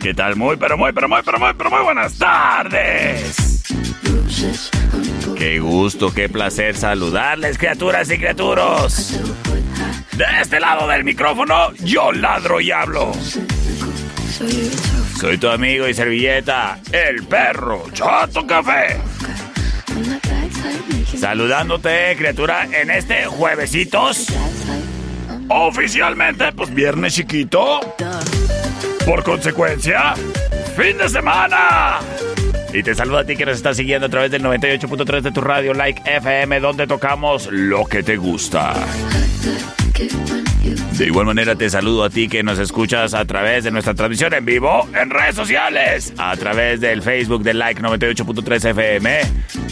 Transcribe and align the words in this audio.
¿Qué 0.00 0.14
tal? 0.14 0.36
Muy, 0.36 0.56
pero 0.56 0.78
muy, 0.78 0.92
pero 0.92 1.08
muy, 1.08 1.20
pero 1.24 1.38
muy, 1.38 1.50
pero 1.56 1.70
muy 1.70 1.82
buenas 1.82 2.16
tardes. 2.16 3.64
Qué 5.36 5.58
gusto, 5.58 6.12
qué 6.14 6.28
placer 6.28 6.76
saludarles, 6.76 7.58
criaturas 7.58 8.10
y 8.10 8.18
criaturos. 8.18 9.18
De 10.12 10.24
este 10.40 10.60
lado 10.60 10.88
del 10.88 11.04
micrófono, 11.04 11.72
yo 11.84 12.12
ladro 12.12 12.60
y 12.60 12.70
hablo. 12.70 13.12
Soy 15.20 15.38
tu 15.38 15.48
amigo 15.48 15.88
y 15.88 15.94
servilleta, 15.94 16.78
el 16.92 17.24
perro 17.24 17.84
Chato 17.92 18.46
Café. 18.46 18.98
Saludándote, 21.18 22.14
criatura, 22.16 22.68
en 22.70 22.90
este 22.90 23.26
juevesitos. 23.26 24.26
Oficialmente, 25.48 26.52
pues 26.52 26.74
viernes 26.74 27.14
chiquito. 27.14 27.80
Por 29.06 29.22
consecuencia, 29.22 30.14
fin 30.76 30.98
de 30.98 31.08
semana. 31.08 32.00
Y 32.74 32.82
te 32.82 32.92
saludo 32.92 33.18
a 33.18 33.24
ti 33.24 33.36
que 33.36 33.46
nos 33.46 33.56
estás 33.56 33.76
siguiendo 33.76 34.06
a 34.06 34.10
través 34.10 34.32
del 34.32 34.42
98.3 34.42 35.20
de 35.20 35.30
tu 35.30 35.40
radio 35.40 35.72
Like 35.72 36.02
FM, 36.04 36.58
donde 36.58 36.88
tocamos 36.88 37.48
lo 37.52 37.84
que 37.84 38.02
te 38.02 38.16
gusta. 38.16 38.74
De 40.98 41.06
igual 41.06 41.26
manera 41.26 41.54
te 41.54 41.70
saludo 41.70 42.02
a 42.02 42.10
ti 42.10 42.26
que 42.28 42.42
nos 42.42 42.58
escuchas 42.58 43.14
a 43.14 43.24
través 43.24 43.62
de 43.62 43.70
nuestra 43.70 43.94
transmisión 43.94 44.34
en 44.34 44.44
vivo 44.44 44.88
en 45.00 45.10
redes 45.10 45.36
sociales, 45.36 46.12
a 46.18 46.36
través 46.36 46.80
del 46.80 47.00
Facebook 47.00 47.44
de 47.44 47.54
Like 47.54 47.80
98.3 47.80 48.70
FM 48.70 49.20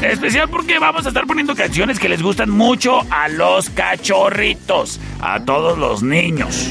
Especial 0.00 0.48
porque 0.48 0.78
vamos 0.78 1.04
a 1.04 1.08
estar 1.08 1.26
poniendo 1.26 1.54
canciones 1.54 1.98
que 1.98 2.08
les 2.08 2.22
gustan 2.22 2.48
mucho 2.48 3.02
a 3.10 3.28
los 3.28 3.68
cachorritos, 3.70 4.98
a 5.20 5.44
todos 5.44 5.76
los 5.76 6.02
niños. 6.02 6.70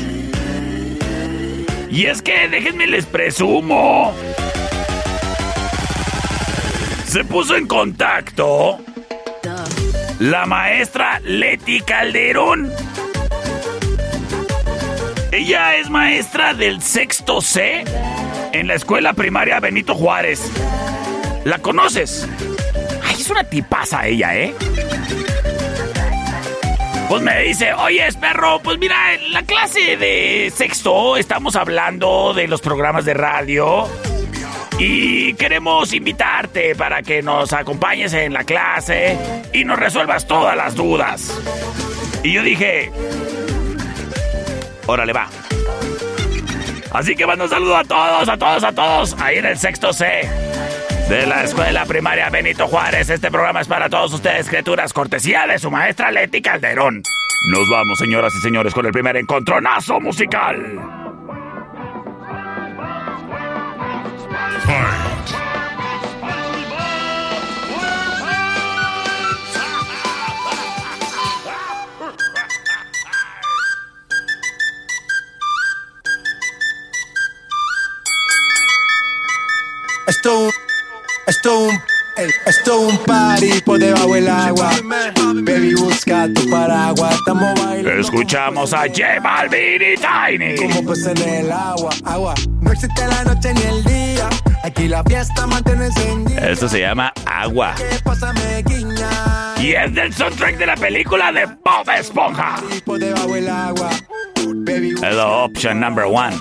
Y 1.92 2.08
es 2.08 2.24
que 2.24 2.48
déjenme 2.48 2.88
les 2.88 3.06
presumo. 3.06 4.12
Se 7.06 7.24
puso 7.26 7.56
en 7.56 7.68
contacto 7.68 8.80
la 10.20 10.46
maestra 10.46 11.20
Leti 11.24 11.82
Calderón. 11.82 12.72
Ella 15.32 15.76
es 15.76 15.90
maestra 15.90 16.54
del 16.54 16.82
sexto 16.82 17.42
C 17.42 17.84
en 18.54 18.68
la 18.68 18.76
escuela 18.76 19.14
primaria 19.14 19.60
Benito 19.60 19.94
Juárez. 19.94 20.52
¿La 21.44 21.60
conoces? 21.60 22.28
Ay, 23.04 23.16
es 23.20 23.30
una 23.30 23.44
tipaza 23.44 24.08
ella, 24.08 24.36
¿eh? 24.36 24.54
Pues 27.10 27.22
me 27.22 27.44
dice, 27.44 27.74
oye, 27.74 28.06
perro, 28.20 28.60
pues 28.62 28.78
mira, 28.80 29.14
en 29.14 29.32
la 29.32 29.44
clase 29.44 29.96
de 29.96 30.52
sexto 30.54 31.16
estamos 31.16 31.56
hablando 31.56 32.34
de 32.34 32.48
los 32.48 32.60
programas 32.60 33.06
de 33.06 33.14
radio 33.14 33.88
y 34.80 35.34
queremos 35.34 35.94
invitarte 35.94 36.76
para 36.76 37.02
que 37.02 37.22
nos 37.24 37.52
acompañes 37.54 38.14
en 38.14 38.34
la 38.34 38.44
clase 38.44 39.18
y 39.54 39.66
nos 39.66 39.80
resuelvas 39.80 40.28
todas 40.28 40.56
las 40.56 40.76
dudas. 40.76 41.42
Y 42.24 42.34
yo 42.34 42.44
dije, 42.44 42.92
órale 44.86 45.14
va. 45.14 45.30
Así 46.92 47.16
que 47.16 47.26
mando 47.26 47.46
un 47.46 47.50
saludo 47.50 47.78
a 47.78 47.84
todos, 47.84 48.30
a 48.30 48.38
todos, 48.38 48.64
a 48.64 48.72
todos, 48.72 49.16
ahí 49.20 49.38
en 49.38 49.46
el 49.46 49.58
sexto 49.58 49.94
C 49.94 50.30
de 51.10 51.26
la 51.26 51.44
escuela 51.44 51.86
primaria 51.86 52.30
Benito 52.30 52.68
Juárez. 52.68 53.10
Este 53.10 53.32
programa 53.32 53.62
es 53.62 53.68
para 53.68 53.90
todos 53.90 54.14
ustedes, 54.14 54.48
criaturas, 54.48 54.94
cortesía 54.94 55.48
de 55.48 55.58
su 55.58 55.72
maestra 55.72 56.12
Leti 56.12 56.42
Calderón. 56.42 57.02
Nos 57.52 57.70
vamos, 57.70 58.00
señoras 58.00 58.34
y 58.36 58.42
señores, 58.42 58.74
con 58.74 58.86
el 58.86 58.92
primer 58.92 59.18
encontronazo 59.18 60.00
musical. 60.00 61.07
Esto 80.08 80.40
un, 80.40 80.52
esto 81.28 81.60
un, 81.60 81.82
esto 82.46 82.80
un 82.80 82.98
party 83.00 83.62
por 83.62 83.78
debajo 83.78 84.14
del 84.14 84.28
agua. 84.30 84.72
Baby, 85.44 85.76
busca 85.76 86.28
tu 86.34 86.50
paraguas. 86.50 87.14
Estamos 87.14 87.54
bailando. 87.62 88.02
Escuchamos 88.02 88.74
a 88.74 88.84
J 88.88 89.20
Balvin 89.22 89.82
y 89.82 89.96
Tiny. 89.98 90.56
Como 90.56 90.90
peces 90.90 91.22
en 91.22 91.46
el 91.46 91.52
agua, 91.52 91.90
agua. 92.06 92.34
No 92.62 92.72
existe 92.72 93.06
la 93.08 93.24
noche 93.26 93.54
ni 93.54 93.62
el 93.62 93.84
día. 93.84 94.30
Aquí 94.64 94.88
la 94.88 95.04
fiesta 95.04 95.48
mantiene 95.48 95.86
encendida. 95.86 96.50
Esto 96.50 96.68
se 96.68 96.80
llama 96.80 97.14
Agua. 97.26 97.76
Y 99.60 99.74
es 99.74 99.94
del 99.94 100.14
soundtrack 100.14 100.58
de 100.58 100.66
la 100.66 100.76
película 100.76 101.32
de 101.32 101.46
Bob 101.46 101.90
Esponja. 101.98 102.56
Es 104.38 105.16
la 105.16 105.28
option 105.28 105.80
number 105.80 106.06
one. 106.06 106.36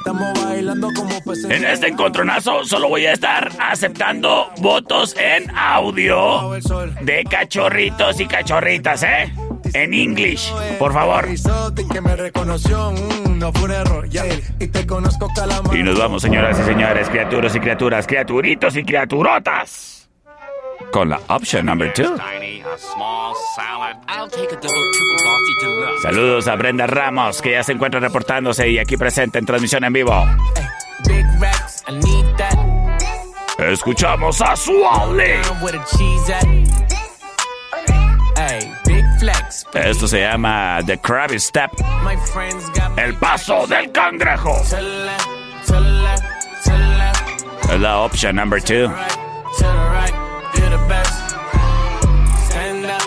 peces 1.25 1.45
En 1.45 1.65
este 1.65 1.89
encontronazo 1.89 2.65
solo 2.65 2.89
voy 2.89 3.07
a 3.07 3.13
estar 3.13 3.51
aceptando 3.59 4.51
votos 4.59 5.15
en 5.19 5.51
audio 5.57 6.53
de 7.03 7.25
cachorritos 7.25 8.21
y 8.21 8.27
cachorritas, 8.27 9.03
¿eh? 9.03 9.33
En 9.75 9.95
English, 9.95 10.53
por 10.79 10.93
favor. 10.93 11.27
Y 15.73 15.83
nos 15.83 15.99
vamos, 15.99 16.23
señoras 16.23 16.59
y 16.61 16.65
señores, 16.65 17.09
criaturas 17.09 17.55
y 17.55 17.61
criaturas, 17.61 18.07
criaturitos 18.07 18.77
y 18.77 18.85
criaturotas. 18.85 20.09
Con 20.93 21.09
la 21.09 21.21
option 21.29 21.67
number 21.67 21.93
two. 21.93 22.17
Saludos 26.03 26.49
a 26.49 26.57
Brenda 26.57 26.87
Ramos, 26.87 27.41
que 27.43 27.53
ya 27.53 27.63
se 27.63 27.73
encuentra 27.73 28.01
reportándose 28.01 28.69
y 28.69 28.79
aquí 28.79 28.97
presente 28.97 29.39
en 29.39 29.47
transmisión 29.47 29.85
en 29.85 29.93
vivo. 29.93 30.25
Escuchamos 33.59 34.41
a 34.43 34.55
Suali. 34.55 35.33
Esto 39.75 40.09
se 40.09 40.21
llama 40.21 40.81
The 40.85 40.99
Krabby 40.99 41.39
Step. 41.39 41.71
El 42.97 43.15
paso 43.15 43.67
del 43.67 43.93
cangrejo. 43.93 44.63
Es 47.71 47.81
la 47.81 47.99
opción 47.99 48.37
number 48.37 48.63
two. 48.63 48.93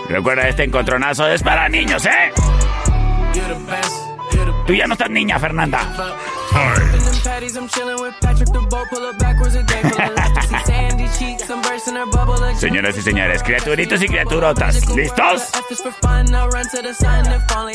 Recuerda, 0.09 0.47
este 0.47 0.63
encontronazo 0.63 1.27
es 1.27 1.44
para 1.44 1.69
niños, 1.69 2.06
¿eh? 2.06 2.31
Tú 4.65 4.74
ya 4.74 4.88
no 4.88 4.94
estás 4.94 5.09
niña, 5.09 5.39
Fernanda. 5.39 5.80
Señoras 12.56 12.98
y 12.98 13.01
señores, 13.01 13.44
criaturitos 13.44 14.01
y 14.01 14.07
criaturotas, 14.07 14.95
¿listos? 14.95 15.50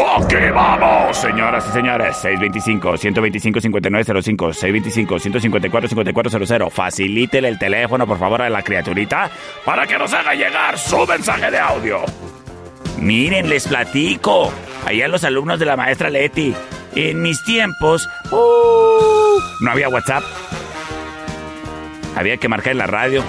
¡Ok, 0.00 0.34
vamos! 0.52 1.16
Señoras 1.16 1.64
y 1.68 1.72
señores, 1.72 2.16
625-125-5905, 2.24 5.06
625-154-5400. 5.06 6.70
Facilítele 6.70 7.48
el 7.48 7.58
teléfono, 7.58 8.06
por 8.06 8.18
favor, 8.18 8.42
a 8.42 8.50
la 8.50 8.62
criaturita 8.62 9.30
para 9.64 9.86
que 9.86 9.96
nos 9.98 10.12
haga 10.12 10.34
llegar 10.34 10.78
su 10.78 11.06
mensaje 11.06 11.50
de 11.50 11.58
audio. 11.58 12.00
Miren, 12.98 13.48
les 13.48 13.66
platico. 13.66 14.52
Allá 14.86 15.08
los 15.08 15.24
alumnos 15.24 15.58
de 15.58 15.66
la 15.66 15.76
maestra 15.76 16.10
Leti. 16.10 16.54
En 16.94 17.22
mis 17.22 17.42
tiempos, 17.44 18.08
uh, 18.30 19.23
no 19.60 19.70
había 19.70 19.88
WhatsApp. 19.88 20.24
Había 22.16 22.36
que 22.36 22.48
marcar 22.48 22.72
en 22.72 22.78
la 22.78 22.86
radio. 22.86 23.24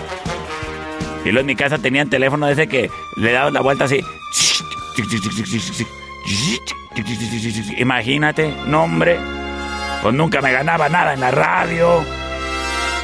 Y 1.24 1.30
luego 1.30 1.40
en 1.40 1.46
mi 1.48 1.56
casa 1.56 1.78
tenían 1.80 2.10
teléfono 2.10 2.48
ese 2.48 2.68
que 2.68 2.90
le 3.16 3.32
daban 3.32 3.54
la 3.54 3.62
vuelta 3.62 3.86
así. 3.86 4.04
Imagínate, 7.78 8.54
nombre. 8.68 9.20
Pues 10.02 10.14
nunca 10.14 10.42
me 10.42 10.52
ganaba 10.52 10.88
nada 10.88 11.14
en 11.14 11.20
la 11.20 11.32
radio. 11.32 12.04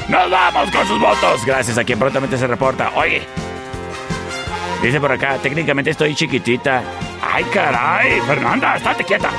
Nos 0.07 0.29
vamos 0.29 0.71
con 0.71 0.87
sus 0.87 0.99
votos. 0.99 1.45
Gracias 1.45 1.77
a 1.77 1.83
quien 1.83 1.97
prontamente 1.97 2.37
se 2.37 2.45
reporta. 2.45 2.91
Oye, 2.95 3.23
dice 4.83 4.99
por 4.99 5.11
acá, 5.11 5.37
técnicamente 5.41 5.91
estoy 5.91 6.13
chiquitita. 6.15 6.83
Ay, 7.21 7.43
caray, 7.45 8.19
Fernanda, 8.21 8.75
estate 8.75 9.03
quieta. 9.03 9.31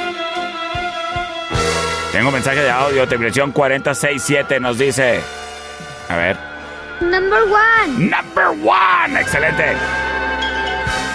Tengo 2.18 2.32
mensaje 2.32 2.62
de 2.62 2.72
audio, 2.72 3.08
terminación 3.08 3.52
4067 3.52 4.60
nos 4.60 4.80
dice. 4.80 5.22
A 6.10 6.16
ver. 6.16 6.36
Number 7.00 7.44
one. 7.44 8.10
Number 8.10 8.48
one. 8.68 9.22
Excelente. 9.22 9.66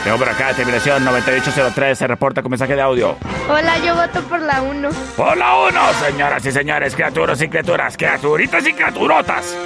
Tengo 0.05 0.17
por 0.17 0.29
acá, 0.29 0.55
terminación 0.55 1.05
9803, 1.05 1.99
se 1.99 2.07
reporta 2.07 2.41
con 2.41 2.51
mensaje 2.51 2.77
de 2.77 2.83
audio. 2.83 3.17
Hola, 3.49 3.79
yo 3.79 3.97
voto 3.97 4.23
por 4.29 4.41
la 4.43 4.63
1. 4.63 4.91
Por 5.17 5.37
la 5.37 5.57
1, 5.57 5.81
señoras 6.07 6.47
y 6.47 6.53
señores, 6.53 6.95
criaturas 6.95 7.43
y 7.43 7.49
criaturas, 7.49 7.97
criaturitas 7.97 8.65
y 8.65 8.73
criaturotas. 8.73 9.57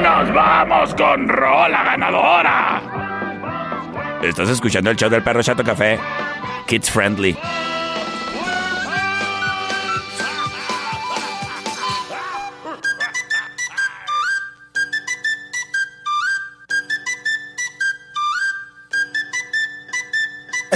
Nos 0.00 0.32
vamos 0.32 0.94
con 0.94 1.28
Rola 1.28 1.82
ganadora. 1.82 2.82
Estás 4.22 4.50
escuchando 4.50 4.88
el 4.90 4.96
show 4.96 5.10
del 5.10 5.24
perro 5.24 5.42
Chato 5.42 5.64
Café. 5.64 5.98
Kids 6.68 6.88
Friendly. 6.92 7.36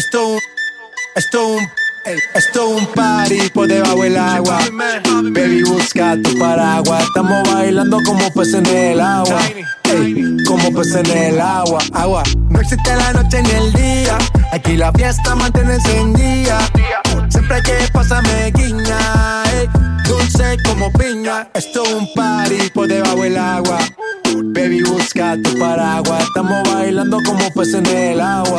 Esto 0.02 0.36
esto 1.14 1.46
un, 1.46 1.68
esto 2.34 2.70
un 2.70 2.86
party 2.86 3.50
por 3.50 3.68
debajo 3.68 4.02
del 4.02 4.16
agua. 4.16 4.58
Baby, 5.30 5.62
busca 5.62 6.16
tu 6.20 6.36
paraguas. 6.40 7.04
Estamos 7.04 7.48
bailando 7.48 8.00
como 8.04 8.28
peces 8.32 8.54
en 8.54 8.66
el 8.66 9.00
agua. 9.00 9.38
como 10.44 10.72
peces 10.72 11.08
en 11.08 11.10
el 11.16 11.40
agua. 11.40 11.78
Agua. 11.92 12.24
No 12.50 12.60
existe 12.60 12.96
la 12.96 13.12
noche 13.12 13.44
ni 13.44 13.50
el 13.50 13.72
día. 13.74 14.18
Aquí 14.50 14.76
la 14.76 14.90
fiesta 14.92 15.36
mantiene 15.36 15.74
encendida. 15.74 16.58
Siempre 17.28 17.56
hay 17.58 17.62
que 17.62 17.88
pasarme 17.92 18.50
guiña. 18.56 19.44
dulce 20.08 20.56
como 20.64 20.92
piña. 20.94 21.48
Esto 21.54 21.84
un 21.96 22.12
party 22.12 22.70
por 22.74 22.88
debajo 22.88 23.22
del 23.22 23.38
agua. 23.38 23.78
Baby, 24.34 24.82
busca 24.82 25.36
tu 25.40 25.56
paraguas. 25.60 26.24
Estamos 26.24 26.68
bailando 26.74 27.18
como 27.24 27.48
peces 27.52 27.74
en 27.74 27.86
el 27.86 28.20
agua 28.20 28.58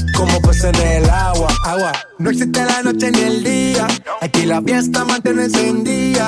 como 0.15 0.41
peces 0.41 0.71
en 0.79 1.03
el 1.03 1.09
agua. 1.09 1.49
Agua. 1.65 1.91
No 2.19 2.29
existe 2.29 2.63
la 2.63 2.83
noche 2.83 3.11
ni 3.11 3.19
el 3.19 3.43
día. 3.43 3.87
Aquí 4.21 4.45
la 4.45 4.61
fiesta 4.61 5.05
mantiene 5.05 5.45
encendida. 5.45 6.27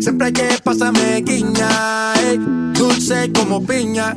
Siempre 0.00 0.28
hay 0.28 0.32
que 0.32 0.48
pasarme 0.62 1.22
guiña. 1.22 2.14
Ey, 2.14 2.38
dulce 2.74 3.30
como 3.32 3.64
piña. 3.64 4.16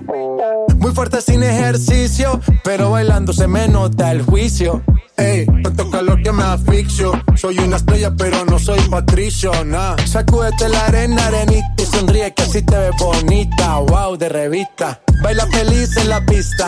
Muy 0.77 0.91
fuerte 0.91 1.21
sin 1.21 1.43
ejercicio. 1.43 2.39
Pero 2.63 2.91
bailando 2.91 3.33
se 3.33 3.47
me 3.47 3.67
nota 3.67 4.11
el 4.11 4.23
juicio. 4.23 4.83
Ey, 5.17 5.45
tanto 5.63 5.89
calor 5.89 6.21
que 6.21 6.31
me 6.31 6.43
asfixio. 6.43 7.13
Soy 7.35 7.57
una 7.59 7.77
estrella, 7.77 8.13
pero 8.17 8.43
no 8.45 8.59
soy 8.59 8.79
patricio, 8.89 9.51
nah. 9.63 9.95
Sacúdete 10.05 10.67
la 10.67 10.85
arena, 10.87 11.27
arenita 11.27 11.73
y 11.77 11.85
sonríe 11.85 12.33
que 12.33 12.43
así 12.43 12.61
te 12.61 12.77
ves 12.77 12.95
bonita. 12.99 13.77
Wow, 13.77 14.17
de 14.17 14.29
revista. 14.29 14.99
Baila 15.21 15.47
feliz 15.47 15.95
en 15.97 16.09
la 16.09 16.25
pista. 16.25 16.67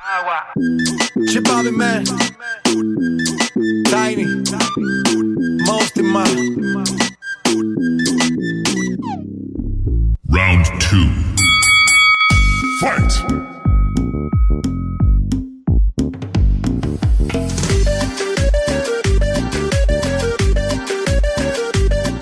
Agua. 0.00 0.52
Chip 1.28 1.44
Bobby 1.44 1.70
Man. 1.70 2.04
Tiny. 3.86 4.26
Round 10.28 10.66
two. 10.80 11.08
Fight! 12.80 13.41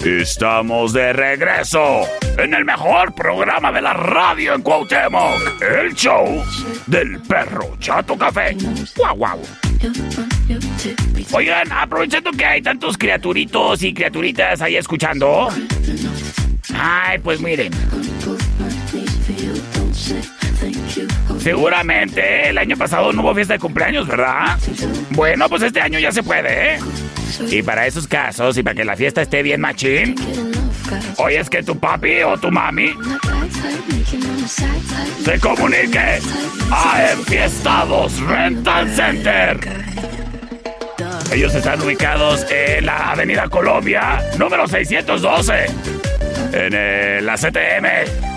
Estamos 0.04 0.92
de 0.92 1.12
regreso 1.12 2.02
en 2.38 2.54
el 2.54 2.64
mejor 2.64 3.14
programa 3.14 3.70
de 3.70 3.82
la 3.82 3.92
radio 3.92 4.54
en 4.54 4.62
Cuauhtémoc, 4.62 5.62
el 5.62 5.94
show 5.94 6.42
del 6.86 7.20
perro 7.20 7.76
Chato 7.78 8.16
Café. 8.16 8.56
¡Guau, 8.96 9.16
guau! 9.16 9.42
Oigan, 11.32 11.70
aprovechando 11.72 12.30
que 12.32 12.44
hay 12.44 12.62
tantos 12.62 12.96
criaturitos 12.96 13.82
y 13.82 13.92
criaturitas 13.92 14.60
ahí 14.62 14.76
escuchando. 14.76 15.48
Ay, 16.74 17.18
pues 17.18 17.40
miren. 17.40 17.72
Seguramente 21.38 22.48
el 22.48 22.58
año 22.58 22.76
pasado 22.76 23.12
no 23.12 23.22
hubo 23.22 23.34
fiesta 23.34 23.54
de 23.54 23.60
cumpleaños, 23.60 24.06
¿verdad? 24.06 24.58
Bueno, 25.10 25.48
pues 25.48 25.62
este 25.62 25.80
año 25.80 25.98
ya 25.98 26.12
se 26.12 26.22
puede, 26.22 26.74
¿eh? 26.74 26.78
Y 27.50 27.62
para 27.62 27.86
esos 27.86 28.06
casos 28.06 28.56
y 28.56 28.62
para 28.62 28.74
que 28.74 28.84
la 28.84 28.96
fiesta 28.96 29.22
esté 29.22 29.42
bien 29.42 29.60
machín, 29.60 30.14
hoy 31.16 31.34
es 31.34 31.48
que 31.48 31.62
tu 31.62 31.78
papi 31.78 32.22
o 32.22 32.38
tu 32.38 32.50
mami 32.50 32.92
se 35.24 35.38
comunique 35.38 36.18
a 36.70 37.12
Enfiestados 37.12 38.20
Rental 38.20 38.94
Center. 38.94 39.60
Ellos 41.32 41.54
están 41.54 41.80
ubicados 41.80 42.44
en 42.50 42.86
la 42.86 43.12
Avenida 43.12 43.48
Colombia, 43.48 44.20
número 44.36 44.66
612, 44.66 45.66
en 46.52 47.24
la 47.24 47.34
CTM 47.36 48.29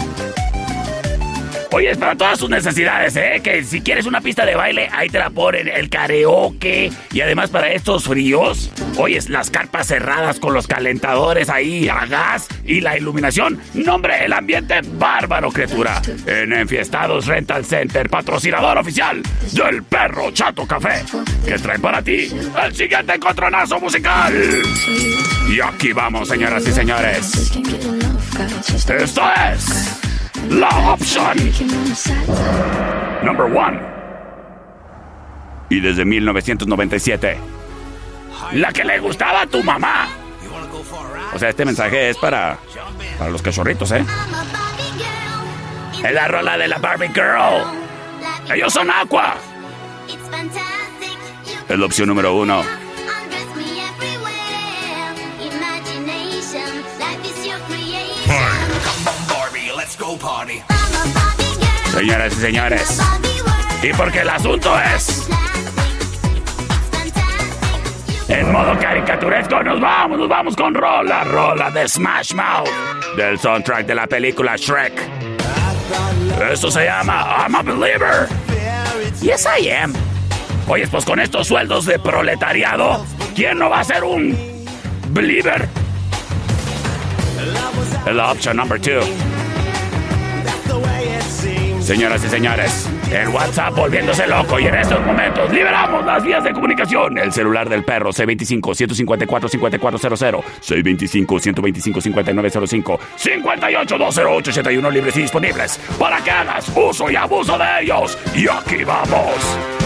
Oye, 1.73 1.89
es 1.89 1.97
para 1.97 2.15
todas 2.15 2.37
sus 2.37 2.51
necesidades, 2.51 3.15
¿eh? 3.15 3.41
Que 3.43 3.63
si 3.63 3.81
quieres 3.81 4.05
una 4.05 4.21
pista 4.21 4.45
de 4.45 4.53
baile, 4.53 4.87
ahí 4.91 5.09
te 5.09 5.17
la 5.17 5.31
ponen, 5.31 5.67
el 5.67 5.89
karaoke. 5.89 6.91
Y 7.11 7.21
además 7.21 7.49
para 7.49 7.71
estos 7.71 8.03
fríos, 8.03 8.69
oyes 8.95 9.27
las 9.27 9.49
carpas 9.49 9.87
cerradas 9.87 10.39
con 10.39 10.53
los 10.53 10.67
calentadores 10.67 11.49
ahí 11.49 11.89
a 11.89 12.05
gas 12.05 12.47
y 12.63 12.79
la 12.79 12.95
iluminación. 12.95 13.59
Nombre, 13.73 14.23
el 14.23 14.33
ambiente 14.33 14.81
bárbaro, 14.83 15.51
criatura. 15.51 15.99
En 16.27 16.53
Enfiestados 16.53 17.25
Rental 17.25 17.65
Center, 17.65 18.07
patrocinador 18.07 18.77
oficial 18.77 19.23
del 19.51 19.81
Perro 19.81 20.29
Chato 20.29 20.67
Café, 20.67 21.03
que 21.43 21.57
trae 21.57 21.79
para 21.79 22.03
ti 22.03 22.29
el 22.63 22.75
siguiente 22.75 23.15
encontronazo 23.15 23.79
musical. 23.79 24.31
Y 25.49 25.59
aquí 25.59 25.91
vamos, 25.91 26.27
señoras 26.27 26.67
y 26.67 26.71
señores. 26.71 27.51
Esto 28.77 29.23
es 29.51 30.12
la 30.49 30.91
opción 30.91 31.37
number 33.23 33.45
one. 33.45 33.79
Y 35.69 35.79
desde 35.79 36.05
1997, 36.05 37.37
la 38.53 38.71
que 38.71 38.83
le 38.83 38.99
gustaba 38.99 39.41
a 39.41 39.47
tu 39.47 39.63
mamá. 39.63 40.07
O 41.33 41.39
sea, 41.39 41.49
este 41.49 41.65
mensaje 41.65 42.09
es 42.09 42.17
para, 42.17 42.57
para 43.17 43.31
los 43.31 43.41
cachorritos, 43.41 43.91
¿eh? 43.91 44.05
Es 46.03 46.13
la 46.13 46.27
rola 46.27 46.57
de 46.57 46.67
la 46.67 46.77
Barbie 46.77 47.09
Girl. 47.09 47.63
Ellos 48.53 48.73
son 48.73 48.91
Aqua. 48.91 49.35
Es 51.69 51.79
la 51.79 51.85
opción 51.85 52.09
número 52.09 52.35
uno. 52.35 52.61
Señoras 61.91 62.33
y 62.33 62.35
señores. 62.41 62.99
Y 63.81 63.93
porque 63.93 64.19
el 64.19 64.29
asunto 64.29 64.73
es... 64.95 65.27
En 68.27 68.51
modo 68.51 68.77
caricaturesco 68.79 69.61
nos 69.61 69.79
vamos, 69.79 70.17
nos 70.17 70.29
vamos 70.29 70.55
con 70.55 70.73
Rola, 70.73 71.23
Rola 71.25 71.69
de 71.69 71.87
Smash 71.87 72.33
Mouth, 72.33 72.69
del 73.17 73.37
soundtrack 73.37 73.85
de 73.85 73.95
la 73.95 74.07
película 74.07 74.55
Shrek. 74.55 74.93
Esto 76.51 76.71
se 76.71 76.85
llama 76.85 77.45
I'm 77.45 77.55
a 77.55 77.61
Believer. 77.61 78.27
Yes, 79.21 79.45
I 79.45 79.69
am. 79.69 79.93
Oye, 80.67 80.87
pues 80.87 81.05
con 81.05 81.19
estos 81.19 81.47
sueldos 81.47 81.85
de 81.85 81.99
proletariado, 81.99 83.05
¿quién 83.35 83.59
no 83.59 83.69
va 83.69 83.81
a 83.81 83.83
ser 83.83 84.03
un 84.03 84.65
believer? 85.09 85.67
La 88.05 88.31
opción 88.31 88.57
number 88.57 88.79
two. 88.79 89.01
Señoras 91.83 92.23
y 92.23 92.29
señores, 92.29 92.89
el 93.11 93.27
WhatsApp 93.27 93.75
volviéndose 93.75 94.25
loco 94.25 94.57
y 94.57 94.67
en 94.67 94.75
estos 94.75 95.05
momentos 95.05 95.51
liberamos 95.51 96.05
las 96.05 96.23
vías 96.23 96.41
de 96.41 96.53
comunicación. 96.53 97.17
El 97.17 97.33
celular 97.33 97.67
del 97.67 97.83
perro 97.83 98.11
C25-154-5400, 98.11 100.43
C25-125-5905, 100.61 102.99
58-208-81 103.17 104.91
libres 104.93 105.17
y 105.17 105.23
disponibles 105.23 105.77
para 105.99 106.23
que 106.23 106.31
hagas 106.31 106.71
uso 106.73 107.11
y 107.11 107.17
abuso 107.17 107.57
de 107.57 107.65
ellos. 107.81 108.17
Y 108.33 108.47
aquí 108.47 108.85
vamos. 108.85 109.33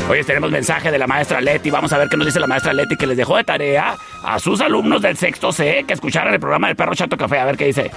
Hoy 0.07 0.23
tenemos 0.23 0.51
mensaje 0.51 0.91
de 0.91 0.99
la 0.99 1.07
maestra 1.07 1.41
Leti. 1.41 1.71
Vamos 1.71 1.91
a 1.93 1.97
ver 1.97 2.09
qué 2.09 2.17
nos 2.17 2.27
dice 2.27 2.39
la 2.39 2.45
maestra 2.45 2.73
Leti 2.73 2.95
que 2.95 3.07
les 3.07 3.17
dejó 3.17 3.37
de 3.37 3.43
tarea 3.43 3.95
a 4.23 4.37
sus 4.37 4.61
alumnos 4.61 5.01
del 5.01 5.17
sexto 5.17 5.51
C 5.51 5.83
que 5.87 5.95
escucharan 5.95 6.31
el 6.31 6.39
programa 6.39 6.67
del 6.67 6.75
perro 6.75 6.93
Chato 6.93 7.17
Café. 7.17 7.39
A 7.39 7.45
ver 7.45 7.57
qué 7.57 7.65
dice. 7.65 7.89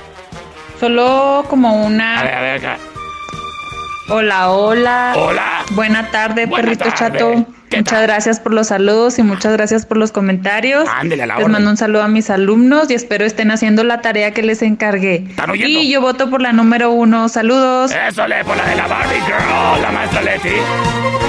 Solo 0.80 1.44
como 1.50 1.84
una. 1.84 2.20
A 2.20 2.22
ver, 2.22 2.34
a 2.34 2.40
ver 2.40 2.56
acá. 2.56 2.78
Hola, 4.12 4.50
hola. 4.50 5.12
Hola. 5.16 5.64
Buena 5.70 6.10
tarde, 6.10 6.48
perrito 6.48 6.90
chato. 6.96 7.46
Muchas 7.76 8.02
gracias 8.02 8.40
por 8.40 8.52
los 8.52 8.68
saludos 8.68 9.18
y 9.18 9.22
muchas 9.22 9.52
gracias 9.52 9.86
por 9.86 9.96
los 9.96 10.10
comentarios. 10.12 10.88
Ándele 10.88 11.22
a 11.22 11.26
la 11.26 11.38
Les 11.38 11.48
mando 11.48 11.70
un 11.70 11.76
saludo 11.76 12.02
a 12.02 12.08
mis 12.08 12.28
alumnos 12.30 12.90
y 12.90 12.94
espero 12.94 13.24
estén 13.24 13.50
haciendo 13.50 13.84
la 13.84 14.00
tarea 14.00 14.32
que 14.32 14.42
les 14.42 14.62
encargué. 14.62 15.24
¿Están 15.28 15.50
oyendo? 15.50 15.78
Y 15.80 15.90
yo 15.90 16.00
voto 16.00 16.28
por 16.30 16.42
la 16.42 16.52
número 16.52 16.90
uno. 16.90 17.28
Saludos. 17.28 17.92
Eso 17.92 18.26
le 18.26 18.44
por 18.44 18.56
la 18.56 18.64
de 18.66 18.74
la 18.76 18.86
Barbie 18.88 19.20
Girl, 19.24 19.82
la 19.82 19.90
maestra 19.92 20.22
Leti. 20.22 20.48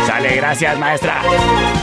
Sale, 0.07 0.35
gracias, 0.35 0.77
maestra. 0.79 1.21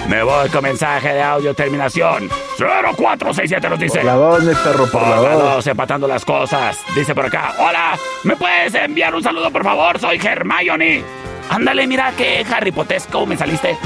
Me 0.08 0.22
voy 0.24 0.48
con 0.48 0.62
mensaje 0.62 1.08
de 1.14 1.22
audio 1.22 1.54
terminación. 1.54 2.28
0467 2.58 3.68
nos 3.68 3.78
dice. 3.78 3.98
Por 3.98 4.04
la 4.06 4.14
dos, 4.14 4.42
mi 4.42 4.54
perro, 4.54 4.90
por, 4.90 4.90
Por 4.90 5.02
la 5.02 5.08
la 5.08 5.34
dos. 5.34 5.42
dos, 5.54 5.66
empatando 5.68 6.08
las 6.08 6.24
cosas. 6.24 6.78
Dice 6.96 7.14
por 7.14 7.26
acá. 7.26 7.54
Hola, 7.58 7.96
¿me 8.24 8.34
puedes 8.36 8.74
enviar 8.74 9.14
un 9.14 9.22
saludo, 9.22 9.50
por 9.52 9.62
favor? 9.62 9.98
Soy 10.00 10.18
Hermione. 10.18 11.04
Ándale, 11.48 11.86
mira 11.86 12.12
qué 12.16 12.44
Harry 12.52 12.72
Potesco 12.72 13.24
me 13.24 13.36
saliste. 13.36 13.78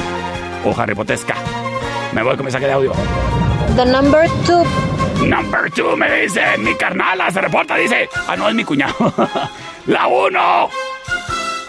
O 0.65 0.75
Harry 0.79 0.95
Potesca. 0.95 1.35
Me 2.13 2.23
voy 2.23 2.37
con 2.37 2.45
mensaje 2.45 2.67
de 2.67 2.73
audio. 2.73 2.93
The 3.77 3.85
number 3.87 4.29
two. 4.47 4.65
Number 5.27 5.71
two 5.71 5.97
me 5.97 6.23
dice, 6.23 6.43
mi 6.59 6.75
carnala 6.75 7.31
se 7.31 7.41
reporta, 7.41 7.77
dice. 7.77 8.09
Ah, 8.29 8.37
no, 8.37 8.49
es 8.49 8.55
mi 8.55 8.65
cuñado. 8.65 8.95
La 9.87 10.07
uno. 10.07 10.69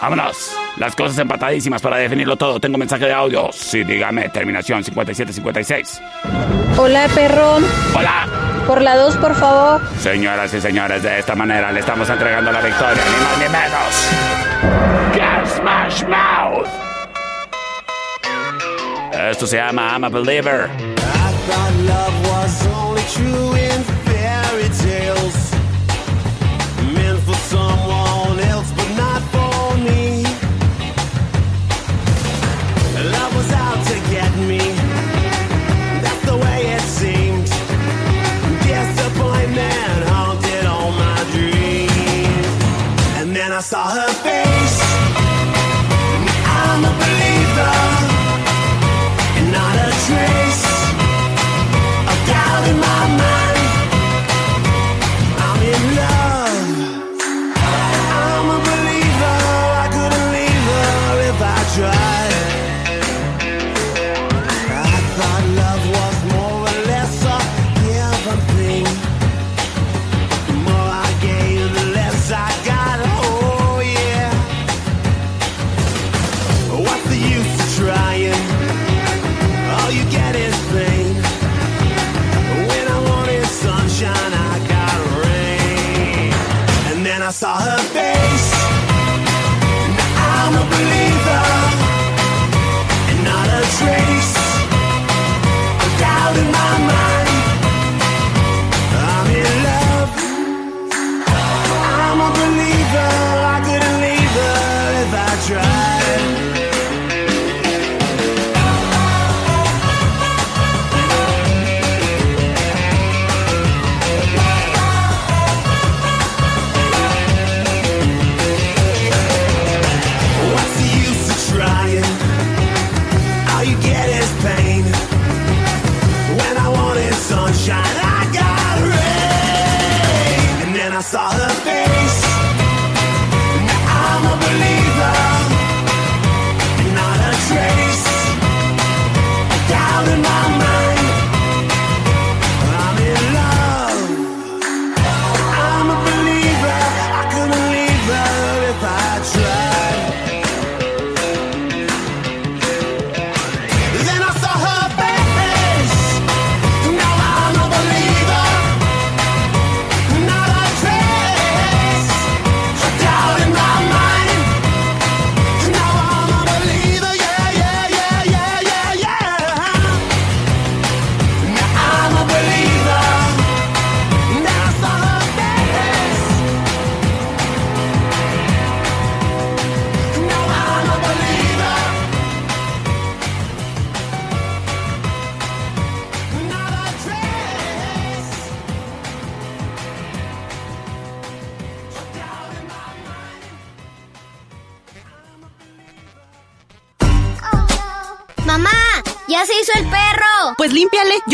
Vámonos. 0.00 0.52
Las 0.76 0.94
cosas 0.96 1.16
empatadísimas 1.18 1.80
para 1.80 1.96
definirlo 1.96 2.36
todo. 2.36 2.60
Tengo 2.60 2.76
mensaje 2.78 3.06
de 3.06 3.12
audio. 3.12 3.50
Sí, 3.52 3.84
dígame. 3.84 4.28
Terminación 4.28 4.84
5756. 4.84 6.02
Hola, 6.76 7.08
perro. 7.14 7.58
Hola. 7.94 8.26
Por 8.66 8.80
la 8.82 8.96
dos, 8.96 9.16
por 9.16 9.34
favor. 9.34 9.80
Señoras 9.98 10.52
y 10.54 10.60
señores, 10.60 11.02
de 11.02 11.18
esta 11.18 11.34
manera 11.34 11.70
le 11.70 11.80
estamos 11.80 12.08
entregando 12.08 12.50
la 12.50 12.60
victoria, 12.62 13.02
ni 13.04 13.24
más 13.24 13.38
ni 13.38 13.48
menos. 13.48 14.10
¡Que 15.12 15.46
Smash 15.60 16.04
Mouth! 16.08 16.93
Esto 19.14 19.46
se 19.46 19.56
llama 19.56 19.94
I'm 19.94 20.04
a 20.04 20.08
Believer. 20.08 20.68
I 23.86 23.93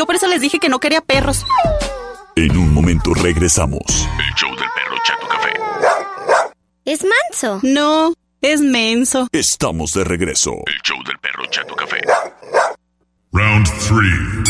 Yo 0.01 0.07
por 0.07 0.17
eso 0.17 0.27
les 0.29 0.41
dije 0.41 0.59
que 0.59 0.71
no 0.71 0.79
quería 0.79 1.03
perros. 1.03 1.45
En 2.35 2.57
un 2.57 2.73
momento 2.73 3.13
regresamos. 3.13 3.83
El 4.19 4.35
show 4.35 4.49
del 4.49 4.65
perro 4.75 4.97
Chato 5.05 5.29
Café. 5.29 5.51
¿Es 6.87 7.05
manso? 7.05 7.61
No, 7.63 8.15
es 8.41 8.63
menso. 8.63 9.29
Estamos 9.31 9.93
de 9.93 10.05
regreso. 10.05 10.53
El 10.65 10.81
show 10.83 10.97
del 11.05 11.19
perro 11.19 11.45
Chato 11.51 11.77
Café. 11.77 12.01
Round 13.31 13.67
3. 14.43 14.50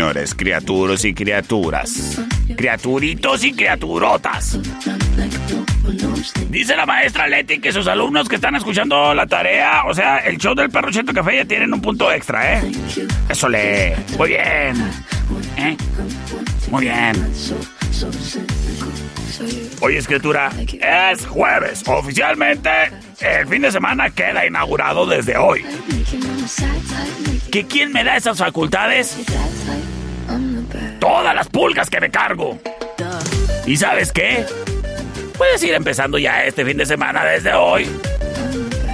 Señores, 0.00 0.34
criaturas 0.34 1.04
y 1.04 1.12
criaturas, 1.12 2.18
criaturitos 2.56 3.44
y 3.44 3.52
criaturotas. 3.52 4.58
Dice 6.48 6.74
la 6.74 6.86
maestra 6.86 7.26
Leti 7.28 7.58
que 7.58 7.70
sus 7.70 7.86
alumnos 7.86 8.26
que 8.26 8.36
están 8.36 8.56
escuchando 8.56 9.12
la 9.12 9.26
tarea, 9.26 9.82
o 9.84 9.92
sea, 9.92 10.16
el 10.20 10.38
show 10.38 10.54
del 10.54 10.70
perro 10.70 10.90
Cheto 10.90 11.12
Café 11.12 11.36
ya 11.36 11.44
tienen 11.44 11.74
un 11.74 11.82
punto 11.82 12.10
extra, 12.10 12.60
¿eh? 12.60 12.72
Eso 13.28 13.46
le... 13.50 13.94
Muy 14.16 14.30
bien. 14.30 14.90
¿Eh? 15.58 15.76
Muy 16.70 16.84
bien. 16.86 17.32
Oye, 19.82 19.98
escritura, 19.98 20.50
es 21.12 21.26
jueves. 21.26 21.82
Oficialmente, 21.86 22.70
el 23.20 23.46
fin 23.48 23.60
de 23.60 23.70
semana 23.70 24.08
queda 24.08 24.46
inaugurado 24.46 25.04
desde 25.04 25.36
hoy. 25.36 25.62
¿Que 27.52 27.66
quién 27.66 27.92
me 27.92 28.02
da 28.02 28.16
esas 28.16 28.38
facultades? 28.38 29.18
Todas 31.10 31.34
las 31.34 31.48
pulgas 31.48 31.90
que 31.90 32.00
me 32.00 32.08
cargo. 32.08 32.56
¿Y 33.66 33.76
sabes 33.76 34.12
qué? 34.12 34.46
Puedes 35.36 35.60
ir 35.64 35.74
empezando 35.74 36.18
ya 36.18 36.44
este 36.44 36.64
fin 36.64 36.76
de 36.76 36.86
semana 36.86 37.24
desde 37.24 37.52
hoy. 37.52 37.90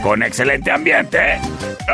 Con 0.02 0.22
excelente 0.22 0.70
ambiente. 0.70 1.34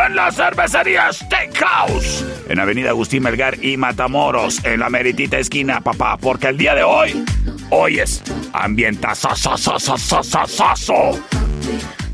En 0.07 0.15
la 0.15 0.31
cervecería 0.31 1.13
Steakhouse. 1.13 2.25
En 2.49 2.61
Avenida 2.61 2.91
Agustín 2.91 3.25
Melgar 3.25 3.65
y 3.65 3.77
Matamoros. 3.77 4.65
En 4.65 4.79
la 4.79 4.89
meritita 4.91 5.39
esquina, 5.39 5.81
papá. 5.81 6.17
Porque 6.19 6.47
el 6.47 6.57
día 6.57 6.77
de 6.77 6.85
hoy, 6.85 7.25
hoy 7.71 7.99
es 7.99 8.23
ambientazo. 8.53 9.31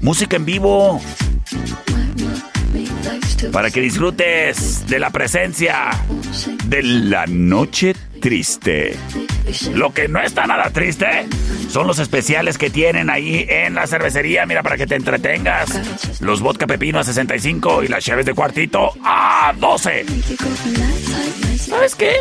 Música 0.00 0.36
en 0.36 0.44
vivo. 0.46 1.02
Para 3.52 3.70
que 3.70 3.82
disfrutes 3.82 4.86
de 4.86 4.98
la 4.98 5.10
presencia 5.10 5.90
de 6.68 6.82
la 6.82 7.24
noche 7.26 7.94
triste. 8.20 8.94
Lo 9.72 9.92
que 9.94 10.06
no 10.06 10.20
está 10.20 10.46
nada 10.46 10.70
triste 10.70 11.26
son 11.70 11.86
los 11.86 11.98
especiales 11.98 12.58
que 12.58 12.68
tienen 12.68 13.08
ahí 13.08 13.46
en 13.48 13.74
la 13.74 13.86
cervecería. 13.86 14.44
Mira, 14.44 14.62
para 14.62 14.76
que 14.76 14.86
te 14.86 14.94
entretengas. 14.94 16.20
Los 16.20 16.42
vodka 16.42 16.66
pepino 16.66 16.98
a 16.98 17.04
65 17.04 17.84
y 17.84 17.88
las 17.88 18.04
cheves 18.04 18.26
de 18.26 18.34
cuartito 18.34 18.92
a 19.02 19.54
12. 19.58 20.04
¿Sabes 21.56 21.94
qué? 21.94 22.12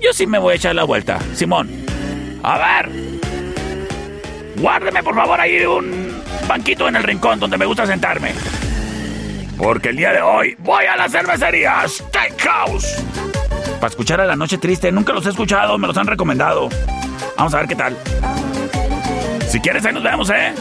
Yo 0.00 0.12
sí 0.14 0.26
me 0.26 0.38
voy 0.38 0.54
a 0.54 0.56
echar 0.56 0.74
la 0.74 0.84
vuelta. 0.84 1.18
Simón. 1.34 1.68
A 2.42 2.58
ver. 2.58 2.90
Guárdeme, 4.56 5.02
por 5.02 5.14
favor, 5.14 5.38
ahí 5.38 5.64
un 5.66 6.22
banquito 6.48 6.88
en 6.88 6.96
el 6.96 7.02
rincón 7.02 7.38
donde 7.38 7.58
me 7.58 7.66
gusta 7.66 7.86
sentarme. 7.86 8.32
Porque 9.58 9.90
el 9.90 9.96
día 9.96 10.12
de 10.12 10.22
hoy 10.22 10.56
voy 10.60 10.86
a 10.86 10.96
la 10.96 11.10
cervecería 11.10 11.86
Steakhouse. 11.86 13.02
Para 13.86 13.92
escuchar 13.92 14.20
a 14.20 14.26
la 14.26 14.34
noche 14.34 14.58
triste, 14.58 14.90
nunca 14.90 15.12
los 15.12 15.24
he 15.26 15.28
escuchado, 15.28 15.78
me 15.78 15.86
los 15.86 15.96
han 15.96 16.08
recomendado. 16.08 16.68
Vamos 17.36 17.54
a 17.54 17.58
ver 17.58 17.68
qué 17.68 17.76
tal. 17.76 17.96
Si 19.48 19.60
quieres, 19.60 19.86
ahí 19.86 19.94
nos 19.94 20.02
vemos, 20.02 20.28
¿eh? 20.28 20.52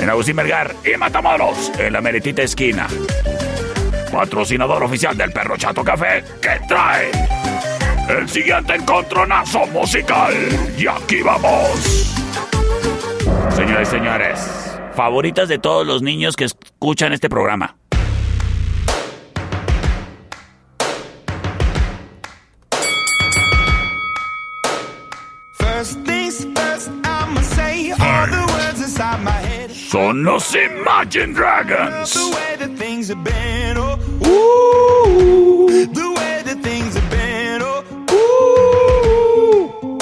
En 0.00 0.10
Agustín 0.10 0.34
Melgar 0.34 0.74
y 0.84 0.96
Matamoros, 0.96 1.70
en 1.78 1.92
la 1.92 2.00
meritita 2.00 2.42
esquina. 2.42 2.88
Patrocinador 4.10 4.82
oficial 4.82 5.16
del 5.16 5.30
Perro 5.30 5.56
Chato 5.56 5.84
Café, 5.84 6.24
que 6.40 6.60
trae 6.66 7.12
el 8.08 8.28
siguiente 8.28 8.74
encontronazo 8.74 9.64
musical. 9.68 10.34
Y 10.76 10.84
aquí 10.88 11.22
vamos. 11.22 12.16
Señores 13.54 13.86
señores, 13.90 14.40
favoritas 14.96 15.48
de 15.48 15.60
todos 15.60 15.86
los 15.86 16.02
niños 16.02 16.34
que 16.34 16.46
escuchan 16.46 17.12
este 17.12 17.30
programa. 17.30 17.76
Have 36.94 37.10
been, 37.10 37.60
oh, 37.60 37.82
ooh. 39.84 39.98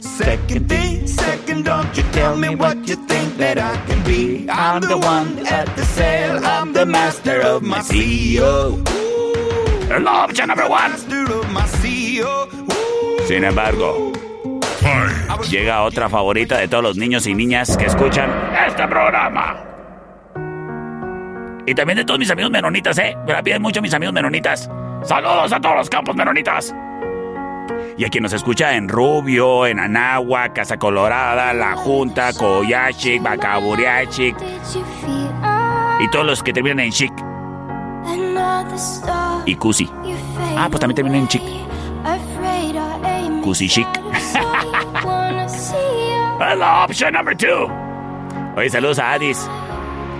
Second 0.00 0.68
thing, 0.68 1.06
second, 1.08 1.64
don't 1.64 1.96
you 1.96 2.04
tell 2.12 2.36
me 2.36 2.54
what 2.54 2.76
you 2.86 2.94
think 3.06 3.36
that 3.38 3.58
I 3.58 3.76
can 3.86 4.04
be. 4.04 4.48
I'm 4.48 4.82
the 4.82 4.96
one 4.96 5.44
at 5.48 5.66
the 5.74 5.84
sail, 5.84 6.44
I'm 6.46 6.72
the 6.72 6.86
master 6.86 7.40
of 7.40 7.64
my 7.64 7.80
CEO. 7.80 8.78
El 9.90 10.06
option 10.06 10.46
number 10.46 10.68
one. 10.68 10.92
Master 10.92 11.32
of 11.32 11.50
my 11.50 11.66
CEO. 11.80 12.46
Ooh. 12.54 13.26
Sin 13.26 13.42
embargo, 13.42 14.12
Llega 15.50 15.82
otra 15.82 16.08
favorita 16.08 16.58
de 16.58 16.68
todos 16.68 16.82
los 16.82 16.96
niños 16.96 17.26
y 17.26 17.34
niñas 17.34 17.76
que 17.76 17.86
escuchan 17.86 18.30
este 18.66 18.86
programa. 18.86 19.56
Y 21.66 21.74
también 21.74 21.98
de 21.98 22.04
todos 22.04 22.18
mis 22.18 22.30
amigos 22.30 22.50
menonitas, 22.50 22.96
¿eh? 22.98 23.14
Me 23.26 23.32
la 23.34 23.42
piden 23.42 23.60
mucho 23.60 23.82
mis 23.82 23.92
amigos 23.92 24.14
menonitas. 24.14 24.70
Saludos 25.02 25.52
a 25.52 25.60
todos 25.60 25.76
los 25.76 25.90
campos 25.90 26.16
menonitas. 26.16 26.74
Y 27.98 28.04
a 28.04 28.08
quien 28.08 28.22
nos 28.22 28.32
escucha 28.32 28.74
en 28.74 28.88
Rubio, 28.88 29.66
en 29.66 29.78
Anagua, 29.78 30.52
Casa 30.52 30.78
Colorada, 30.78 31.52
La 31.52 31.74
Junta, 31.74 32.32
Koyashik, 32.32 33.22
Bacaburiachik. 33.22 34.36
Y 36.00 36.10
todos 36.10 36.24
los 36.24 36.42
que 36.42 36.52
terminan 36.52 36.80
en 36.80 36.92
Chic. 36.92 37.12
Y 39.44 39.54
Cusi. 39.56 39.90
Ah, 40.56 40.68
pues 40.70 40.80
también 40.80 40.94
terminan 40.94 41.20
en 41.20 41.28
Chic. 41.28 41.42
Cusi 43.42 43.68
Chic. 43.68 43.88
la 46.56 46.84
option 46.84 47.12
number 47.12 47.36
two. 47.36 47.68
Oye, 48.56 48.70
saludos 48.70 48.98
a 48.98 49.12
Addis. 49.12 49.48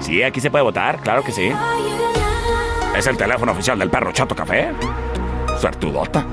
Sí, 0.00 0.22
aquí 0.22 0.40
se 0.40 0.50
puede 0.50 0.62
votar, 0.62 1.00
claro 1.00 1.22
que 1.22 1.32
sí. 1.32 1.52
Es 2.96 3.06
el 3.06 3.16
teléfono 3.16 3.52
oficial 3.52 3.78
del 3.78 3.90
perro 3.90 4.12
Chato 4.12 4.34
Café. 4.34 4.72
Suertudota. 5.60 6.24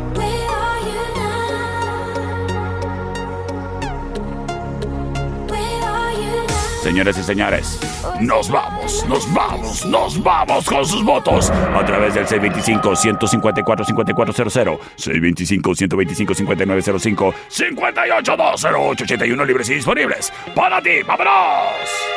Señores 6.86 7.18
y 7.18 7.24
señores, 7.24 7.80
nos 8.22 8.48
vamos, 8.48 9.04
nos 9.08 9.34
vamos, 9.34 9.84
nos 9.88 10.22
vamos 10.22 10.68
con 10.68 10.86
sus 10.86 11.04
votos 11.04 11.50
a 11.50 11.84
través 11.84 12.14
del 12.14 12.28
625-154-5400, 12.28 14.78
625-125-5905, 14.96 17.34
58-208-81 17.50 19.46
libres 19.48 19.68
y 19.72 19.74
disponibles. 19.74 20.32
¡Para 20.54 20.80
ti, 20.80 21.02
vámonos! 21.08 22.15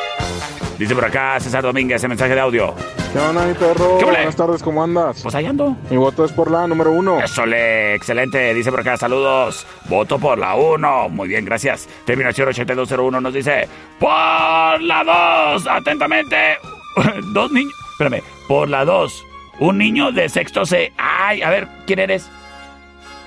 Dice 0.79 0.95
por 0.95 1.05
acá 1.05 1.41
César 1.41 1.65
Domínguez 1.65 2.03
en 2.05 2.11
mensaje 2.11 2.35
de 2.37 2.41
audio. 2.41 2.73
¿Qué 3.13 3.19
onda, 3.19 3.45
mi 3.45 3.55
perro? 3.55 3.99
Buenas 3.99 4.37
tardes, 4.37 4.63
¿cómo 4.63 4.85
andas? 4.85 5.21
Pues 5.23 5.35
ahí 5.35 5.45
ando. 5.45 5.77
Mi 5.91 5.97
voto 5.97 6.25
es 6.25 6.31
por 6.31 6.53
la 6.53 6.69
número 6.69 6.93
uno. 6.93 7.19
Eso 7.21 7.45
le, 7.45 7.97
excelente. 7.97 8.55
Dice 8.55 8.71
por 8.71 8.81
acá, 8.81 8.97
saludos. 8.97 9.67
Voto 9.89 10.21
por 10.21 10.39
la 10.39 10.55
uno. 10.55 11.09
Muy 11.09 11.27
bien, 11.27 11.45
gracias. 11.45 11.89
Terminación 12.05 12.49
8201 12.49 13.21
nos 13.21 13.35
dice, 13.35 13.69
por 13.99 14.81
la 14.81 15.03
dos. 15.05 15.67
Atentamente. 15.67 16.59
Dos 17.33 17.51
niños. 17.51 17.75
Espérame, 17.93 18.23
por 18.47 18.69
la 18.69 18.85
dos. 18.85 19.25
Un 19.59 19.79
niño 19.79 20.13
de 20.13 20.29
sexto 20.29 20.65
C. 20.65 20.93
Ay, 20.97 21.43
a 21.43 21.51
ver, 21.51 21.67
¿quién 21.87 21.99
eres? 21.99 22.29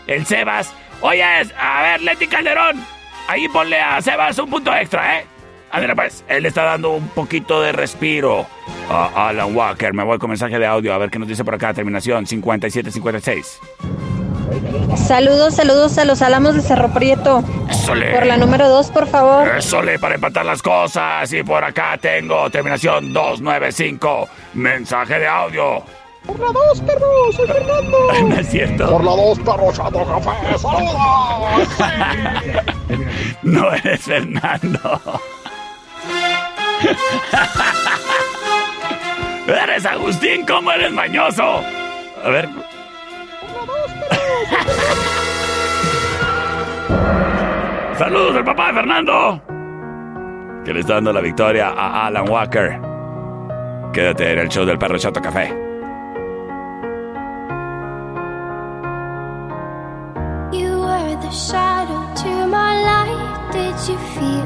El 0.08 0.26
Sebas. 0.26 0.74
Oye, 1.02 1.24
a 1.24 1.82
ver, 1.82 2.02
Leti 2.02 2.28
Calderón. 2.28 2.82
Ahí 3.28 3.48
ponle 3.50 3.80
a 3.80 4.02
Sebas 4.02 4.38
un 4.40 4.50
punto 4.50 4.74
extra, 4.74 5.20
¿eh? 5.20 5.26
Ver, 5.80 5.96
pues, 5.96 6.24
él 6.28 6.46
está 6.46 6.64
dando 6.64 6.92
un 6.92 7.08
poquito 7.10 7.62
de 7.62 7.72
respiro 7.72 8.46
a 8.90 9.30
Alan 9.30 9.56
Walker. 9.56 9.94
Me 9.94 10.04
voy 10.04 10.18
con 10.18 10.30
mensaje 10.30 10.60
de 10.60 10.66
audio 10.66 10.94
a 10.94 10.98
ver 10.98 11.10
qué 11.10 11.20
nos 11.20 11.28
dice 11.28 11.44
por 11.44 11.56
acá. 11.56 11.74
Terminación 11.74 12.26
5756. 12.28 13.60
Saludos, 14.96 15.56
saludos 15.56 15.98
a 15.98 16.06
los 16.06 16.22
álamos 16.22 16.56
de 16.56 16.62
Cerro 16.62 16.90
Prieto. 16.90 17.44
Por 17.88 18.26
la 18.26 18.38
número 18.38 18.70
2, 18.70 18.92
por 18.92 19.08
favor. 19.08 19.62
Sole 19.62 19.98
para 20.00 20.16
empatar 20.16 20.46
las 20.46 20.62
cosas. 20.62 21.32
Y 21.34 21.44
por 21.44 21.64
acá 21.64 21.98
tengo 21.98 22.50
terminación 22.50 23.14
295. 23.14 24.28
Mensaje 24.54 25.20
de 25.20 25.28
audio. 25.28 25.84
Por 26.26 26.40
la 26.40 26.52
2, 26.52 26.82
perro, 26.82 27.32
soy 27.32 27.48
Fernando. 27.48 27.98
no 28.28 28.36
es 28.36 28.48
cierto. 28.48 28.90
Por 28.90 29.04
la 29.04 29.12
2, 29.12 29.40
perro, 29.40 29.74
chato 29.74 30.06
café, 30.06 30.58
saludos. 30.60 30.96
no 33.44 33.74
eres 33.74 34.02
Fernando. 34.02 35.02
eres 39.48 39.86
Agustín, 39.86 40.46
¿cómo 40.46 40.72
eres 40.72 40.92
mañoso? 40.92 41.62
A 42.24 42.30
ver. 42.30 42.48
Saludos 47.98 48.36
del 48.36 48.44
papá 48.44 48.68
de 48.68 48.74
Fernando. 48.74 49.42
Que 50.66 50.74
le 50.74 50.80
está 50.80 50.96
dando 50.96 51.14
la 51.14 51.22
victoria 51.22 51.70
a 51.70 52.08
Alan 52.08 52.28
Walker. 52.30 52.80
Quédate 53.94 54.32
en 54.32 54.40
el 54.40 54.50
show 54.50 54.66
del 54.66 54.78
perro 54.78 54.98
Chato 54.98 55.22
Café. 55.22 55.50
You 60.52 60.82
were 60.82 61.16
the 61.22 61.32
shadow 61.32 62.14
to 62.24 62.48
my 62.48 62.82
light. 62.84 63.52
Did 63.52 63.76
you 63.88 63.98
feel 64.16 64.46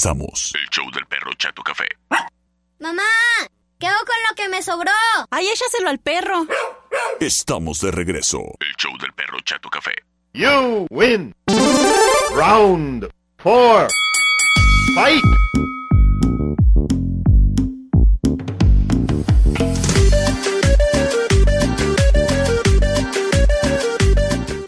regresamos. 0.00 0.52
El 0.54 0.68
show 0.70 0.90
del 0.92 1.04
perro 1.06 1.30
Chato 1.34 1.62
Café. 1.62 1.86
Mamá, 2.78 3.02
¿qué 3.78 3.86
hago 3.86 3.98
con 3.98 4.16
lo 4.28 4.34
que 4.34 4.48
me 4.48 4.62
sobró? 4.62 4.92
Ay, 5.30 5.48
échaselo 5.48 5.90
al 5.90 5.98
perro. 5.98 6.46
Estamos 7.20 7.80
de 7.80 7.90
regreso. 7.90 8.38
El 8.60 8.74
show 8.76 8.96
del 8.98 9.12
perro 9.12 9.38
Chato 9.44 9.68
Café. 9.68 9.92
You 10.32 10.86
win. 10.90 11.34
Round 12.32 13.10
4. 13.42 13.88
Fight. 14.94 15.22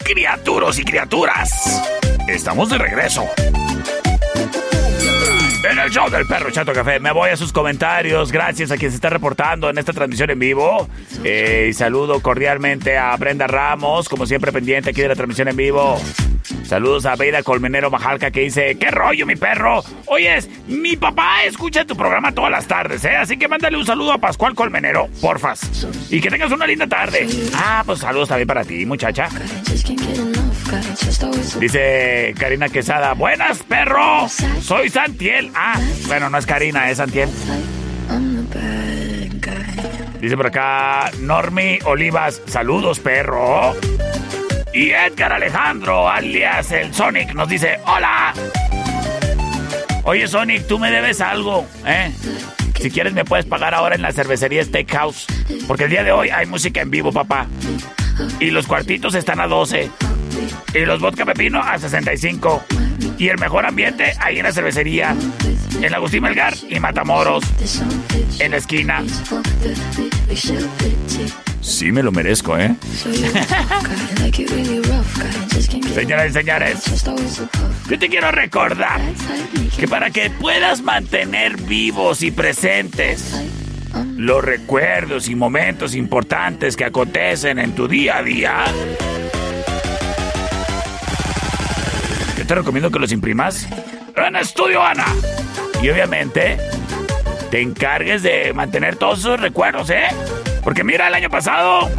Criaturos 0.03 0.77
y 0.77 0.85
criaturas. 0.85 1.81
Estamos 2.27 2.69
de 2.69 2.77
regreso. 2.77 3.27
El 5.83 5.91
show 5.91 6.09
del 6.09 6.25
perro 6.25 6.49
Chato 6.49 6.71
Café, 6.71 6.97
me 7.01 7.11
voy 7.11 7.31
a 7.31 7.35
sus 7.35 7.51
comentarios. 7.51 8.31
Gracias 8.31 8.71
a 8.71 8.77
quien 8.77 8.89
se 8.89 8.95
está 8.95 9.09
reportando 9.09 9.69
en 9.69 9.77
esta 9.77 9.91
transmisión 9.91 10.29
en 10.29 10.39
vivo. 10.39 10.87
Eh, 11.25 11.67
y 11.69 11.73
saludo 11.73 12.21
cordialmente 12.21 12.97
a 12.97 13.13
Brenda 13.17 13.47
Ramos, 13.47 14.07
como 14.07 14.25
siempre 14.25 14.53
pendiente 14.53 14.91
aquí 14.91 15.01
de 15.01 15.09
la 15.09 15.15
transmisión 15.15 15.49
en 15.49 15.57
vivo. 15.57 15.99
Saludos 16.73 17.05
a 17.05 17.15
Beida 17.15 17.43
Colmenero 17.43 17.91
Majalca 17.91 18.31
que 18.31 18.39
dice, 18.39 18.75
¿qué 18.79 18.89
rollo 18.89 19.27
mi 19.27 19.35
perro? 19.35 19.83
Oyes, 20.07 20.49
mi 20.67 20.97
papá 20.97 21.43
escucha 21.43 21.85
tu 21.85 21.95
programa 21.95 22.31
todas 22.31 22.49
las 22.49 22.65
tardes, 22.65 23.05
¿eh? 23.05 23.15
Así 23.15 23.37
que 23.37 23.47
mándale 23.47 23.77
un 23.77 23.85
saludo 23.85 24.11
a 24.11 24.17
Pascual 24.17 24.55
Colmenero, 24.55 25.07
porfas. 25.21 25.61
Y 26.09 26.19
que 26.19 26.31
tengas 26.31 26.51
una 26.51 26.65
linda 26.65 26.87
tarde. 26.87 27.27
Ah, 27.53 27.83
pues 27.85 27.99
saludos 27.99 28.29
también 28.29 28.47
para 28.47 28.65
ti, 28.65 28.87
muchacha. 28.87 29.29
Dice 31.59 32.33
Karina 32.39 32.67
Quesada, 32.69 33.13
buenas 33.13 33.61
perro, 33.61 34.27
soy 34.59 34.89
Santiel. 34.89 35.51
Ah, 35.53 35.79
bueno, 36.07 36.27
no 36.31 36.39
es 36.39 36.47
Karina, 36.47 36.89
es 36.89 36.97
Santiel. 36.97 37.29
Dice 40.19 40.35
por 40.35 40.47
acá 40.47 41.11
Normi 41.19 41.77
Olivas, 41.85 42.41
saludos 42.47 42.99
perro. 42.99 43.75
Y 44.73 44.89
Edgar 44.89 45.33
Alejandro, 45.33 46.09
alias 46.09 46.71
el 46.71 46.93
Sonic, 46.93 47.33
nos 47.35 47.47
dice, 47.47 47.79
hola. 47.85 48.33
Oye 50.03 50.27
Sonic, 50.27 50.67
tú 50.67 50.79
me 50.79 50.89
debes 50.89 51.21
algo, 51.21 51.65
¿eh? 51.85 52.11
Si 52.79 52.89
quieres 52.91 53.13
me 53.13 53.23
puedes 53.23 53.45
pagar 53.45 53.73
ahora 53.73 53.95
en 53.95 54.01
la 54.01 54.11
cervecería 54.11 54.63
Steakhouse. 54.63 55.27
Porque 55.67 55.85
el 55.85 55.89
día 55.91 56.03
de 56.03 56.11
hoy 56.11 56.29
hay 56.29 56.45
música 56.47 56.81
en 56.81 56.89
vivo, 56.89 57.11
papá. 57.11 57.47
Y 58.39 58.51
los 58.51 58.67
cuartitos 58.67 59.15
están 59.15 59.39
a 59.39 59.47
12. 59.47 59.89
Y 60.73 60.79
los 60.85 60.99
vodka 60.99 61.25
pepino 61.25 61.61
a 61.61 61.77
65. 61.77 62.63
Y 63.17 63.27
el 63.27 63.37
mejor 63.37 63.65
ambiente 63.65 64.13
ahí 64.19 64.37
en 64.37 64.43
la 64.43 64.51
cervecería. 64.51 65.15
En 65.81 65.93
Agustín 65.93 66.23
Melgar 66.23 66.53
y 66.69 66.79
Matamoros. 66.79 67.43
En 68.39 68.51
la 68.51 68.57
esquina. 68.57 69.03
Sí 71.61 71.91
me 71.91 72.03
lo 72.03 72.11
merezco, 72.11 72.57
¿eh? 72.57 72.75
Señoras 75.93 76.29
y 76.29 76.33
señores, 76.33 77.03
yo 77.89 77.99
te 77.99 78.09
quiero 78.09 78.31
recordar 78.31 78.99
que 79.77 79.87
para 79.87 80.09
que 80.09 80.29
puedas 80.29 80.81
mantener 80.81 81.55
vivos 81.57 82.21
y 82.21 82.31
presentes 82.31 83.33
los 84.17 84.43
recuerdos 84.43 85.29
y 85.29 85.35
momentos 85.35 85.95
importantes 85.95 86.75
que 86.75 86.85
acontecen 86.85 87.59
en 87.59 87.73
tu 87.75 87.87
día 87.87 88.17
a 88.17 88.23
día, 88.23 88.63
te 92.45 92.55
recomiendo 92.55 92.91
que 92.91 92.99
los 92.99 93.11
imprimas 93.11 93.67
en 94.15 94.35
Estudio 94.35 94.83
Ana. 94.83 95.05
Y 95.81 95.89
obviamente 95.89 96.57
te 97.51 97.61
encargues 97.61 98.23
de 98.23 98.53
mantener 98.53 98.95
todos 98.95 99.19
esos 99.19 99.39
recuerdos, 99.39 99.89
¿eh? 99.89 100.07
Porque 100.63 100.83
mira, 100.83 101.07
el 101.07 101.13
año 101.13 101.29
pasado. 101.29 101.89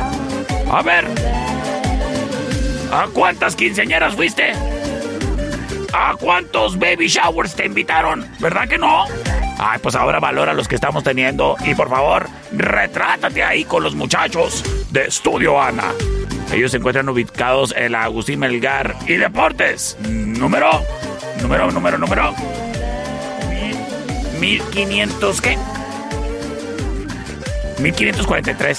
A 0.71 0.83
ver. 0.83 1.07
¿A 2.93 3.07
cuántas 3.13 3.57
quinceañeras 3.57 4.15
fuiste? 4.15 4.53
¿A 5.93 6.15
cuántos 6.19 6.79
baby 6.79 7.09
showers 7.09 7.55
te 7.55 7.67
invitaron? 7.67 8.29
¿Verdad 8.39 8.69
que 8.69 8.79
no? 8.79 9.05
Ay, 9.59 9.79
pues 9.83 9.95
ahora 9.95 10.21
valora 10.21 10.53
los 10.53 10.69
que 10.69 10.75
estamos 10.75 11.05
teniendo. 11.05 11.57
Y 11.65 11.75
por 11.75 11.89
favor, 11.89 12.29
retrátate 12.53 13.43
ahí 13.43 13.65
con 13.65 13.83
los 13.83 13.95
muchachos 13.95 14.65
de 14.91 15.07
Estudio 15.07 15.61
Ana. 15.61 15.93
Ellos 16.53 16.71
se 16.71 16.77
encuentran 16.77 17.09
ubicados 17.09 17.75
en 17.77 17.93
la 17.93 18.05
Agustín 18.05 18.39
Melgar 18.41 18.95
y 19.07 19.15
Deportes. 19.15 19.97
Número, 20.01 20.83
número, 21.41 21.71
número, 21.71 21.99
número. 21.99 22.35
1500, 24.41 25.41
¿qué? 25.41 25.59
1543. 27.81 28.79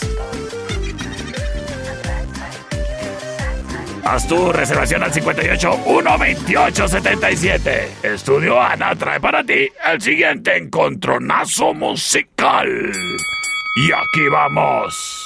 Haz 4.06 4.28
tu 4.28 4.52
reservación 4.52 5.02
al 5.02 5.12
58 5.12 5.80
128 5.84 6.88
77. 6.88 7.90
Estudio 8.04 8.62
Ana 8.62 8.96
trae 8.96 9.20
para 9.20 9.44
ti 9.44 9.68
el 9.84 10.00
siguiente 10.00 10.56
encontronazo 10.58 11.74
musical. 11.74 12.92
Y 13.78 13.92
aquí 13.92 14.30
vamos. 14.30 15.25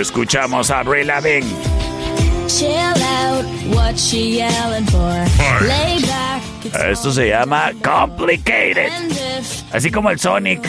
Escuchamos 0.00 0.70
a 0.70 0.78
Avril 0.78 1.06
Lavigne. 1.08 1.54
Esto 6.90 7.12
se 7.12 7.28
llama 7.28 7.72
Complicated. 7.84 8.90
Así 9.70 9.90
como 9.90 10.10
el 10.10 10.18
Sonic 10.18 10.66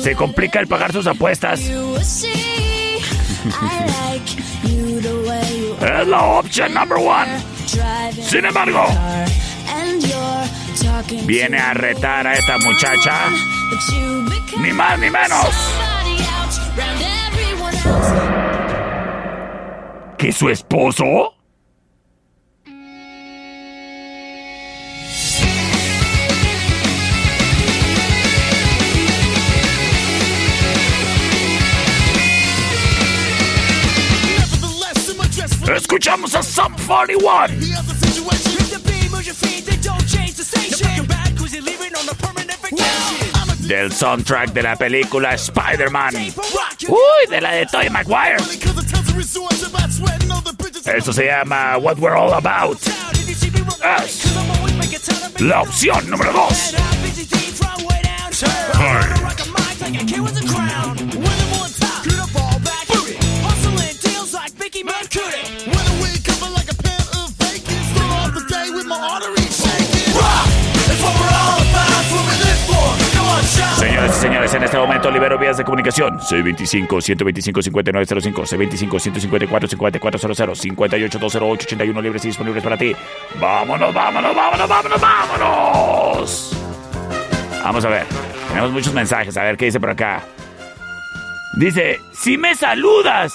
se 0.00 0.14
complica 0.14 0.60
el 0.60 0.68
pagar 0.68 0.92
sus 0.92 1.08
apuestas. 1.08 1.58
es 5.80 6.06
la 6.06 6.22
opción 6.22 6.72
number 6.72 6.98
one. 6.98 7.40
Sin 8.22 8.44
embargo, 8.44 8.86
viene 11.24 11.58
a 11.58 11.74
retar 11.74 12.28
a 12.28 12.34
esta 12.34 12.58
muchacha. 12.58 13.28
Ni 14.60 14.72
más 14.72 15.00
ni 15.00 15.10
menos 15.10 15.48
que 20.22 20.30
su 20.30 20.48
esposo? 20.48 21.34
Escuchamos 35.74 36.36
a 36.36 36.42
Sum 36.44 36.72
41. 36.86 37.48
Del 43.58 43.92
soundtrack 43.92 44.52
de 44.52 44.62
la 44.62 44.76
película 44.76 45.34
Spider-Man. 45.34 46.14
Uy, 46.86 46.96
de 47.28 47.40
la 47.40 47.54
de 47.54 47.66
Toy 47.66 47.90
Maguire. 47.90 48.36
Esto 50.84 51.12
se 51.12 51.26
llama 51.26 51.76
What 51.78 51.98
We're 51.98 52.16
All 52.16 52.32
About. 52.34 52.78
Es 54.04 55.40
la 55.40 55.62
opción 55.62 56.08
número 56.10 56.32
2. 56.32 56.74
Señores, 74.10 74.52
en 74.54 74.62
este 74.62 74.76
momento 74.76 75.10
libero 75.10 75.36
vías 75.38 75.56
de 75.56 75.64
comunicación. 75.64 76.18
C25-125-5905, 76.18 78.88
C25-154-5400, 78.88 80.76
58-208-81 80.76 82.02
libres 82.02 82.24
y 82.24 82.28
disponibles 82.28 82.62
para 82.62 82.76
ti. 82.76 82.94
Vámonos, 83.40 83.94
vámonos, 83.94 84.34
vámonos, 84.34 84.68
vámonos, 84.68 85.00
vámonos. 85.00 86.58
Vamos 87.62 87.84
a 87.84 87.88
ver, 87.88 88.06
tenemos 88.48 88.72
muchos 88.72 88.92
mensajes, 88.92 89.36
a 89.36 89.44
ver 89.44 89.56
qué 89.56 89.66
dice 89.66 89.78
por 89.78 89.90
acá. 89.90 90.24
Dice, 91.58 92.00
si 92.12 92.38
me 92.38 92.54
saludas 92.54 93.32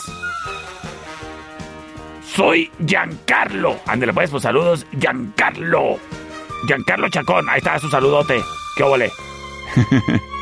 Soy 2.38 2.70
Giancarlo. 2.86 3.80
Ándale, 3.88 4.14
pues, 4.14 4.30
pues 4.30 4.44
saludos, 4.44 4.86
Giancarlo. 5.00 5.98
Giancarlo 6.68 7.10
Chacón, 7.10 7.50
ahí 7.50 7.58
está 7.58 7.80
su 7.80 7.90
saludote. 7.90 8.40
¿Qué 8.76 8.84
ole? 8.84 9.12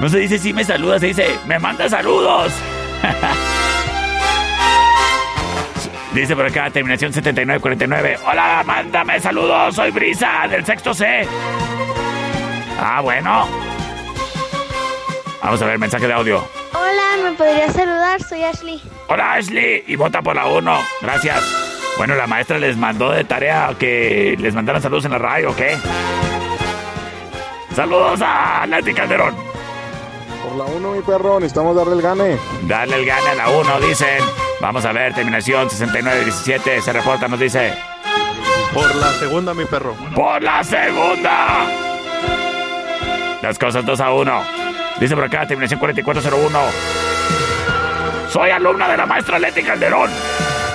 no 0.00 0.08
se 0.08 0.18
dice 0.18 0.38
si 0.38 0.52
me 0.52 0.64
saluda, 0.64 0.98
se 0.98 1.06
dice 1.06 1.38
me 1.46 1.58
manda 1.58 1.88
saludos. 1.88 2.52
Dice 6.14 6.34
por 6.34 6.46
acá, 6.46 6.70
terminación 6.70 7.12
7949. 7.12 8.18
Hola, 8.26 8.62
mándame 8.66 9.20
saludos, 9.20 9.74
soy 9.74 9.90
Brisa 9.90 10.48
del 10.48 10.64
sexto 10.64 10.94
C. 10.94 11.28
Ah, 12.80 13.00
bueno. 13.02 13.46
Vamos 15.42 15.62
a 15.62 15.66
ver, 15.66 15.78
mensaje 15.78 16.06
de 16.06 16.12
audio. 16.12 16.44
Hola, 16.72 17.22
¿me 17.22 17.36
podrías 17.36 17.72
saludar? 17.72 18.22
Soy 18.22 18.42
Ashley. 18.42 18.82
Hola, 19.08 19.34
Ashley. 19.34 19.84
Y 19.86 19.96
vota 19.96 20.22
por 20.22 20.34
la 20.34 20.46
1. 20.46 20.78
Gracias. 21.02 21.68
Bueno, 21.98 22.14
la 22.14 22.26
maestra 22.26 22.58
les 22.58 22.76
mandó 22.76 23.10
de 23.10 23.24
tarea 23.24 23.74
que 23.78 24.36
les 24.38 24.54
mandaran 24.54 24.82
saludos 24.82 25.04
en 25.04 25.12
la 25.12 25.18
radio, 25.18 25.50
¿ok? 25.50 25.60
Saludos 27.74 28.20
a 28.24 28.66
Leti 28.66 28.92
Calderón. 28.92 29.47
La 30.58 30.64
1, 30.64 30.90
mi 30.90 31.02
perro, 31.02 31.38
necesitamos 31.38 31.76
darle 31.76 31.94
el 31.94 32.02
gane. 32.02 32.36
Darle 32.62 32.96
el 32.96 33.06
gane 33.06 33.28
a 33.28 33.34
la 33.36 33.48
1, 33.48 33.80
dicen. 33.80 34.24
Vamos 34.60 34.84
a 34.84 34.90
ver, 34.90 35.14
terminación 35.14 35.70
6917. 35.70 36.82
Se 36.82 36.92
reporta, 36.92 37.28
nos 37.28 37.38
dice. 37.38 37.74
Por 38.74 38.92
la 38.96 39.12
segunda, 39.12 39.54
mi 39.54 39.66
perro. 39.66 39.94
Por 40.16 40.42
la 40.42 40.64
segunda. 40.64 41.64
Las 43.40 43.56
cosas 43.56 43.86
2 43.86 44.00
a 44.00 44.10
1. 44.10 44.42
Dice 44.98 45.14
por 45.14 45.26
acá, 45.26 45.46
terminación 45.46 45.78
4401. 45.78 46.58
Soy 48.32 48.50
alumna 48.50 48.88
de 48.88 48.96
la 48.96 49.06
maestra 49.06 49.38
Leti 49.38 49.62
Calderón 49.62 50.10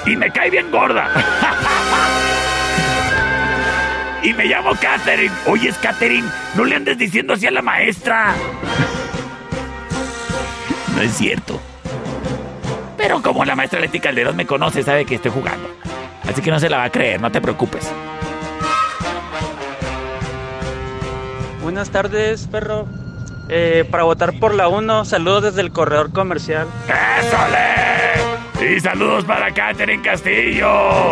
y 0.05 0.15
me 0.15 0.31
cae 0.31 0.49
bien 0.49 0.71
gorda. 0.71 1.11
y 4.23 4.33
me 4.33 4.45
llamo 4.45 4.71
Katherine. 4.79 5.35
Oye, 5.45 5.67
es 5.67 5.77
Katherine, 5.77 6.29
no 6.55 6.63
le 6.63 6.77
andes 6.77 6.97
diciendo 6.97 7.33
así 7.33 7.47
a 7.47 7.51
la 7.51 7.61
maestra. 7.61 8.33
No 10.95 11.01
es 11.01 11.13
cierto. 11.13 11.59
Pero 12.97 13.21
como 13.21 13.43
la 13.45 13.55
maestra 13.55 13.79
Leti 13.79 13.99
Calderón 13.99 14.35
me 14.35 14.45
conoce, 14.45 14.83
sabe 14.83 15.05
que 15.05 15.15
estoy 15.15 15.31
jugando. 15.31 15.69
Así 16.27 16.41
que 16.41 16.51
no 16.51 16.59
se 16.59 16.69
la 16.69 16.77
va 16.77 16.85
a 16.85 16.89
creer, 16.89 17.19
no 17.19 17.31
te 17.31 17.41
preocupes. 17.41 17.91
Buenas 21.61 21.89
tardes, 21.89 22.47
perro. 22.47 22.87
Eh, 23.49 23.85
para 23.89 24.03
votar 24.03 24.39
por 24.39 24.53
la 24.53 24.67
1, 24.67 25.05
saludos 25.05 25.43
desde 25.43 25.61
el 25.61 25.71
corredor 25.71 26.11
comercial. 26.11 26.67
¡Ésole! 26.87 28.75
Y 28.75 28.79
saludos 28.79 29.25
para 29.25 29.53
Katherine 29.53 30.01
Castillo. 30.01 31.11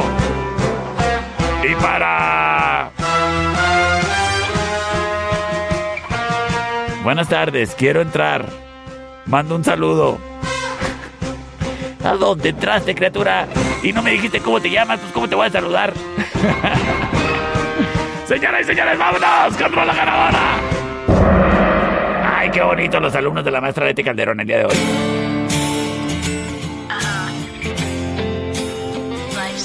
Y 1.64 1.76
para... 1.82 2.92
Buenas 7.04 7.28
tardes, 7.28 7.76
quiero 7.76 8.02
entrar. 8.02 8.71
Mando 9.26 9.56
un 9.56 9.64
saludo. 9.64 10.20
¿A 12.04 12.16
dónde 12.16 12.50
entraste, 12.50 12.96
criatura? 12.96 13.48
Y 13.84 13.94
no 13.94 14.02
me 14.02 14.12
dijiste 14.12 14.40
cómo 14.40 14.60
te 14.60 14.70
llamas, 14.70 15.00
pues 15.00 15.14
cómo 15.14 15.30
te 15.30 15.36
voy 15.36 15.48
a 15.48 15.52
saludar. 15.52 15.94
Señoras 18.26 18.62
y 18.62 18.64
señores, 18.64 18.98
vámonos 18.98 19.58
contra 19.58 19.86
la 19.86 19.94
ganadora. 19.94 20.40
Ay, 22.38 22.50
qué 22.50 22.62
bonito 22.62 23.00
los 23.00 23.14
alumnos 23.16 23.46
de 23.46 23.52
la 23.52 23.62
maestra 23.62 23.86
Leti 23.86 24.04
Calderón 24.04 24.40
el 24.40 24.48
día 24.48 24.58
de 24.60 24.66
hoy. 24.66 24.76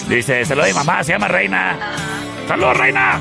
Dice, 0.09 0.45
se 0.45 0.55
lo 0.55 0.63
doy 0.63 0.73
mamá, 0.73 1.03
se 1.03 1.13
llama 1.13 1.29
Reina. 1.29 1.77
¡Saludos, 2.47 2.77
Reina! 2.77 3.21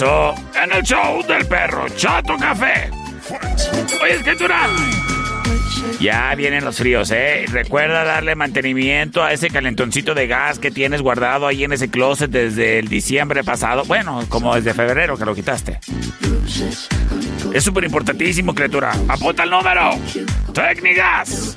en 0.00 0.72
el 0.72 0.82
show 0.82 1.24
del 1.24 1.46
perro 1.46 1.88
Chato 1.90 2.36
Café. 2.36 2.90
Oye, 4.02 4.14
escritura. 4.14 4.66
Ya 6.00 6.34
vienen 6.34 6.64
los 6.64 6.78
fríos, 6.78 7.12
¿eh? 7.12 7.44
Recuerda 7.48 8.02
darle 8.02 8.34
mantenimiento 8.34 9.22
a 9.22 9.32
ese 9.32 9.50
calentoncito 9.50 10.14
de 10.14 10.26
gas 10.26 10.58
que 10.58 10.72
tienes 10.72 11.00
guardado 11.00 11.46
ahí 11.46 11.62
en 11.62 11.72
ese 11.72 11.90
closet 11.90 12.28
desde 12.28 12.80
el 12.80 12.88
diciembre 12.88 13.44
pasado. 13.44 13.84
Bueno, 13.84 14.24
como 14.28 14.56
desde 14.56 14.74
febrero 14.74 15.16
que 15.16 15.24
lo 15.24 15.34
quitaste. 15.34 15.78
Es 17.52 17.62
súper 17.62 17.84
importantísimo, 17.84 18.52
criatura. 18.52 18.92
Apunta 19.08 19.44
el 19.44 19.50
número. 19.50 19.90
Técnicas 20.52 21.56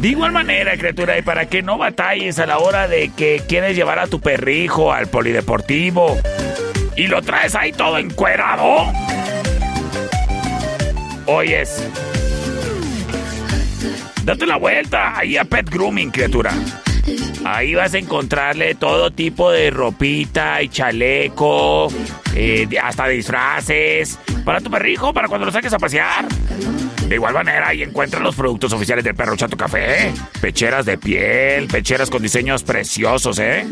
De 0.00 0.08
igual 0.08 0.32
manera, 0.32 0.76
criatura, 0.76 1.16
y 1.18 1.22
para 1.22 1.46
que 1.46 1.62
no 1.62 1.78
batalles 1.78 2.38
a 2.38 2.46
la 2.46 2.58
hora 2.58 2.88
de 2.88 3.10
que 3.16 3.42
quieres 3.48 3.74
llevar 3.74 3.98
a 3.98 4.06
tu 4.06 4.20
perrijo 4.20 4.92
al 4.92 5.06
polideportivo 5.06 6.18
y 6.96 7.06
lo 7.06 7.22
traes 7.22 7.54
ahí 7.54 7.72
todo 7.72 7.96
encuerado. 7.98 8.92
Oyes, 11.26 11.82
Date 14.24 14.46
la 14.46 14.56
vuelta 14.56 15.18
ahí 15.18 15.36
a 15.36 15.44
Pet 15.44 15.68
Grooming, 15.68 16.10
criatura. 16.10 16.52
Ahí 17.44 17.74
vas 17.74 17.92
a 17.92 17.98
encontrarle 17.98 18.74
todo 18.74 19.10
tipo 19.10 19.50
de 19.50 19.70
ropita 19.70 20.62
y 20.62 20.70
chaleco, 20.70 21.88
eh, 22.34 22.66
hasta 22.82 23.06
disfraces, 23.06 24.18
para 24.42 24.62
tu 24.62 24.70
perrijo, 24.70 25.12
para 25.12 25.28
cuando 25.28 25.44
lo 25.44 25.52
saques 25.52 25.74
a 25.74 25.78
pasear. 25.78 26.24
De 27.06 27.16
igual 27.16 27.34
manera, 27.34 27.68
ahí 27.68 27.82
encuentras 27.82 28.22
los 28.22 28.34
productos 28.34 28.72
oficiales 28.72 29.04
del 29.04 29.14
Perro 29.14 29.36
Chato 29.36 29.58
Café. 29.58 30.10
Pecheras 30.40 30.86
de 30.86 30.96
piel, 30.96 31.66
pecheras 31.66 32.08
con 32.08 32.22
diseños 32.22 32.62
preciosos, 32.62 33.38
¿eh? 33.38 33.66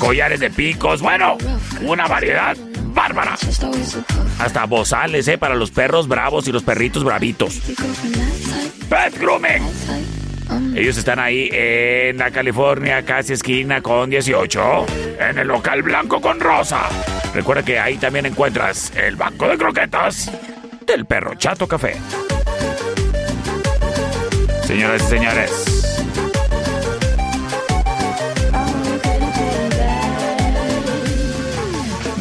Collares 0.00 0.40
de 0.40 0.50
picos, 0.50 1.00
bueno, 1.00 1.38
una 1.82 2.08
variedad 2.08 2.56
bárbara. 2.92 3.36
Hasta 4.38 4.64
bozales, 4.66 5.28
¿eh? 5.28 5.38
Para 5.38 5.54
los 5.54 5.70
perros 5.70 6.08
bravos 6.08 6.46
y 6.48 6.52
los 6.52 6.62
perritos 6.62 7.04
bravitos. 7.04 7.60
Pet 8.88 9.18
Grooming. 9.18 9.62
Ellos 10.74 10.96
están 10.96 11.18
ahí 11.18 11.48
en 11.52 12.18
la 12.18 12.30
California, 12.30 13.04
casi 13.04 13.34
esquina 13.34 13.80
con 13.80 14.10
18, 14.10 14.86
en 15.20 15.38
el 15.38 15.48
local 15.48 15.82
blanco 15.82 16.20
con 16.20 16.40
rosa. 16.40 16.88
Recuerda 17.34 17.62
que 17.62 17.78
ahí 17.78 17.96
también 17.96 18.26
encuentras 18.26 18.92
el 18.96 19.16
banco 19.16 19.48
de 19.48 19.56
croquetas 19.56 20.30
del 20.86 21.06
perro 21.06 21.34
Chato 21.34 21.66
Café. 21.66 21.96
Señoras 24.66 25.02
y 25.02 25.06
señores. 25.06 25.71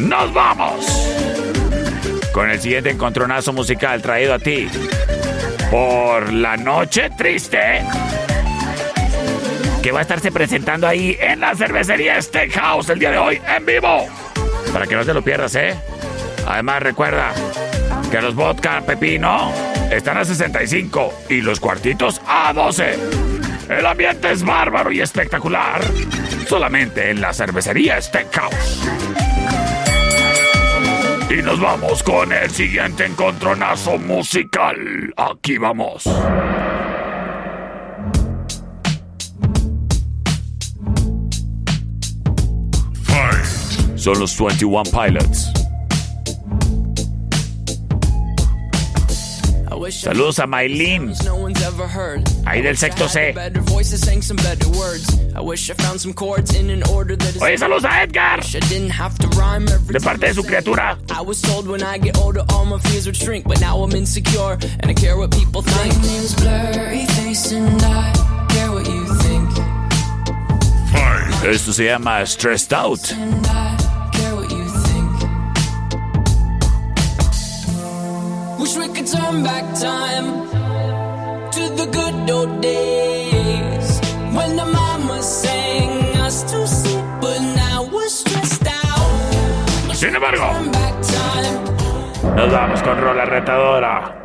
¡Nos 0.02 0.34
vamos! 0.34 0.86
Con 2.34 2.50
el 2.50 2.60
siguiente 2.60 2.90
encontronazo 2.90 3.54
musical 3.54 4.02
traído 4.02 4.34
a 4.34 4.40
ti 4.40 4.68
por 5.70 6.34
la 6.34 6.58
noche 6.58 7.10
triste 7.16 7.84
que 9.82 9.92
va 9.92 10.00
a 10.00 10.02
estarse 10.02 10.32
presentando 10.32 10.88
ahí 10.88 11.18
en 11.20 11.40
la 11.40 11.56
cervecería 11.56 12.22
Steakhouse 12.22 12.90
el 12.90 13.00
día 13.00 13.12
de 13.12 13.18
hoy 13.18 13.42
en 13.48 13.66
vivo. 13.66 14.08
Para 14.74 14.88
que 14.88 14.96
no 14.96 15.06
te 15.06 15.14
lo 15.14 15.22
pierdas, 15.22 15.54
¿eh? 15.56 15.76
Además 16.48 16.82
recuerda 16.82 17.34
que 18.10 18.22
los 18.22 18.34
vodka 18.34 18.82
pepino 18.82 19.52
están 19.92 20.18
a 20.18 20.26
65 20.26 21.26
y 21.30 21.42
los 21.42 21.60
cuartitos 21.60 22.22
a 22.28 22.54
12. 22.54 22.98
El 23.70 23.86
ambiente 23.86 24.32
es 24.32 24.44
bárbaro 24.44 24.92
y 24.92 25.02
espectacular. 25.02 25.82
Solamente 26.48 27.12
en 27.12 27.22
la 27.22 27.34
cervecería 27.34 28.02
Steakhouse. 28.02 29.01
Y 31.32 31.42
nos 31.42 31.62
vamos 31.62 32.04
con 32.04 32.30
el 32.34 32.50
siguiente 32.50 33.06
encontronazo 33.06 33.98
musical. 33.98 35.14
Aquí 35.16 35.58
vamos. 35.58 36.04
Fight! 43.04 43.98
Son 43.98 44.20
los 44.20 44.38
21 44.38 44.84
Pilots. 44.92 45.61
Saludos 49.92 50.40
a 50.40 50.48
Maylin. 50.48 51.14
Ahí 52.46 52.62
del 52.62 52.78
sexto 52.78 53.08
C. 53.10 53.34
Oye, 57.42 57.58
saludos 57.58 57.86
a 57.86 58.04
Edgar. 58.04 58.42
De 59.88 60.00
parte 60.00 60.28
de 60.28 60.34
su 60.34 60.44
criatura. 60.44 60.98
Esto 71.44 71.74
se 71.74 71.86
llama 71.86 72.26
Stressed 72.26 72.74
Out. 72.74 73.00
Wish 78.72 78.88
we 78.88 78.94
could 78.94 79.08
turn 79.08 79.44
back 79.44 79.66
time 79.76 80.48
to 81.52 81.64
the 81.76 81.88
good 81.92 82.32
old 82.32 82.62
days 82.62 84.00
when 84.32 84.56
the 84.56 84.66
mama 84.66 85.22
sang 85.22 86.16
us 86.22 86.44
to 86.44 86.66
sleep, 86.66 87.04
but 87.20 87.40
now 87.40 87.90
we're 87.92 88.08
stressed 88.08 88.66
out. 88.66 89.94
Sin 89.94 90.16
embargo, 90.16 90.46
nos 92.36 92.52
vamos 92.52 92.82
con 92.82 93.02
Rola 93.02 93.26
Retadora. 93.26 94.18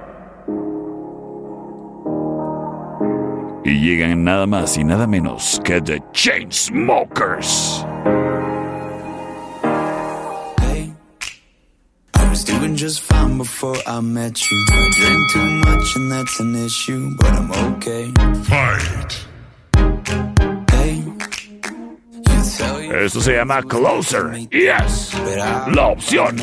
Y 3.65 3.81
llegan 3.81 4.23
nada 4.23 4.47
más 4.47 4.77
y 4.79 4.85
nada 4.85 5.09
menos 5.09 5.61
que 5.65 5.81
The 5.81 6.01
Chainsmokers. 6.13 7.85
Doing 12.77 12.89
just 12.89 13.01
fine 13.01 13.39
before 13.39 13.77
I 13.87 14.01
met 14.01 14.51
you. 14.51 14.67
I 14.71 14.91
drink 14.91 15.31
too 15.33 15.51
much 15.65 15.97
and 15.97 16.13
that's 16.13 16.41
an 16.41 16.55
issue, 16.55 17.17
but 17.19 17.33
I'm 17.33 17.51
okay. 17.73 18.13
Fight. 18.45 19.27
Hey. 20.71 21.05
Esto 23.05 23.21
se 23.21 23.33
llama 23.33 23.63
Closer. 23.63 24.49
Yes. 24.51 25.15
La 25.75 25.89
opción. 25.89 26.37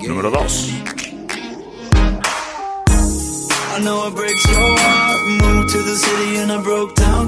Número 0.00 0.30
2. 0.30 0.72
I 3.76 3.80
know 3.80 4.06
it 4.06 4.14
breaks 4.14 4.44
your 4.46 4.78
heart. 4.78 5.26
Moved 5.26 5.68
to 5.70 5.78
the 5.78 5.96
city 5.96 6.36
and 6.36 6.52
I 6.52 6.62
broke 6.62 6.94
down 6.94 7.26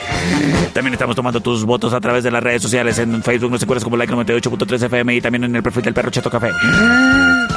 También 0.73 0.93
estamos 0.93 1.15
tomando 1.15 1.39
tus 1.39 1.65
votos 1.65 1.93
a 1.93 1.99
través 1.99 2.23
de 2.23 2.31
las 2.31 2.41
redes 2.41 2.63
sociales 2.63 2.97
en 2.97 3.21
Facebook, 3.21 3.51
nos 3.51 3.61
encuentras 3.61 3.83
como 3.83 3.95
like 3.97 4.11
98.3 4.13 4.85
FM 4.85 5.15
y 5.15 5.21
también 5.21 5.43
en 5.43 5.55
el 5.55 5.61
perfil 5.61 5.83
del 5.83 5.93
perro 5.93 6.09
Cheto 6.09 6.31
Café. 6.31 6.49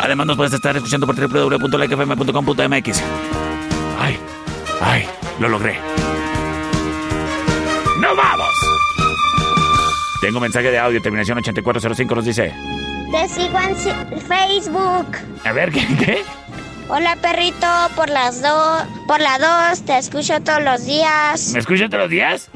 Además 0.02 0.26
nos 0.26 0.36
puedes 0.36 0.52
estar 0.52 0.76
escuchando 0.76 1.06
por 1.06 1.16
www.likefm.com.mx. 1.16 3.02
Ay, 3.98 4.18
ay, 4.80 5.06
lo 5.38 5.48
logré. 5.48 5.99
¡Nos 8.00 8.16
vamos! 8.16 8.48
Tengo 10.22 10.40
mensaje 10.40 10.70
de 10.70 10.78
audio, 10.78 11.02
terminación 11.02 11.36
8405, 11.36 12.14
nos 12.14 12.24
dice. 12.24 12.54
Te 13.12 13.28
sigo 13.28 13.58
en 13.58 14.20
Facebook. 14.20 15.06
A 15.44 15.52
ver, 15.52 15.70
¿qué? 15.70 15.86
qué? 15.98 16.24
Hola, 16.88 17.16
perrito, 17.16 17.66
por 17.94 18.08
las 18.08 18.40
dos, 18.40 18.84
por 19.06 19.20
la 19.20 19.38
dos, 19.38 19.84
te 19.84 19.98
escucho 19.98 20.40
todos 20.40 20.62
los 20.62 20.86
días. 20.86 21.52
¿Me 21.52 21.60
escuchas 21.60 21.90
todos 21.90 22.04
los 22.04 22.10
días? 22.10 22.49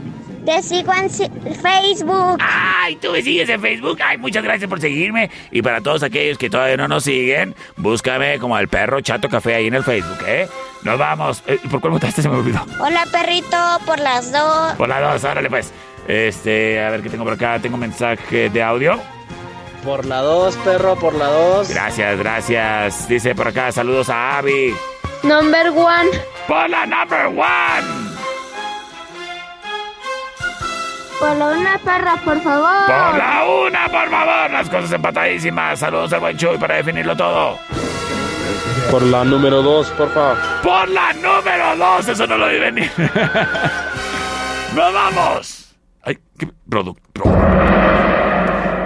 Te 0.44 0.62
sigo 0.62 0.92
en 0.92 1.08
Facebook. 1.10 2.38
Ay, 2.40 2.96
tú 2.96 3.10
me 3.12 3.22
sigues 3.22 3.48
en 3.48 3.60
Facebook. 3.60 3.98
Ay, 4.04 4.18
muchas 4.18 4.42
gracias 4.44 4.68
por 4.68 4.80
seguirme. 4.80 5.30
Y 5.50 5.62
para 5.62 5.80
todos 5.80 6.02
aquellos 6.02 6.36
que 6.36 6.50
todavía 6.50 6.76
no 6.76 6.86
nos 6.86 7.04
siguen, 7.04 7.54
búscame 7.76 8.38
como 8.38 8.58
el 8.58 8.68
perro 8.68 9.00
Chato 9.00 9.28
Café 9.28 9.54
ahí 9.54 9.66
en 9.68 9.74
el 9.74 9.84
Facebook, 9.84 10.18
¿eh? 10.26 10.46
Nos 10.82 10.98
vamos. 10.98 11.42
Eh, 11.46 11.58
¿Por 11.70 11.80
cuál 11.80 11.94
votaste? 11.94 12.20
Se 12.20 12.28
me 12.28 12.36
olvidó. 12.36 12.60
Hola, 12.78 13.06
perrito, 13.10 13.56
por 13.86 13.98
las 13.98 14.30
dos. 14.32 14.74
Por 14.74 14.88
las 14.88 15.22
dos, 15.22 15.30
órale 15.30 15.48
pues. 15.48 15.72
Este, 16.06 16.84
a 16.84 16.90
ver 16.90 17.02
qué 17.02 17.08
tengo 17.08 17.24
por 17.24 17.32
acá. 17.32 17.58
Tengo 17.60 17.78
mensaje 17.78 18.50
de 18.50 18.62
audio. 18.62 19.00
Por 19.82 20.04
la 20.04 20.20
dos, 20.20 20.56
perro, 20.58 20.96
por 20.96 21.14
la 21.14 21.26
dos. 21.26 21.70
Gracias, 21.70 22.18
gracias. 22.18 23.08
Dice 23.08 23.34
por 23.34 23.48
acá, 23.48 23.72
saludos 23.72 24.10
a 24.10 24.38
Abby. 24.38 24.74
Number 25.22 25.68
one. 25.70 26.10
Por 26.46 26.68
la 26.68 26.84
number 26.84 27.26
one. 27.28 28.13
Por 31.18 31.36
la 31.36 31.46
una, 31.46 31.78
perra, 31.78 32.16
por 32.24 32.40
favor. 32.40 32.86
Por 32.86 33.18
la 33.18 33.44
una, 33.66 33.88
por 33.88 34.10
favor. 34.10 34.50
Las 34.50 34.68
cosas 34.68 34.92
empatadísimas. 34.92 35.78
Saludos 35.78 36.12
al 36.12 36.20
buen 36.20 36.36
Chuy 36.36 36.58
para 36.58 36.76
definirlo 36.76 37.16
todo. 37.16 37.58
Por 38.90 39.02
la 39.02 39.24
número 39.24 39.62
dos, 39.62 39.88
por 39.90 40.12
favor. 40.12 40.36
Por 40.62 40.88
la 40.88 41.12
número 41.14 41.76
dos. 41.76 42.08
Eso 42.08 42.26
no 42.26 42.36
lo 42.36 42.48
vi 42.48 42.58
venir. 42.58 42.90
¡Nos 44.74 44.92
vamos! 44.92 45.74
Ay, 46.02 46.18
qué 46.36 46.48
producto. 46.68 47.22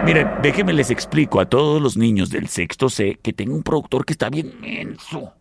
Miren, 0.04 0.28
déjenme 0.42 0.72
les 0.72 0.90
explico 0.90 1.40
a 1.40 1.46
todos 1.46 1.82
los 1.82 1.96
niños 1.96 2.30
del 2.30 2.48
sexto 2.48 2.88
C 2.88 3.18
que 3.22 3.32
tengo 3.32 3.54
un 3.54 3.62
productor 3.62 4.04
que 4.04 4.12
está 4.12 4.28
bien 4.28 4.60
menso. 4.60 5.32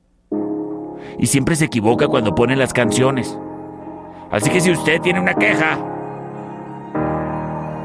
Y 1.19 1.27
siempre 1.27 1.55
se 1.55 1.65
equivoca 1.65 2.07
cuando 2.07 2.33
pone 2.33 2.55
las 2.55 2.73
canciones. 2.73 3.37
Así 4.31 4.49
que 4.49 4.59
si 4.59 4.71
usted 4.71 4.99
tiene 5.01 5.19
una 5.19 5.35
queja, 5.35 5.79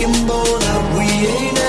can 0.00 0.26
bowl 0.26 0.42
that 0.42 0.96
we 0.96 1.04
ain't 1.28 1.59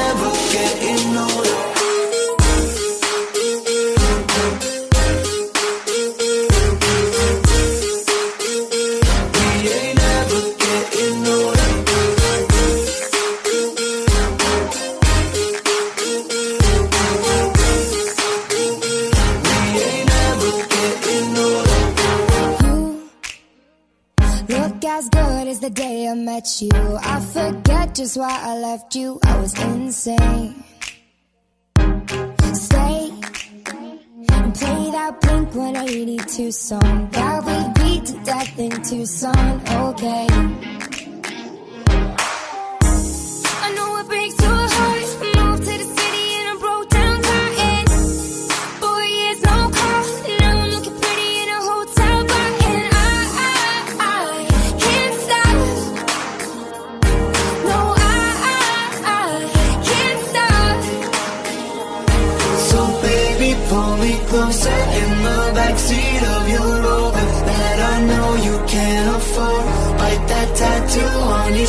just 28.13 28.17
why 28.17 28.39
I 28.43 28.57
left 28.57 28.95
you. 28.95 29.19
I 29.23 29.39
was 29.39 29.53
insane. 29.63 30.63
Stay 32.53 33.09
and 34.29 34.55
play 34.55 34.91
that 34.91 35.17
Blink 35.21 35.55
182 35.55 36.51
song 36.51 37.09
that 37.11 37.45
we 37.45 37.83
beat 37.83 38.05
to 38.07 38.23
death 38.23 38.59
in 38.59 38.71
Tucson. 38.83 39.61
Okay. 39.67 40.90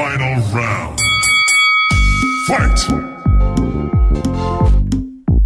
Final 0.00 0.40
round. 0.54 0.98
Fight! 2.46 2.80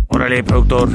Órale, 0.07 0.45
productor. 0.45 0.91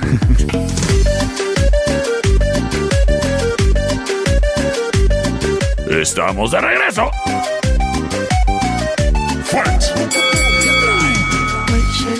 Estamos 5.89 6.51
de 6.51 6.61
regreso. 6.61 7.11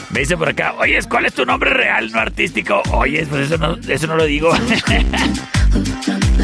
Me 0.10 0.20
dice 0.20 0.36
por 0.36 0.50
acá, 0.50 0.74
oye, 0.78 1.00
¿cuál 1.08 1.26
es 1.26 1.34
tu 1.34 1.46
nombre 1.46 1.70
real, 1.70 2.12
no 2.12 2.20
artístico? 2.20 2.84
Oye, 2.92 3.26
pues 3.26 3.50
eso 3.50 3.58
no, 3.58 3.78
eso 3.88 4.08
no 4.08 4.18
lo 4.18 4.26
digo. 4.26 4.52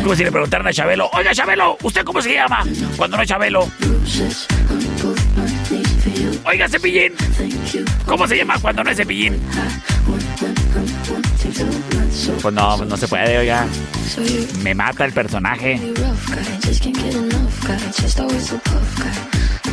Como 0.02 0.16
si 0.16 0.24
le 0.24 0.32
preguntaran 0.32 0.68
a 0.68 0.72
Chabelo, 0.72 1.10
oiga 1.14 1.34
Chabelo, 1.34 1.78
¿usted 1.82 2.06
cómo 2.06 2.22
se 2.22 2.34
llama? 2.34 2.64
Cuando 2.96 3.18
no 3.18 3.24
es 3.24 3.30
Chabelo. 3.30 3.68
Oiga, 6.46 6.70
Cepillín. 6.70 7.14
¿Cómo 8.06 8.28
se 8.28 8.38
llama 8.38 8.60
cuando 8.62 8.84
no 8.84 8.92
es 8.92 8.98
Cepillín? 8.98 9.40
Pues 12.42 12.54
no, 12.54 12.78
no 12.78 12.98
se 12.98 13.08
puede, 13.08 13.38
oiga. 13.38 13.66
Me 14.62 14.76
mata 14.76 15.06
el 15.06 15.14
personaje. 15.14 15.80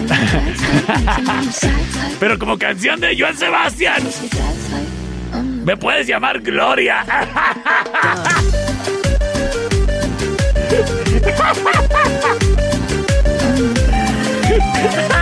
Pero 2.20 2.39
como 2.39 2.59
canción 2.59 3.01
de 3.01 3.18
Joan 3.18 3.37
Sebastián. 3.37 4.03
Me 5.64 5.76
puedes 5.76 6.07
llamar 6.07 6.41
Gloria. 6.41 7.05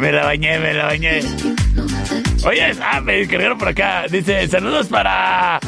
Me 0.00 0.10
la 0.12 0.24
bañé, 0.24 0.58
me 0.58 0.72
la 0.72 0.86
bañé. 0.86 1.20
Oye, 2.46 2.72
ah, 2.80 3.02
me 3.02 3.20
escribieron 3.20 3.58
por 3.58 3.68
acá. 3.68 4.06
Dice, 4.10 4.48
saludos 4.48 4.86
para... 4.86 5.60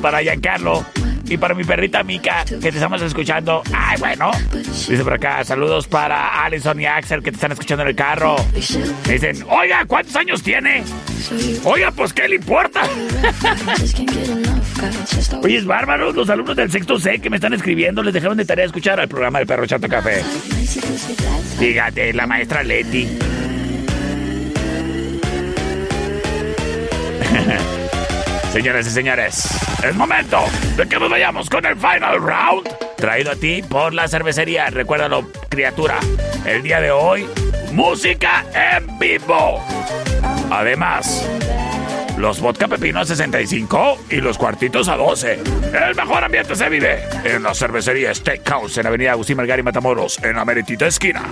Para 0.00 0.22
Giancarlo. 0.22 0.82
Y 1.26 1.36
para 1.36 1.54
mi 1.54 1.64
perrita 1.64 2.02
Mika, 2.02 2.44
que 2.44 2.56
te 2.58 2.68
estamos 2.68 3.00
escuchando. 3.02 3.62
Ay, 3.72 3.98
bueno. 3.98 4.30
Dice 4.52 5.02
por 5.02 5.14
acá, 5.14 5.42
saludos 5.44 5.86
para 5.86 6.44
Alison 6.44 6.80
y 6.80 6.86
Axel, 6.86 7.22
que 7.22 7.30
te 7.30 7.36
están 7.36 7.52
escuchando 7.52 7.82
en 7.82 7.90
el 7.90 7.96
carro. 7.96 8.36
Dicen, 9.08 9.44
oiga, 9.48 9.84
¿cuántos 9.86 10.14
años 10.16 10.42
tiene? 10.42 10.84
Oiga, 11.64 11.90
pues, 11.92 12.12
¿qué 12.12 12.28
le 12.28 12.36
importa? 12.36 12.82
Oye, 15.42 15.56
es 15.56 15.64
bárbaro. 15.66 16.12
Los 16.12 16.28
alumnos 16.28 16.56
del 16.56 16.70
sexto 16.70 16.98
C 16.98 17.18
que 17.18 17.30
me 17.30 17.36
están 17.36 17.54
escribiendo 17.54 18.02
les 18.02 18.12
dejaron 18.12 18.36
de 18.36 18.44
tarea 18.44 18.66
escuchar 18.66 19.00
al 19.00 19.08
programa 19.08 19.38
del 19.38 19.46
Perro 19.46 19.66
Chato 19.66 19.88
Café. 19.88 20.22
Fíjate, 21.58 22.12
la 22.12 22.26
maestra 22.26 22.62
Leti. 22.62 23.08
Señoras 28.54 28.86
y 28.86 28.90
señores, 28.90 29.48
es 29.82 29.96
momento 29.96 30.44
de 30.76 30.86
que 30.86 30.96
nos 30.96 31.10
vayamos 31.10 31.50
con 31.50 31.66
el 31.66 31.74
final 31.74 32.20
round. 32.20 32.68
Traído 32.96 33.32
a 33.32 33.34
ti 33.34 33.62
por 33.62 33.92
la 33.92 34.06
cervecería. 34.06 34.70
Recuérdalo, 34.70 35.28
criatura. 35.48 35.98
El 36.46 36.62
día 36.62 36.80
de 36.80 36.92
hoy, 36.92 37.26
música 37.72 38.44
en 38.54 38.96
vivo. 38.96 39.60
Además, 40.52 41.28
los 42.16 42.40
vodka 42.40 42.68
pepino 42.68 43.00
a 43.00 43.04
65 43.04 43.98
y 44.10 44.20
los 44.20 44.38
cuartitos 44.38 44.86
a 44.86 44.96
12. 44.96 45.40
El 45.88 45.96
mejor 45.96 46.22
ambiente 46.22 46.54
se 46.54 46.68
vive 46.68 47.02
en 47.24 47.42
la 47.42 47.56
cervecería 47.56 48.14
Steakhouse 48.14 48.78
en 48.78 48.86
Avenida 48.86 49.10
Agustín 49.10 49.36
Melgar 49.36 49.60
Matamoros, 49.64 50.22
en 50.22 50.36
la 50.36 50.44
meritita 50.44 50.86
esquina. 50.86 51.22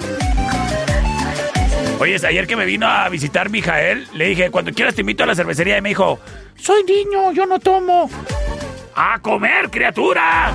Oye, 2.03 2.17
ayer 2.27 2.49
que 2.49 2.57
me 2.57 2.65
vino 2.65 2.89
a 2.89 3.09
visitar 3.09 3.49
Mijael, 3.49 4.09
le 4.15 4.27
dije, 4.27 4.51
cuando 4.51 4.73
quieras 4.73 4.97
te 4.97 5.03
invito 5.03 5.23
a 5.23 5.27
la 5.29 5.37
cervecería. 5.37 5.79
Y 5.79 5.83
me 5.83 5.91
dijo, 5.91 6.19
soy 6.57 6.83
niño, 6.83 7.31
yo 7.31 7.47
no 7.47 7.61
tomo. 7.61 8.11
¡A 8.97 9.21
comer, 9.21 9.71
criatura! 9.71 10.51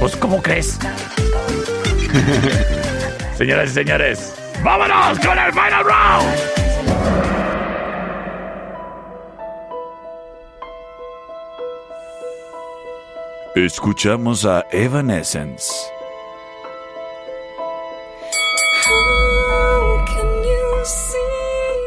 Pues, 0.00 0.16
¿cómo 0.16 0.42
crees? 0.42 0.80
Señoras 3.38 3.70
y 3.70 3.74
señores, 3.74 4.34
¡vámonos 4.64 5.20
con 5.20 5.38
el 5.38 5.52
final 5.52 5.84
round! 5.84 7.45
Escuchamos 13.56 14.44
a 14.44 14.66
Evanescence. 14.70 15.72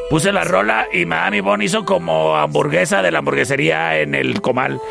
Puse 0.09 0.31
la 0.31 0.43
rola 0.45 0.87
y 0.91 1.05
Miami 1.05 1.41
Bon 1.41 1.61
hizo 1.61 1.85
como 1.85 2.35
hamburguesa 2.35 3.03
de 3.03 3.11
la 3.11 3.19
hamburguesería 3.19 3.99
en 3.99 4.15
el 4.15 4.41
comal. 4.41 4.81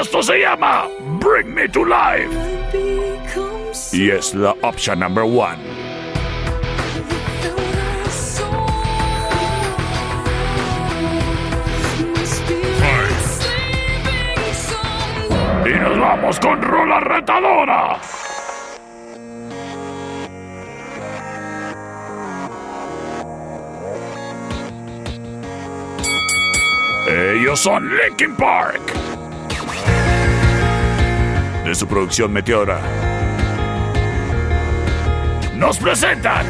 Esto 0.00 0.22
se 0.22 0.40
llama 0.40 0.88
Bring 1.20 1.52
Me 1.52 1.68
to 1.68 1.84
Life. 1.84 2.30
Y 3.92 4.08
es 4.08 4.34
la 4.34 4.52
opción 4.62 5.00
number 5.00 5.24
one. 5.24 5.83
Y 15.74 15.76
nos 15.76 15.98
vamos 15.98 16.38
con 16.38 16.62
rola 16.62 17.00
retadora. 17.00 17.98
Ellos 27.08 27.58
son 27.58 27.90
Linkin 27.96 28.36
Park. 28.36 28.80
De 31.64 31.74
su 31.74 31.88
producción 31.88 32.32
Meteora. 32.32 32.78
Nos 35.56 35.78
presentan 35.78 36.46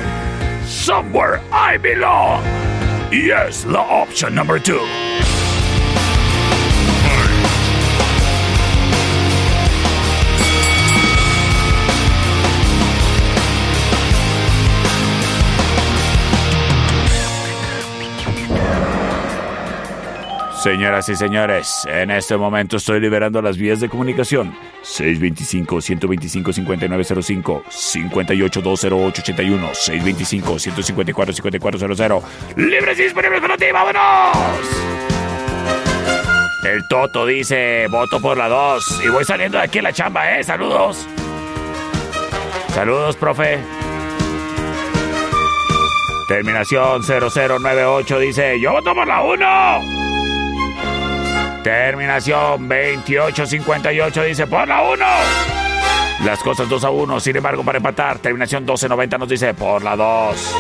Somewhere 0.66 1.40
I 1.50 1.78
Belong. 1.78 2.42
Y 3.10 3.30
es 3.30 3.64
la 3.64 3.80
opción 3.80 4.34
number 4.34 4.60
two. 4.60 4.80
Señoras 20.64 21.08
y 21.10 21.14
señores, 21.14 21.86
en 21.86 22.10
este 22.10 22.38
momento 22.38 22.78
estoy 22.78 22.98
liberando 22.98 23.42
las 23.42 23.58
vías 23.58 23.80
de 23.80 23.90
comunicación. 23.90 24.56
625-125-5905, 24.82 27.64
58-208-81, 27.66 30.42
625-154-5400. 30.42 32.22
Libres 32.56 32.98
y 32.98 33.02
disponibles 33.02 33.42
para 33.42 33.58
ti, 33.58 33.66
vámonos. 33.70 34.34
El 36.64 36.88
Toto 36.88 37.26
dice, 37.26 37.86
voto 37.90 38.18
por 38.22 38.38
la 38.38 38.48
2 38.48 39.02
y 39.04 39.08
voy 39.08 39.26
saliendo 39.26 39.58
de 39.58 39.64
aquí 39.64 39.80
a 39.80 39.82
la 39.82 39.92
chamba, 39.92 40.38
¿eh? 40.38 40.44
Saludos. 40.44 41.06
Saludos, 42.68 43.16
profe. 43.16 43.58
Terminación 46.26 47.02
0098 47.02 48.18
dice, 48.18 48.58
yo 48.58 48.72
voto 48.72 48.94
por 48.94 49.06
la 49.06 49.20
1. 49.20 50.03
Terminación 51.64 52.68
2858 52.68 54.22
dice 54.24 54.46
por 54.46 54.68
la 54.68 54.82
1. 54.82 55.04
Las 56.26 56.38
cosas 56.40 56.68
2 56.68 56.84
a 56.84 56.90
1, 56.90 57.20
sin 57.20 57.36
embargo, 57.36 57.64
para 57.64 57.78
empatar. 57.78 58.18
Terminación 58.18 58.64
1290 58.64 59.16
nos 59.16 59.28
dice 59.30 59.54
por 59.54 59.82
la 59.82 59.96
2. 59.96 60.56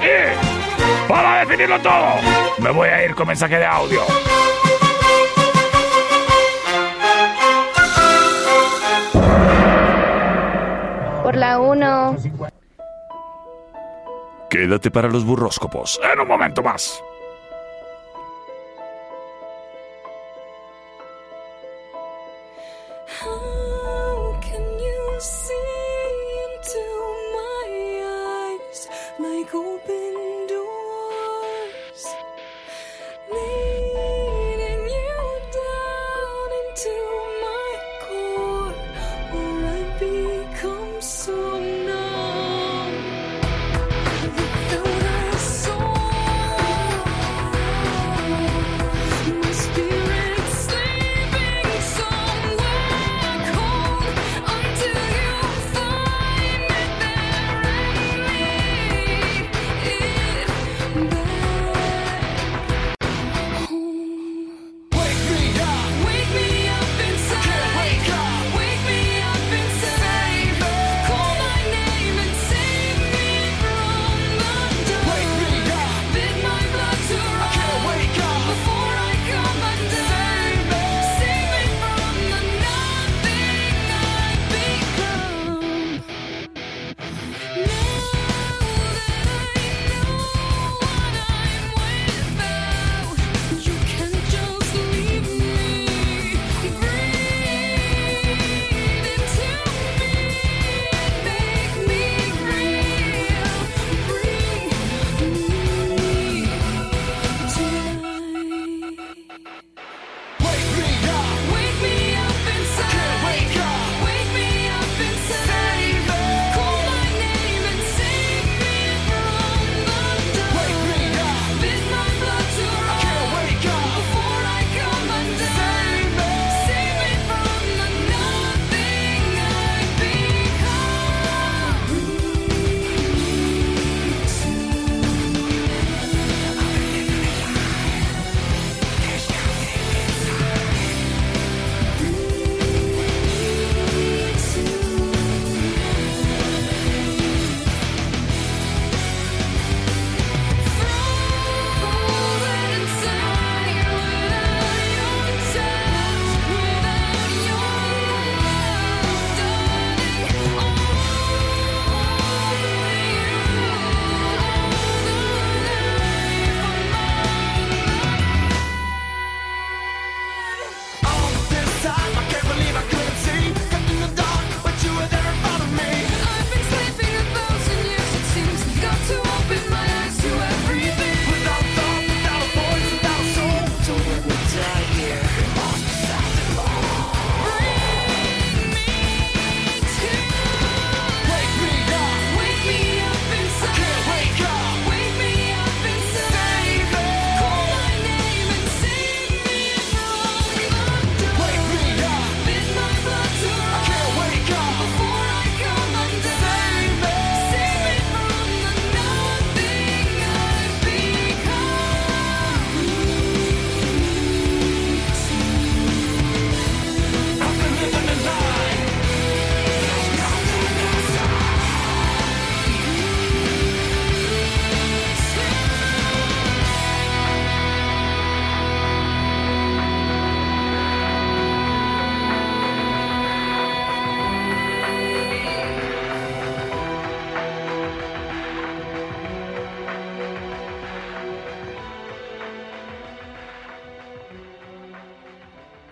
Y 0.00 1.08
para 1.08 1.40
definirlo 1.40 1.80
todo, 1.80 2.06
me 2.58 2.70
voy 2.70 2.88
a 2.88 3.04
ir 3.04 3.16
con 3.16 3.26
mensaje 3.26 3.58
de 3.58 3.66
audio. 3.66 4.00
Por 11.24 11.36
la 11.36 11.58
1. 11.58 12.16
Quédate 14.48 14.92
para 14.92 15.08
los 15.08 15.24
burróscopos 15.24 16.00
en 16.12 16.20
un 16.20 16.28
momento 16.28 16.62
más. 16.62 17.02
could 29.50 29.86
be 29.86 29.97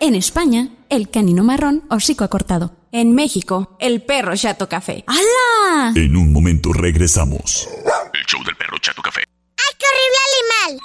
En 0.07 0.15
España, 0.15 0.69
el 0.87 1.09
canino 1.09 1.43
marrón 1.43 1.83
hocico 1.89 2.23
acortado. 2.23 2.71
En 2.93 3.13
México, 3.13 3.75
el 3.77 4.01
perro 4.01 4.37
chato 4.37 4.69
café. 4.69 5.03
¡Hala! 5.05 5.91
En 5.95 6.15
un 6.15 6.31
momento 6.31 6.71
regresamos. 6.71 7.67
El 8.13 8.25
show 8.25 8.41
del 8.45 8.55
perro 8.55 8.77
Chato 8.79 9.01
Café. 9.01 9.23
¡Ay, 9.57 9.75
qué 9.77 9.85
horrible 9.91 10.17
animal! 10.31 10.79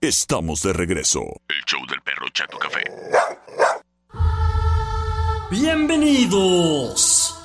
Estamos 0.00 0.60
de 0.64 0.72
regreso. 0.72 1.20
El 1.20 1.64
show 1.66 1.86
del 1.88 2.00
perro 2.00 2.28
Chato 2.30 2.58
Café. 2.58 2.82
Bienvenidos. 5.48 7.36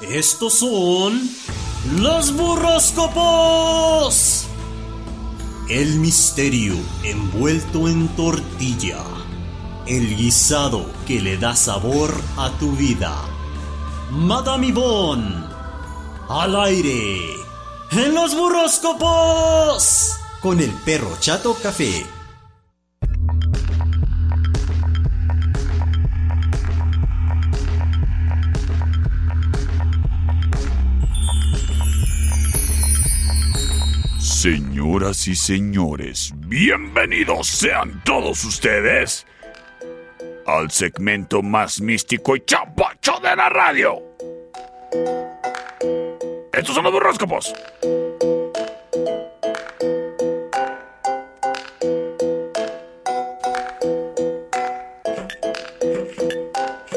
Estos 0.00 0.54
son 0.54 1.20
los 1.98 2.34
burroscopos. 2.34 4.46
El 5.68 5.98
misterio 5.98 6.76
envuelto 7.04 7.90
en 7.90 8.08
tortilla. 8.16 9.19
El 9.86 10.16
guisado 10.16 10.84
que 11.06 11.20
le 11.20 11.36
da 11.36 11.56
sabor 11.56 12.14
a 12.36 12.50
tu 12.58 12.72
vida. 12.72 13.16
Madame 14.10 14.68
Yvonne. 14.68 15.44
Al 16.28 16.54
aire. 16.54 17.18
En 17.90 18.14
los 18.14 18.36
burroscopos. 18.36 20.16
Con 20.40 20.60
el 20.60 20.70
perro 20.84 21.16
chato 21.18 21.56
café. 21.60 22.06
Señoras 34.18 35.28
y 35.28 35.36
señores, 35.36 36.32
bienvenidos 36.36 37.46
sean 37.48 38.02
todos 38.04 38.44
ustedes 38.44 39.26
al 40.46 40.70
segmento 40.70 41.42
más 41.42 41.80
místico 41.80 42.36
y 42.36 42.40
chapacho 42.44 43.18
de 43.20 43.36
la 43.36 43.48
radio. 43.48 44.02
Estos 46.52 46.74
son 46.74 46.84
los 46.84 46.92
burroscopos. 46.92 47.54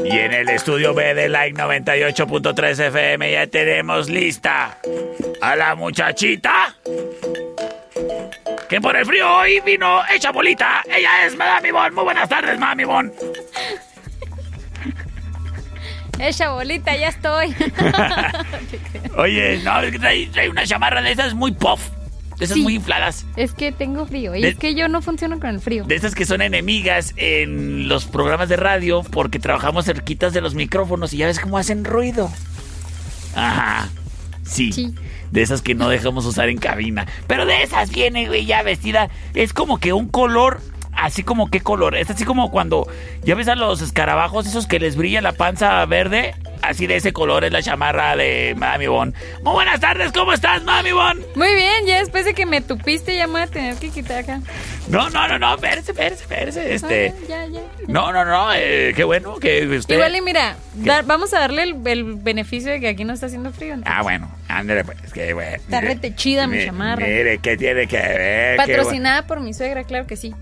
Y 0.04 0.20
en 0.20 0.34
el 0.34 0.50
estudio 0.50 0.94
B 0.94 1.14
de 1.14 1.30
Like 1.30 1.60
98.3 1.60 2.88
FM 2.88 3.32
ya 3.32 3.48
tenemos 3.48 4.10
lista 4.10 4.78
a 5.42 5.56
la 5.56 5.76
muchachita 5.76 6.76
que 8.74 8.82
por 8.82 8.96
el 8.96 9.06
frío 9.06 9.32
hoy 9.38 9.60
vino 9.64 10.02
hecha 10.12 10.32
bolita. 10.32 10.82
Ella 10.90 11.28
es 11.28 11.38
Madame 11.38 11.70
Ivonne. 11.70 11.92
Muy 11.92 12.04
buenas 12.06 12.28
tardes, 12.28 12.58
Madame 12.58 12.82
Ivonne. 12.82 13.12
Esa 16.20 16.50
bolita, 16.50 16.96
ya 16.98 17.10
estoy. 17.10 17.56
Oye, 19.18 19.62
no, 19.64 19.80
es 19.82 19.92
que 19.92 20.00
trae, 20.00 20.26
trae 20.28 20.50
una 20.50 20.66
chamarra 20.66 21.04
de 21.04 21.12
esas 21.12 21.36
muy 21.36 21.52
puff. 21.52 21.82
De 22.40 22.46
esas 22.46 22.56
Sí. 22.56 22.64
muy 22.64 22.74
infladas. 22.76 23.28
Es 23.36 23.54
que 23.54 23.72
tengo 23.72 24.08
frío. 24.08 24.34
Y 24.34 24.42
De- 24.42 24.50
es 24.50 24.56
que 24.58 24.74
yo 24.74 24.88
no 24.88 25.04
funciono 25.04 25.40
con 25.40 25.52
el 25.52 25.60
frío. 25.60 25.84
De 25.84 25.94
esas 25.94 26.16
que 26.16 26.26
son 26.26 26.42
enemigas 26.42 27.14
en 27.18 27.88
los 27.88 28.06
programas 28.06 28.50
de 28.50 28.56
radio 28.56 29.04
porque 29.04 29.38
trabajamos 29.38 29.86
cerquitas 29.86 30.34
de 30.34 30.42
los 30.42 30.56
micrófonos 30.56 31.14
y 31.14 31.18
ya 31.18 31.28
ves 31.28 31.40
cómo 31.40 31.60
hacen 31.60 31.86
ruido. 31.86 32.32
Ajá. 33.36 33.88
Sí. 34.44 34.94
De 35.32 35.42
esas 35.42 35.62
que 35.62 35.76
no 35.76 35.90
dejamos 35.90 36.26
usar 36.26 36.50
en 36.50 36.58
cabina. 36.58 37.08
Pero 37.28 37.46
de 37.46 37.64
esas 37.64 37.92
viene, 37.92 38.28
güey, 38.28 38.46
ya 38.46 38.64
vestida. 38.64 39.10
Es 39.34 39.54
como 39.54 39.80
que 39.80 39.94
un 39.94 40.08
color. 40.08 40.62
Así 40.92 41.24
como 41.24 41.50
qué 41.50 41.62
color. 41.62 41.96
Es 41.96 42.10
así 42.10 42.24
como 42.24 42.52
cuando 42.52 42.88
ya 43.24 43.36
ves 43.36 43.48
a 43.48 43.56
los 43.56 43.82
escarabajos, 43.82 44.46
esos 44.46 44.68
que 44.68 44.80
les 44.80 44.96
brilla 44.96 45.22
la 45.22 45.32
panza 45.32 45.84
verde. 45.86 46.36
Así 46.64 46.88
de 46.88 46.96
ese 46.96 47.12
color 47.12 47.44
es 47.44 47.52
la 47.52 47.62
chamarra 47.62 48.16
de 48.16 48.56
Mami 48.58 48.88
Bon. 48.88 49.14
Muy 49.44 49.54
buenas 49.54 49.82
tardes, 49.82 50.14
¿cómo 50.14 50.32
estás, 50.32 50.64
Mami 50.64 50.94
Bon? 50.94 51.20
Muy 51.36 51.54
bien, 51.56 51.86
ya 51.86 52.00
después 52.00 52.24
de 52.24 52.34
que 52.34 52.46
me 52.46 52.62
tupiste 52.62 53.16
ya 53.18 53.28
me 53.28 53.34
voy 53.34 53.42
a 53.42 53.48
tener 53.48 53.76
que 53.76 53.90
quitar 53.90 54.20
acá. 54.20 54.40
No, 54.88 55.10
no, 55.10 55.28
no, 55.28 55.38
no, 55.38 55.56
espérese, 55.56 55.92
espérese, 55.92 56.24
espérese. 56.24 56.74
Este. 56.74 57.14
Ah, 57.16 57.26
ya, 57.28 57.46
ya. 57.48 57.62
No, 57.88 58.14
no, 58.14 58.24
no, 58.24 58.54
eh, 58.54 58.94
qué 58.96 59.04
bueno 59.04 59.36
que 59.40 59.68
usted. 59.68 59.96
Igual 59.96 60.16
y 60.16 60.22
mira, 60.22 60.56
dar- 60.76 61.04
vamos 61.06 61.34
a 61.34 61.40
darle 61.40 61.64
el, 61.64 61.76
el 61.86 62.16
beneficio 62.16 62.72
de 62.72 62.80
que 62.80 62.88
aquí 62.88 63.04
no 63.04 63.12
está 63.14 63.26
haciendo 63.26 63.52
frío. 63.52 63.76
Ah, 63.86 64.02
bueno, 64.02 64.32
ándale, 64.48 64.86
pues, 64.86 64.98
que 65.12 65.34
bueno. 65.34 65.58
Está 65.58 65.82
mire, 65.82 65.94
rete 65.96 66.16
chida 66.16 66.48
mi 66.48 66.64
chamarra. 66.64 67.06
Mire, 67.06 67.40
¿qué 67.40 67.58
tiene 67.58 67.88
que 67.88 67.98
ver? 67.98 68.56
Patrocinada 68.58 69.28
por 69.28 69.42
mi 69.42 69.54
suegra, 69.54 69.84
claro 69.84 70.08
que 70.08 70.16
sí. 70.16 70.34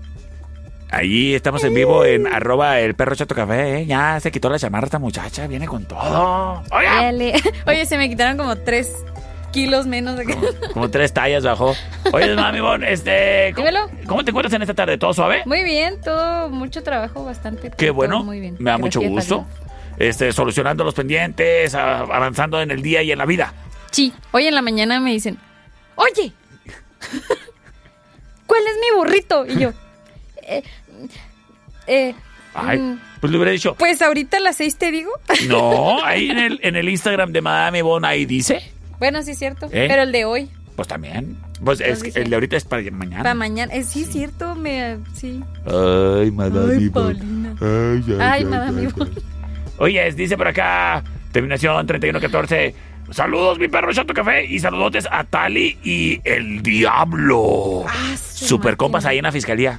Ahí 0.92 1.34
estamos 1.34 1.64
en 1.64 1.72
vivo 1.72 2.04
en 2.04 2.26
arroba 2.26 2.78
el 2.78 2.94
perro 2.94 3.16
chato 3.16 3.34
café, 3.34 3.78
¿eh? 3.78 3.86
Ya 3.86 4.20
se 4.20 4.30
quitó 4.30 4.50
la 4.50 4.58
chamarra 4.58 4.84
esta 4.84 4.98
muchacha, 4.98 5.46
viene 5.46 5.66
con 5.66 5.86
todo. 5.86 6.62
Oiga, 6.70 6.96
Dale. 6.96 7.32
Oye, 7.66 7.86
se 7.86 7.96
me 7.96 8.10
quitaron 8.10 8.36
como 8.36 8.56
tres 8.56 8.92
kilos 9.52 9.86
menos 9.86 10.18
de 10.18 10.26
que... 10.26 10.36
como 10.74 10.90
tres 10.90 11.14
tallas 11.14 11.44
bajó. 11.44 11.74
Oye, 12.12 12.36
mami, 12.36 12.60
bon, 12.60 12.84
este. 12.88 13.52
¿cómo, 13.54 13.68
Dímelo. 13.68 13.90
¿Cómo 14.06 14.22
te 14.22 14.32
encuentras 14.32 14.52
en 14.52 14.60
esta 14.60 14.74
tarde? 14.74 14.98
¿Todo 14.98 15.14
suave? 15.14 15.42
Muy 15.46 15.64
bien, 15.64 15.98
todo, 16.02 16.50
mucho 16.50 16.82
trabajo, 16.82 17.24
bastante. 17.24 17.70
Qué 17.70 17.86
todo 17.86 17.94
bueno. 17.94 18.22
Muy 18.22 18.40
bien. 18.40 18.56
Me 18.58 18.70
da 18.70 18.76
mucho 18.76 19.00
Gracias 19.00 19.30
gusto. 19.30 19.46
Este, 19.96 20.30
solucionando 20.32 20.84
los 20.84 20.94
pendientes, 20.94 21.74
avanzando 21.74 22.60
en 22.60 22.70
el 22.70 22.82
día 22.82 23.02
y 23.02 23.12
en 23.12 23.18
la 23.18 23.24
vida. 23.24 23.54
Sí, 23.90 24.12
hoy 24.32 24.46
en 24.46 24.54
la 24.54 24.60
mañana 24.60 25.00
me 25.00 25.12
dicen, 25.12 25.38
oye, 25.94 26.32
¿cuál 28.46 28.60
es 28.66 28.74
mi 28.78 28.96
burrito? 28.96 29.46
Y 29.46 29.58
yo, 29.58 29.72
eh, 30.42 30.62
eh, 31.86 32.14
Ay, 32.54 32.78
mm, 32.78 33.00
pues 33.20 33.30
le 33.30 33.36
hubiera 33.38 33.50
dicho. 33.52 33.74
pues 33.78 34.02
ahorita 34.02 34.36
a 34.36 34.40
las 34.40 34.56
seis 34.56 34.76
te 34.76 34.90
digo. 34.90 35.10
No, 35.48 36.04
ahí 36.04 36.30
en 36.30 36.38
el, 36.38 36.60
en 36.62 36.76
el 36.76 36.88
Instagram 36.88 37.32
de 37.32 37.40
Madame 37.40 37.82
Bon 37.82 38.04
ahí 38.04 38.26
dice. 38.26 38.62
bueno, 38.98 39.22
sí 39.22 39.30
es 39.32 39.38
cierto, 39.38 39.66
¿Eh? 39.72 39.86
pero 39.88 40.02
el 40.02 40.12
de 40.12 40.24
hoy, 40.24 40.50
Pues 40.76 40.88
también. 40.88 41.36
Pues 41.64 41.80
es 41.80 42.02
que 42.02 42.20
el 42.20 42.28
de 42.28 42.36
ahorita 42.36 42.56
es 42.56 42.64
para 42.64 42.82
mañana. 42.90 43.22
para 43.22 43.34
mañana, 43.34 43.72
eh, 43.72 43.84
sí 43.84 44.02
es 44.02 44.08
cierto, 44.10 44.54
me, 44.56 44.96
sí. 45.14 45.42
Ay, 45.66 46.30
Madame 46.32 46.74
Ay. 46.76 46.88
Paulina. 46.90 47.54
Ay, 47.60 48.04
ay, 48.08 48.16
Ay, 48.20 48.44
madame 48.44 48.82
Yvonne. 48.82 49.10
Oye, 49.78 50.12
dice 50.12 50.36
por 50.36 50.48
acá, 50.48 51.02
terminación 51.30 51.86
3114. 51.86 52.74
Saludos, 53.10 53.58
mi 53.58 53.68
perro 53.68 53.92
Chato 53.92 54.12
Café. 54.14 54.44
Y 54.44 54.58
saludotes 54.58 55.06
a 55.10 55.22
Tali 55.24 55.78
y 55.84 56.20
el 56.24 56.62
Diablo. 56.62 57.84
su 58.16 58.46
Super 58.46 58.76
compas 58.76 59.04
ahí 59.06 59.18
en 59.18 59.24
la 59.24 59.32
fiscalía. 59.32 59.78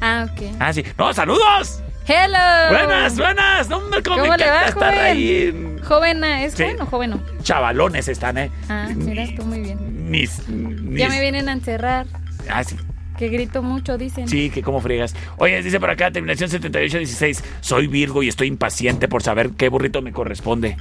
Ah, 0.00 0.26
ok. 0.30 0.42
Ah, 0.58 0.72
sí. 0.72 0.84
No, 0.98 1.12
saludos. 1.14 1.82
Hello. 2.06 2.38
Buenas, 2.70 3.16
buenas. 3.16 3.68
No, 3.68 3.78
hombre, 3.78 4.02
cómo, 4.02 4.16
¿Cómo 4.18 4.30
me 4.32 4.36
le 4.38 4.46
va, 4.50 4.64
estar 4.66 4.92
joven? 4.94 4.98
ahí. 5.06 5.42
en- 5.48 5.82
Jovena, 5.82 6.44
¿es 6.44 6.52
Sí. 6.54 6.62
joven 6.64 6.80
o 6.82 6.86
joven? 6.86 7.22
Chavalones 7.42 8.08
están, 8.08 8.38
¿eh? 8.38 8.50
Ah, 8.68 8.88
mira, 8.94 9.24
tú 9.36 9.44
muy 9.44 9.60
bien. 9.60 10.10
Mis, 10.10 10.46
mis- 10.48 11.00
Ya 11.00 11.08
me 11.08 11.20
vienen 11.20 11.48
a 11.48 11.52
encerrar, 11.52 12.06
Ah, 12.50 12.62
sí. 12.62 12.76
que 13.18 13.28
grito 13.28 13.62
mucho, 13.62 13.96
dicen. 13.96 14.28
Sí, 14.28 14.50
que 14.50 14.62
cómo 14.62 14.80
friegas. 14.80 15.14
Oye, 15.38 15.62
dice 15.62 15.80
por 15.80 15.88
acá, 15.90 16.10
terminación 16.10 16.50
7816. 16.50 17.42
Soy 17.60 17.86
Virgo 17.86 18.22
y 18.22 18.28
estoy 18.28 18.48
impaciente 18.48 19.08
por 19.08 19.22
saber 19.22 19.50
qué 19.56 19.68
burrito 19.70 20.02
me 20.02 20.12
corresponde. 20.12 20.76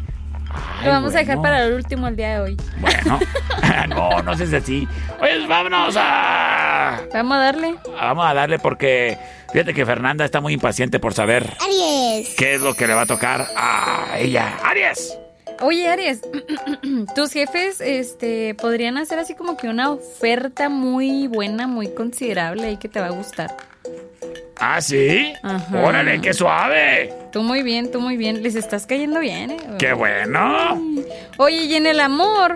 Ay, 0.54 0.86
Lo 0.86 0.91
vamos 0.91 1.16
a 1.16 1.20
dejar 1.20 1.41
para 1.41 1.64
el 1.66 1.74
último 1.74 2.08
el 2.08 2.16
día 2.16 2.30
de 2.36 2.39
hoy. 2.41 2.58
Bueno, 2.78 3.20
no, 3.89 4.22
no 4.22 4.38
sé 4.38 4.47
si 4.47 4.56
así. 4.56 4.88
Oye, 5.20 5.45
vámonos 5.47 5.95
a. 5.97 7.01
Vamos 7.14 7.38
a 7.38 7.39
darle. 7.39 7.76
Vamos 7.93 8.26
a 8.26 8.34
darle 8.34 8.60
porque 8.60 9.18
fíjate 9.51 9.74
que 9.74 9.86
Fernanda 9.86 10.26
está 10.26 10.41
muy 10.41 10.54
impaciente 10.54 10.99
por 10.99 11.14
saber 11.14 11.49
Aries. 11.62 12.36
qué 12.38 12.56
es 12.56 12.62
lo 12.62 12.74
que 12.74 12.88
le 12.88 12.93
va 12.93 13.01
a 13.01 13.06
tocar 13.06 13.47
a 13.56 14.18
ella. 14.18 14.58
¡Aries! 14.64 15.18
Oye, 15.62 15.88
Aries, 15.88 16.22
tus 17.16 17.32
jefes 17.32 17.80
este, 17.80 18.56
podrían 18.56 18.97
hacer 18.97 19.20
así 19.20 19.36
como 19.36 19.56
que 19.56 19.68
una 19.70 19.91
oferta 19.91 20.68
muy 20.68 21.28
buena, 21.28 21.68
muy 21.68 21.93
considerable 21.93 22.72
y 22.72 22.78
que 22.78 22.89
te 22.89 22.99
va 22.99 23.08
a 23.08 23.12
gustar. 23.12 23.56
¿Ah, 24.60 24.82
sí? 24.82 25.34
Ajá. 25.43 25.80
¡Órale, 25.84 26.20
qué 26.22 26.34
suave! 26.34 27.14
Tú 27.34 27.42
muy 27.44 27.64
bien, 27.64 27.92
tú 27.92 28.00
muy 28.00 28.16
bien. 28.16 28.44
Les 28.44 28.54
estás 28.56 28.86
cayendo 28.86 29.20
bien, 29.20 29.52
¿eh? 29.52 29.58
¡Qué 29.80 29.92
bueno! 29.94 30.80
Oye, 31.38 31.64
y 31.66 31.74
en 31.76 31.88
el 31.88 32.00
amor. 32.00 32.56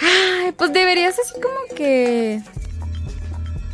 Ay, 0.00 0.52
pues 0.56 0.72
deberías 0.72 1.16
así 1.18 1.32
como 1.40 1.76
que. 1.76 2.40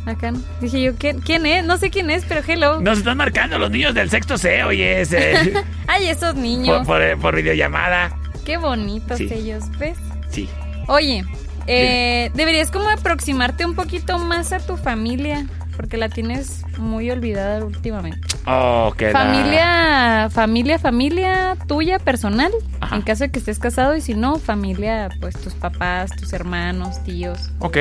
Acá. 0.05 0.31
Dije 0.61 0.81
yo, 0.81 0.95
¿quién, 0.95 1.19
¿quién 1.21 1.45
es? 1.45 1.65
No 1.65 1.77
sé 1.77 1.89
quién 1.89 2.09
es, 2.09 2.23
pero 2.27 2.41
hello. 2.47 2.79
Nos 2.81 2.99
están 2.99 3.17
marcando 3.17 3.57
los 3.59 3.69
niños 3.71 3.93
del 3.93 4.09
sexto 4.09 4.37
C, 4.37 4.63
oye, 4.63 5.01
ese, 5.01 5.53
Ay, 5.87 6.07
esos 6.07 6.33
por, 6.33 6.41
niños. 6.41 6.85
por, 6.87 7.01
por 7.19 7.35
videollamada. 7.35 8.15
Qué 8.45 8.57
bonitos 8.57 9.17
Sí. 9.17 9.27
ellos, 9.31 9.63
¿ves? 9.77 9.97
Sí. 10.29 10.47
Oye, 10.87 11.23
eh, 11.67 12.31
deberías 12.33 12.71
como 12.71 12.89
aproximarte 12.89 13.65
un 13.65 13.75
poquito 13.75 14.17
más 14.17 14.51
a 14.53 14.59
tu 14.59 14.77
familia, 14.77 15.45
porque 15.79 15.95
la 15.95 16.09
tienes 16.09 16.65
muy 16.77 17.09
olvidada 17.09 17.63
últimamente. 17.63 18.19
Oh, 18.45 18.93
qué 18.97 19.13
la- 19.13 19.13
Familia, 19.13 20.29
familia, 20.29 20.77
familia 20.77 21.55
tuya 21.69 21.99
personal, 21.99 22.51
en 22.91 23.01
caso 23.01 23.23
de 23.23 23.31
que 23.31 23.39
estés 23.39 23.59
casado, 23.59 23.95
y 23.95 24.01
si 24.01 24.13
no, 24.13 24.39
familia, 24.39 25.07
pues 25.21 25.35
tus 25.39 25.53
papás, 25.53 26.11
tus 26.17 26.33
hermanos, 26.33 27.01
tíos. 27.05 27.49
Ok. 27.59 27.77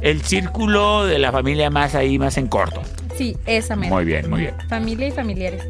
El 0.00 0.22
círculo 0.22 1.04
de 1.04 1.18
la 1.18 1.30
familia 1.30 1.68
más 1.68 1.94
ahí, 1.94 2.18
más 2.18 2.38
en 2.38 2.46
corto. 2.46 2.80
Sí, 3.14 3.36
esa 3.44 3.76
mera. 3.76 3.94
Muy 3.94 4.06
bien, 4.06 4.30
muy 4.30 4.40
bien. 4.40 4.54
Familia 4.66 5.08
y 5.08 5.10
familiares. 5.10 5.62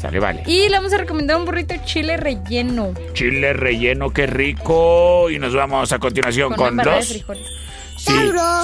Sale, 0.00 0.18
vale. 0.18 0.42
Y 0.46 0.68
le 0.68 0.76
vamos 0.76 0.92
a 0.94 0.98
recomendar 0.98 1.36
un 1.36 1.44
burrito 1.44 1.76
chile 1.84 2.16
relleno. 2.16 2.92
Chile 3.12 3.52
relleno, 3.52 4.10
qué 4.10 4.26
rico. 4.26 5.30
Y 5.30 5.38
nos 5.38 5.54
vamos 5.54 5.92
a 5.92 6.00
continuación 6.00 6.48
Con, 6.48 6.56
con, 6.56 6.68
embarrada 6.70 6.98
de 7.02 7.22
dos. 7.24 7.63
Sí, 8.04 8.12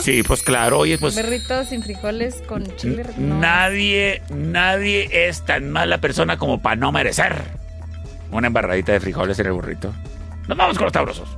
sí, 0.03 0.23
pues 0.23 0.43
claro, 0.43 0.79
oye, 0.81 0.99
pues 0.99 1.15
Burritos 1.15 1.69
sin 1.69 1.83
frijoles 1.83 2.43
con 2.47 2.65
chile 2.77 3.05
nadie, 3.17 4.23
nadie 4.31 5.29
es 5.29 5.45
tan 5.45 5.71
mala 5.71 5.99
persona 5.99 6.37
como 6.37 6.61
para 6.61 6.77
no 6.77 6.93
merecer 6.93 7.35
una 8.31 8.49
embarradita 8.49 8.93
de 8.93 9.01
frijoles 9.01 9.39
en 9.39 9.47
el 9.47 9.53
burrito. 9.53 9.93
Nos 10.47 10.59
vamos 10.59 10.77
con 10.77 10.85
los 10.85 10.93
tabrosos. 10.93 11.29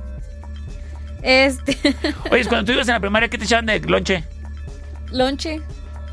Este. 1.21 1.77
Oye, 2.31 2.45
cuando 2.45 2.65
tú 2.65 2.71
ibas 2.73 2.87
en 2.87 2.95
la 2.95 2.99
primaria, 2.99 3.29
¿qué 3.29 3.37
te 3.37 3.45
echaban 3.45 3.65
de 3.65 3.79
lonche? 3.79 4.23
Lonche. 5.11 5.61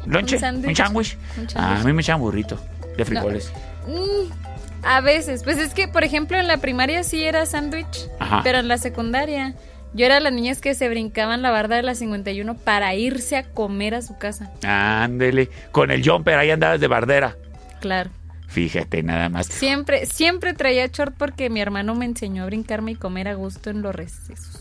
¿Lonche? 0.07 0.37
Un 0.37 0.41
sándwich. 0.41 0.69
¿Un 0.71 0.77
sándwich? 0.77 1.17
Ah, 1.17 1.35
sándwich. 1.35 1.57
a 1.57 1.85
mí 1.85 1.93
me 1.93 2.03
echaban 2.03 2.21
burrito 2.21 2.59
de 2.97 3.05
frijoles. 3.05 3.53
Mm, 3.87 4.85
a 4.85 5.01
veces. 5.01 5.43
Pues 5.43 5.59
es 5.59 5.75
que, 5.75 5.89
por 5.89 6.05
ejemplo, 6.05 6.39
en 6.39 6.47
la 6.47 6.59
primaria 6.59 7.03
sí 7.03 7.25
era 7.25 7.45
sándwich. 7.47 8.09
Pero 8.45 8.59
en 8.59 8.69
la 8.69 8.79
secundaria. 8.79 9.55
Yo 9.93 10.07
era 10.07 10.21
las 10.21 10.33
niñas 10.33 10.61
que 10.61 10.75
se 10.75 10.89
brincaban 10.89 11.43
la 11.43 11.51
barda 11.51 11.77
de 11.77 11.83
la 11.83 11.95
51 11.95 12.55
para 12.55 12.95
irse 12.95 13.37
a 13.37 13.45
comer 13.51 13.95
a 13.95 14.03
su 14.03 14.17
casa. 14.19 14.51
Ándele. 14.63 15.51
Con 15.73 15.91
el 15.91 16.09
jumper, 16.09 16.39
ahí 16.39 16.51
andabas 16.51 16.81
de 16.81 16.87
bardera. 16.87 17.37
Claro. 17.81 18.11
Fíjate, 18.47 19.03
nada 19.03 19.29
más. 19.29 19.47
Siempre, 19.47 20.07
siempre 20.07 20.55
traía 20.55 20.87
short 20.87 21.15
porque 21.17 21.51
mi 21.51 21.61
hermano 21.61 21.95
me 21.95 22.05
enseñó 22.05 22.43
a 22.43 22.47
brincarme 22.47 22.93
y 22.93 22.95
comer 22.97 23.29
a 23.29 23.35
gusto 23.35 23.71
en 23.71 23.83
los 23.83 23.95
recesos. 23.95 24.61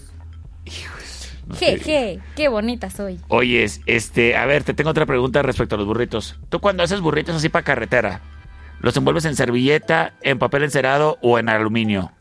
No 1.47 1.55
Je, 1.55 1.77
sé. 1.77 1.83
je, 1.83 2.19
qué 2.35 2.47
bonita 2.47 2.89
soy. 2.91 3.19
Oyes, 3.27 3.81
este, 3.87 4.35
a 4.35 4.45
ver, 4.45 4.63
te 4.63 4.75
tengo 4.75 4.91
otra 4.91 5.07
pregunta 5.07 5.41
respecto 5.41 5.75
a 5.75 5.77
los 5.79 5.87
burritos. 5.87 6.39
¿Tú 6.49 6.59
cuando 6.59 6.83
haces 6.83 7.01
burritos 7.01 7.35
así 7.35 7.49
para 7.49 7.65
carretera, 7.65 8.21
los 8.81 8.95
envuelves 8.95 9.25
en 9.25 9.35
servilleta, 9.35 10.13
en 10.21 10.37
papel 10.37 10.63
encerado 10.63 11.17
o 11.23 11.39
en 11.39 11.49
aluminio? 11.49 12.11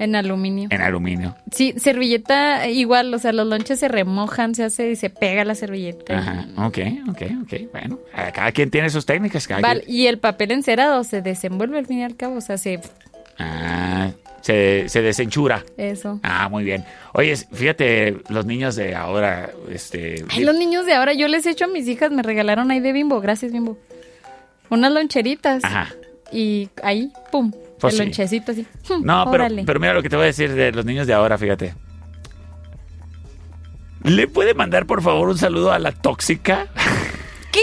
En 0.00 0.16
aluminio. 0.16 0.66
En 0.72 0.80
aluminio. 0.80 1.36
Sí, 1.52 1.74
servilleta 1.76 2.66
igual, 2.68 3.12
o 3.14 3.18
sea, 3.18 3.32
los 3.32 3.46
lonches 3.46 3.78
se 3.78 3.86
remojan, 3.86 4.54
se 4.54 4.64
hace 4.64 4.90
y 4.90 4.96
se 4.96 5.10
pega 5.10 5.44
la 5.44 5.54
servilleta. 5.54 6.18
Ajá, 6.18 6.46
ok, 6.56 6.78
ok, 7.10 7.22
ok. 7.42 7.70
Bueno, 7.70 7.98
cada 8.34 8.50
quien 8.50 8.70
tiene 8.70 8.88
sus 8.90 9.04
técnicas. 9.04 9.46
Cada 9.46 9.60
Vale, 9.60 9.82
quien- 9.82 9.94
y 9.94 10.06
el 10.06 10.18
papel 10.18 10.52
encerado 10.52 11.04
se 11.04 11.20
desenvuelve 11.20 11.78
al 11.78 11.86
fin 11.86 11.98
y 11.98 12.04
al 12.04 12.16
cabo, 12.16 12.36
o 12.36 12.40
sea, 12.40 12.56
se... 12.56 12.80
Ah, 13.38 14.10
se, 14.40 14.88
se 14.88 15.02
desenchura. 15.02 15.64
Eso. 15.76 16.18
Ah, 16.22 16.48
muy 16.48 16.64
bien. 16.64 16.82
Oye, 17.12 17.36
fíjate, 17.36 18.16
los 18.30 18.46
niños 18.46 18.76
de 18.76 18.94
ahora, 18.94 19.50
este... 19.70 20.24
Ay, 20.30 20.44
los 20.44 20.56
niños 20.56 20.86
de 20.86 20.94
ahora, 20.94 21.12
yo 21.12 21.28
les 21.28 21.44
he 21.44 21.50
hecho 21.50 21.66
a 21.66 21.68
mis 21.68 21.86
hijas, 21.88 22.10
me 22.10 22.22
regalaron 22.22 22.70
ahí 22.70 22.80
de 22.80 22.92
bimbo, 22.92 23.20
gracias 23.20 23.52
bimbo. 23.52 23.76
Unas 24.70 24.92
loncheritas. 24.92 25.62
Ajá. 25.62 25.88
Y 26.32 26.70
ahí, 26.82 27.12
pum, 27.30 27.52
Pues 27.80 27.94
el 27.94 27.98
sí. 27.98 28.04
lonchecito 28.04 28.52
así. 28.52 28.66
No, 29.02 29.28
pero, 29.30 29.46
pero 29.64 29.80
mira 29.80 29.94
lo 29.94 30.02
que 30.02 30.08
te 30.08 30.16
voy 30.16 30.24
a 30.24 30.26
decir 30.26 30.52
de 30.52 30.72
los 30.72 30.84
niños 30.84 31.06
de 31.06 31.14
ahora, 31.14 31.38
fíjate. 31.38 31.74
¿Le 34.02 34.26
puede 34.28 34.54
mandar, 34.54 34.86
por 34.86 35.02
favor, 35.02 35.28
un 35.28 35.38
saludo 35.38 35.72
a 35.72 35.78
la 35.78 35.92
tóxica? 35.92 36.68
¿Qué? 37.52 37.60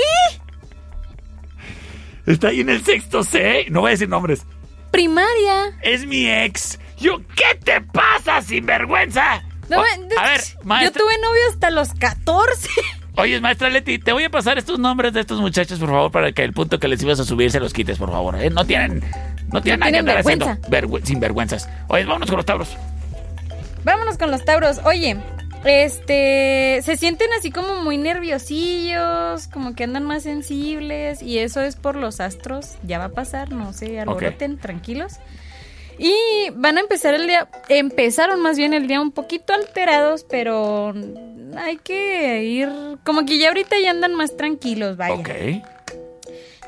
Está 2.31 2.49
ahí 2.49 2.61
en 2.61 2.69
el 2.69 2.83
sexto 2.83 3.23
C. 3.23 3.65
No 3.69 3.81
voy 3.81 3.89
a 3.89 3.91
decir 3.91 4.09
nombres. 4.09 4.45
Primaria. 4.91 5.77
Es 5.81 6.05
mi 6.05 6.27
ex. 6.29 6.79
Yo, 6.99 7.19
¿qué 7.35 7.57
te 7.63 7.81
pasa, 7.81 8.41
sinvergüenza? 8.41 9.43
No, 9.69 9.79
O- 9.79 9.81
me- 9.83 10.15
a 10.17 10.29
ver, 10.29 10.41
Yo 10.41 10.59
maestra. 10.63 11.01
tuve 11.01 11.13
novio 11.21 11.41
hasta 11.51 11.69
los 11.71 11.93
14. 11.93 12.69
Oye, 13.15 13.39
maestra 13.41 13.69
Leti, 13.69 13.97
te 13.97 14.11
voy 14.13 14.23
a 14.25 14.29
pasar 14.29 14.57
estos 14.59 14.77
nombres 14.77 15.11
de 15.13 15.21
estos 15.21 15.41
muchachos, 15.41 15.79
por 15.79 15.89
favor, 15.89 16.11
para 16.11 16.31
que 16.33 16.43
el 16.43 16.53
punto 16.53 16.79
que 16.79 16.87
les 16.87 17.01
ibas 17.01 17.19
a 17.19 17.25
subir 17.25 17.49
se 17.51 17.59
los 17.59 17.73
quites, 17.73 17.97
por 17.97 18.11
favor. 18.11 18.39
¿eh? 18.39 18.49
No 18.51 18.63
tienen, 18.65 19.03
no 19.51 19.61
tienen 19.61 19.79
nada 19.79 19.91
que 19.91 19.97
andar 19.99 20.17
haciendo 20.19 20.45
vergüenza. 20.45 20.69
vergü- 20.69 21.03
sin 21.05 21.19
vergüenzas. 21.19 21.69
Oye, 21.87 22.05
vámonos 22.05 22.29
con 22.29 22.37
los 22.37 22.45
tabros. 22.45 22.77
Vámonos 23.83 24.17
con 24.17 24.31
los 24.31 24.43
tauros. 24.43 24.79
Oye, 24.83 25.17
este, 25.65 26.81
se 26.83 26.97
sienten 26.97 27.29
así 27.37 27.51
como 27.51 27.75
muy 27.81 27.97
nerviosillos, 27.97 29.47
como 29.47 29.75
que 29.75 29.83
andan 29.85 30.03
más 30.03 30.23
sensibles 30.23 31.21
y 31.21 31.39
eso 31.39 31.61
es 31.61 31.75
por 31.75 31.95
los 31.95 32.19
astros. 32.19 32.75
Ya 32.83 32.99
va 32.99 33.05
a 33.05 33.09
pasar, 33.09 33.51
no 33.51 33.73
se 33.73 33.99
alboroten, 33.99 34.57
tranquilos. 34.57 35.13
Y 35.99 36.13
van 36.53 36.77
a 36.77 36.81
empezar 36.81 37.15
el 37.15 37.25
día, 37.27 37.47
empezaron 37.69 38.39
más 38.41 38.57
bien 38.57 38.73
el 38.73 38.87
día 38.87 39.01
un 39.01 39.11
poquito 39.11 39.53
alterados, 39.53 40.25
pero 40.29 40.93
hay 41.57 41.77
que 41.77 42.43
ir, 42.43 42.69
como 43.03 43.25
que 43.25 43.39
ya 43.39 43.47
ahorita 43.47 43.79
ya 43.79 43.89
andan 43.91 44.13
más 44.13 44.37
tranquilos, 44.37 44.95
vaya. 44.95 45.15
Ok. 45.15 45.29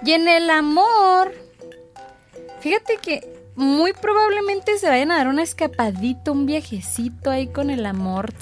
Y 0.04 0.12
en 0.14 0.28
el 0.28 0.50
amor, 0.50 1.32
fíjate 2.62 2.98
que 3.02 3.22
muy 3.56 3.94
probablemente 3.94 4.78
se 4.78 4.88
vayan 4.88 5.12
a 5.12 5.18
dar 5.18 5.28
una 5.28 5.44
escapadita, 5.44 6.32
un 6.32 6.46
viajecito 6.46 7.30
ahí 7.30 7.48
con 7.48 7.70
el 7.70 7.86
amor. 7.86 8.34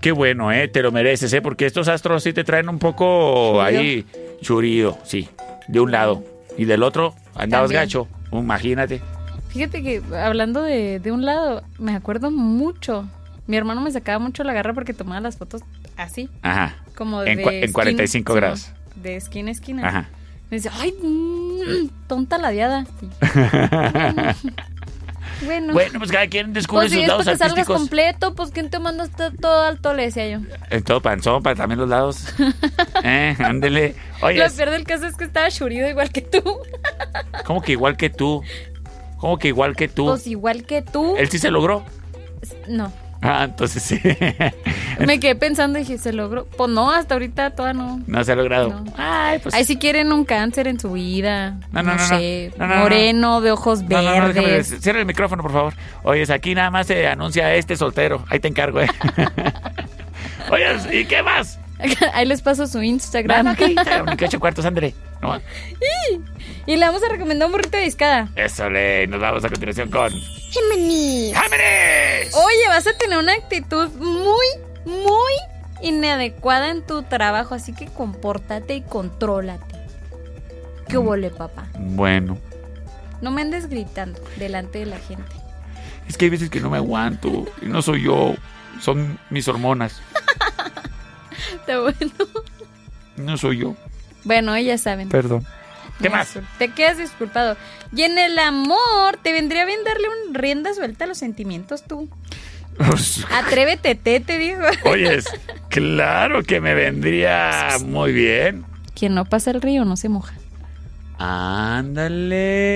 Qué 0.00 0.12
bueno, 0.12 0.50
¿eh? 0.50 0.66
Te 0.68 0.82
lo 0.82 0.92
mereces, 0.92 1.32
¿eh? 1.32 1.42
Porque 1.42 1.66
estos 1.66 1.86
astros 1.88 2.22
sí 2.22 2.32
te 2.32 2.42
traen 2.42 2.68
un 2.68 2.78
poco 2.78 3.60
ahí 3.60 4.06
churío, 4.40 4.96
sí. 5.04 5.28
De 5.68 5.78
un 5.80 5.92
lado. 5.92 6.24
Y 6.56 6.64
del 6.64 6.82
otro 6.82 7.14
andabas 7.34 7.66
También. 7.68 7.82
gacho. 7.82 8.08
Imagínate. 8.32 9.00
Fíjate 9.50 9.82
que 9.82 10.02
hablando 10.16 10.62
de, 10.62 11.00
de 11.00 11.12
un 11.12 11.24
lado, 11.24 11.62
me 11.78 11.94
acuerdo 11.94 12.30
mucho. 12.30 13.06
Mi 13.46 13.56
hermano 13.56 13.80
me 13.80 13.90
sacaba 13.90 14.18
mucho 14.18 14.42
la 14.44 14.52
garra 14.52 14.72
porque 14.74 14.94
tomaba 14.94 15.20
las 15.20 15.36
fotos 15.36 15.62
así, 15.96 16.28
Ajá. 16.42 16.76
como 16.96 17.22
En 17.24 17.36
de 17.36 17.42
en 17.42 17.48
esquina, 17.64 17.72
45 17.72 18.32
sí, 18.32 18.36
grados. 18.36 18.72
De 18.94 19.16
esquina 19.16 19.48
a 19.48 19.52
esquina. 19.52 19.88
Ajá. 19.88 20.08
Me 20.50 20.56
dice, 20.56 20.70
ay, 20.72 20.92
mm, 21.02 21.88
tonta 22.08 22.38
ladeada. 22.38 22.86
Bueno. 25.44 25.72
Bueno, 25.72 25.98
pues 25.98 26.12
cada 26.12 26.26
quien 26.26 26.52
descubre 26.52 26.82
Pues 26.82 26.90
si 26.90 26.96
sus 26.96 27.02
es 27.04 27.08
lados 27.08 27.24
para 27.24 27.34
que 27.34 27.38
salgas 27.38 27.52
artísticos. 27.52 27.78
completo, 27.78 28.34
pues 28.34 28.50
¿quién 28.50 28.68
te 28.68 28.78
manda 28.78 29.08
todo 29.40 29.62
alto? 29.62 29.94
Le 29.94 30.02
decía 30.04 30.28
yo. 30.28 30.40
En 30.68 30.82
todo 30.82 31.00
panzón, 31.00 31.42
para 31.42 31.56
también 31.56 31.80
los 31.80 31.88
lados. 31.88 32.26
eh, 33.04 33.34
ándele. 33.38 33.94
Oye, 34.22 34.38
Lo 34.38 34.50
peor 34.54 34.70
del 34.70 34.84
caso 34.84 35.06
es 35.06 35.16
que 35.16 35.24
estaba 35.24 35.50
churido 35.50 35.88
igual 35.88 36.10
que 36.10 36.20
tú. 36.20 36.42
¿cómo 37.46 37.62
que 37.62 37.72
igual 37.72 37.96
que 37.96 38.10
tú? 38.10 38.42
¿Cómo 39.16 39.38
que 39.38 39.48
igual 39.48 39.76
que 39.76 39.88
tú? 39.88 40.06
Pues 40.06 40.26
igual 40.26 40.64
que 40.64 40.82
tú. 40.82 41.16
¿Él 41.16 41.30
sí 41.30 41.38
se 41.38 41.50
logró? 41.50 41.84
No. 42.68 42.92
Ah, 43.22 43.44
entonces 43.44 43.82
sí. 43.82 44.00
Me 45.06 45.20
quedé 45.20 45.34
pensando 45.34 45.78
y 45.78 45.82
dije, 45.82 45.98
¿se 45.98 46.12
logró? 46.12 46.46
Pues 46.46 46.70
no, 46.70 46.90
hasta 46.90 47.14
ahorita 47.14 47.50
todavía 47.50 47.82
no. 47.82 48.00
no 48.06 48.24
se 48.24 48.32
ha 48.32 48.36
logrado. 48.36 48.70
No. 48.70 48.84
Ay, 48.96 49.38
pues. 49.40 49.54
Ahí 49.54 49.64
si 49.66 49.76
quieren 49.76 50.10
un 50.12 50.24
cáncer 50.24 50.66
en 50.68 50.80
su 50.80 50.92
vida. 50.92 51.58
No, 51.72 51.82
No, 51.82 51.92
no, 51.92 51.96
no, 51.96 52.06
sé. 52.08 52.52
no. 52.56 52.66
No, 52.66 52.68
no, 52.68 52.74
no. 52.76 52.82
moreno, 52.84 53.40
de 53.42 53.50
ojos 53.52 53.82
No, 53.82 54.00
no, 54.00 54.20
no, 54.20 54.28
déjame 54.28 54.46
verdes. 54.48 54.70
des- 54.70 54.80
cierra 54.82 55.00
el 55.00 55.06
micrófono, 55.06 55.42
por 55.42 55.52
favor. 55.52 55.74
Oyes, 56.02 56.30
aquí 56.30 56.54
nada 56.54 56.70
más 56.70 56.86
se 56.86 57.06
anuncia 57.06 57.54
este 57.54 57.76
soltero. 57.76 58.24
Ahí 58.30 58.40
te 58.40 58.48
encargo, 58.48 58.80
¿eh? 58.80 58.88
Oyes, 60.50 60.88
¿y 60.92 61.04
qué 61.04 61.22
más? 61.22 61.58
Ahí 62.14 62.26
les 62.26 62.42
paso 62.42 62.66
su 62.66 62.82
Instagram. 62.82 63.54
Que 64.16 64.24
ocho 64.24 64.40
cuartos, 64.40 64.64
André. 64.64 64.94
No, 65.22 65.38
y 66.70 66.76
le 66.76 66.86
vamos 66.86 67.02
a 67.02 67.08
recomendar 67.08 67.46
un 67.46 67.52
burrito 67.52 67.76
de 67.78 67.82
discada. 67.82 68.28
Eso 68.36 68.70
le, 68.70 69.04
nos 69.08 69.20
vamos 69.20 69.44
a 69.44 69.48
continuación 69.48 69.90
con. 69.90 70.12
Géminis. 70.12 71.34
¡Géminis! 71.36 72.32
Oye, 72.36 72.68
vas 72.68 72.86
a 72.86 72.96
tener 72.96 73.18
una 73.18 73.32
actitud 73.32 73.88
muy, 73.94 74.46
muy 74.84 75.32
inadecuada 75.82 76.70
en 76.70 76.86
tu 76.86 77.02
trabajo, 77.02 77.56
así 77.56 77.74
que 77.74 77.86
compórtate 77.86 78.74
y 78.76 78.82
contrólate. 78.82 79.64
¿Qué 80.86 80.96
huele, 80.96 81.30
papá? 81.30 81.66
Bueno, 81.76 82.38
No 83.20 83.32
me 83.32 83.42
andes 83.42 83.68
gritando 83.68 84.20
delante 84.36 84.78
de 84.78 84.86
la 84.86 84.98
gente. 85.00 85.32
es 86.08 86.16
que 86.16 86.26
hay 86.26 86.30
veces 86.30 86.50
que 86.50 86.60
no 86.60 86.70
me 86.70 86.76
aguanto. 86.76 87.46
Y 87.62 87.66
no 87.66 87.82
soy 87.82 88.04
yo, 88.04 88.36
son 88.80 89.18
mis 89.28 89.48
hormonas. 89.48 90.00
Está 91.52 91.80
bueno. 91.80 92.12
No 93.16 93.36
soy 93.36 93.58
yo. 93.58 93.74
Bueno, 94.22 94.54
ellas 94.54 94.82
saben. 94.82 95.08
Perdón. 95.08 95.44
¿Qué 96.00 96.10
más? 96.10 96.38
Te 96.58 96.68
quedas 96.68 96.98
disculpado. 96.98 97.56
Y 97.94 98.02
en 98.02 98.18
el 98.18 98.38
amor, 98.38 99.18
te 99.22 99.32
vendría 99.32 99.64
bien 99.64 99.82
darle 99.84 100.08
un 100.08 100.34
rienda 100.34 100.74
suelta 100.74 101.04
a 101.04 101.08
los 101.08 101.18
sentimientos 101.18 101.82
tú. 101.84 102.08
Atrévete, 103.30 103.94
te, 103.94 104.20
te 104.20 104.38
digo. 104.38 104.62
Oyes, 104.84 105.26
claro 105.68 106.42
que 106.42 106.60
me 106.60 106.74
vendría 106.74 107.76
muy 107.84 108.12
bien. 108.12 108.64
Quien 108.94 109.14
no 109.14 109.24
pasa 109.24 109.50
el 109.50 109.60
río 109.60 109.84
no 109.84 109.96
se 109.96 110.08
moja. 110.08 110.34
Ándale. 111.18 112.70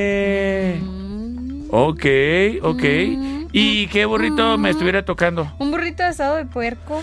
Ok, 1.70 2.04
ok. 2.62 2.84
¿Y 3.52 3.86
qué 3.86 4.04
burrito 4.04 4.58
me 4.58 4.70
estuviera 4.70 5.04
tocando? 5.04 5.52
Un 5.58 5.70
burrito 5.70 6.02
asado 6.04 6.36
de 6.36 6.44
puerco 6.44 7.02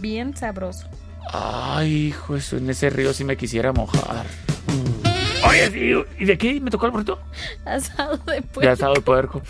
bien 0.00 0.36
sabroso. 0.36 0.88
Ay, 1.32 2.08
hijo, 2.08 2.36
eso 2.36 2.56
en 2.56 2.68
ese 2.70 2.90
río 2.90 3.12
sí 3.14 3.24
me 3.24 3.36
quisiera 3.36 3.72
mojar. 3.72 4.26
Oye, 5.48 6.04
¿y 6.18 6.24
de 6.24 6.38
qué 6.38 6.60
me 6.60 6.70
tocó 6.70 6.86
el 6.86 6.92
burrito? 6.92 7.20
Asado 7.64 8.16
de 8.18 8.34
De 8.36 8.42
puerco. 8.42 8.70
asado 8.72 8.94
de 8.94 9.00
puerco. 9.00 9.42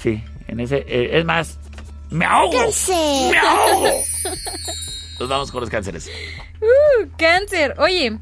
Sí, 0.00 0.22
en 0.48 0.60
ese. 0.60 0.78
eh, 0.86 1.18
es 1.18 1.24
más, 1.24 1.58
¡me 2.10 2.24
ahogo! 2.24 2.58
Cáncer. 2.58 3.30
¡Me 3.30 3.38
ahogo! 3.38 3.86
Nos 5.20 5.28
vamos 5.28 5.50
con 5.52 5.60
los 5.60 5.68
cánceres. 5.70 6.08
Uh, 6.60 7.06
cáncer. 7.18 7.74
Oye, 7.78 8.18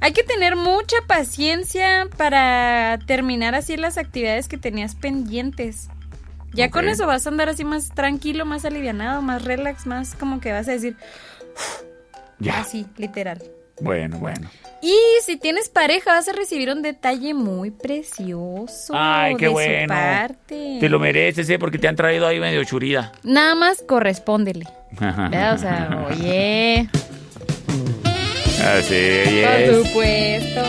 Hay 0.00 0.12
que 0.12 0.22
tener 0.22 0.56
mucha 0.56 0.96
paciencia 1.08 2.06
para 2.16 2.98
terminar 3.06 3.54
así 3.54 3.76
las 3.76 3.96
actividades 3.98 4.46
que 4.46 4.58
tenías 4.58 4.94
pendientes. 4.94 5.88
Ya 6.52 6.70
con 6.70 6.88
eso 6.88 7.06
vas 7.06 7.26
a 7.26 7.30
andar 7.30 7.48
así 7.48 7.64
más 7.64 7.88
tranquilo, 7.94 8.44
más 8.46 8.64
alivianado, 8.64 9.20
más 9.22 9.44
relax, 9.44 9.86
más 9.86 10.14
como 10.14 10.40
que 10.40 10.52
vas 10.52 10.68
a 10.68 10.72
decir 10.72 10.96
Ya. 12.38 12.60
así, 12.60 12.86
literal. 12.96 13.42
Bueno, 13.80 14.18
bueno. 14.18 14.48
Y 14.82 14.94
si 15.22 15.36
tienes 15.36 15.68
pareja, 15.68 16.12
vas 16.12 16.28
a 16.28 16.32
recibir 16.32 16.70
un 16.70 16.82
detalle 16.82 17.34
muy 17.34 17.70
precioso. 17.70 18.92
Ay, 18.94 19.34
qué 19.36 19.46
de 19.46 19.50
su 19.50 19.52
bueno. 19.54 19.94
parte. 19.94 20.76
Te 20.80 20.88
lo 20.88 20.98
mereces, 20.98 21.48
¿eh? 21.50 21.58
Porque 21.58 21.78
te 21.78 21.88
han 21.88 21.96
traído 21.96 22.26
ahí 22.26 22.38
medio 22.38 22.62
churida. 22.64 23.12
Nada 23.22 23.54
más 23.54 23.82
correspóndele. 23.82 24.66
¿verdad? 24.98 25.54
O 25.54 25.58
sea, 25.58 26.06
oye. 26.10 26.88
Así 28.64 29.42
Por 29.44 29.60
es. 29.60 29.86
supuesto. 29.86 30.62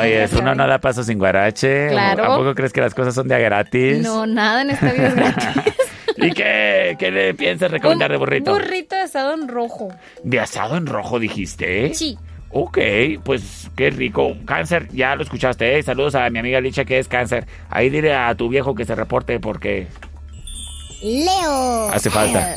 Oye, 0.00 0.24
es 0.24 0.32
uno 0.32 0.54
no 0.54 0.66
da 0.66 0.78
paso 0.78 1.02
sin 1.02 1.18
guarache. 1.18 1.88
Claro. 1.90 2.24
¿A 2.32 2.36
poco 2.38 2.54
crees 2.54 2.72
que 2.72 2.80
las 2.80 2.94
cosas 2.94 3.14
son 3.14 3.28
de 3.28 3.38
gratis? 3.40 4.02
No, 4.02 4.26
nada 4.26 4.62
en 4.62 4.70
esta 4.70 4.92
vida 4.92 5.08
es 5.08 5.14
gratis. 5.14 5.46
¿Y 6.16 6.32
qué, 6.32 6.96
qué 6.98 7.10
le 7.10 7.34
piensas 7.34 7.70
recomendar 7.70 8.10
de 8.10 8.16
burrito? 8.16 8.52
Burrito 8.52 8.94
de 8.94 9.02
asado 9.02 9.34
en 9.34 9.48
rojo. 9.48 9.88
¿De 10.22 10.40
asado 10.40 10.76
en 10.76 10.86
rojo 10.86 11.18
dijiste? 11.18 11.92
Sí. 11.94 12.18
Ok, 12.52 12.78
pues 13.24 13.70
qué 13.76 13.90
rico. 13.90 14.36
Cáncer, 14.44 14.88
ya 14.92 15.16
lo 15.16 15.22
escuchaste, 15.22 15.78
¿eh? 15.78 15.82
Saludos 15.82 16.14
a 16.14 16.28
mi 16.28 16.38
amiga 16.38 16.60
Licha 16.60 16.84
que 16.84 16.98
es 16.98 17.08
cáncer. 17.08 17.46
Ahí 17.70 17.88
dile 17.88 18.14
a 18.14 18.34
tu 18.34 18.48
viejo 18.50 18.74
que 18.74 18.84
se 18.84 18.94
reporte 18.94 19.40
porque 19.40 19.88
Leo. 21.02 21.88
hace 21.88 22.10
falta. 22.10 22.56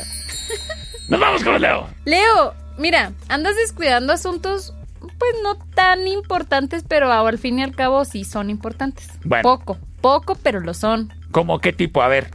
Nos 1.08 1.18
vamos 1.18 1.42
con 1.42 1.60
Leo. 1.60 1.88
Leo, 2.04 2.54
mira, 2.76 3.12
andas 3.28 3.56
descuidando 3.56 4.12
asuntos, 4.12 4.74
pues 5.00 5.34
no 5.42 5.56
tan 5.74 6.06
importantes, 6.06 6.84
pero 6.86 7.10
al 7.10 7.38
fin 7.38 7.58
y 7.58 7.62
al 7.62 7.74
cabo 7.74 8.04
sí 8.04 8.24
son 8.24 8.50
importantes. 8.50 9.08
Bueno. 9.24 9.42
Poco, 9.42 9.78
poco, 10.02 10.36
pero 10.42 10.60
lo 10.60 10.74
son. 10.74 11.12
¿Cómo 11.30 11.58
qué 11.60 11.72
tipo? 11.72 12.02
A 12.02 12.08
ver. 12.08 12.30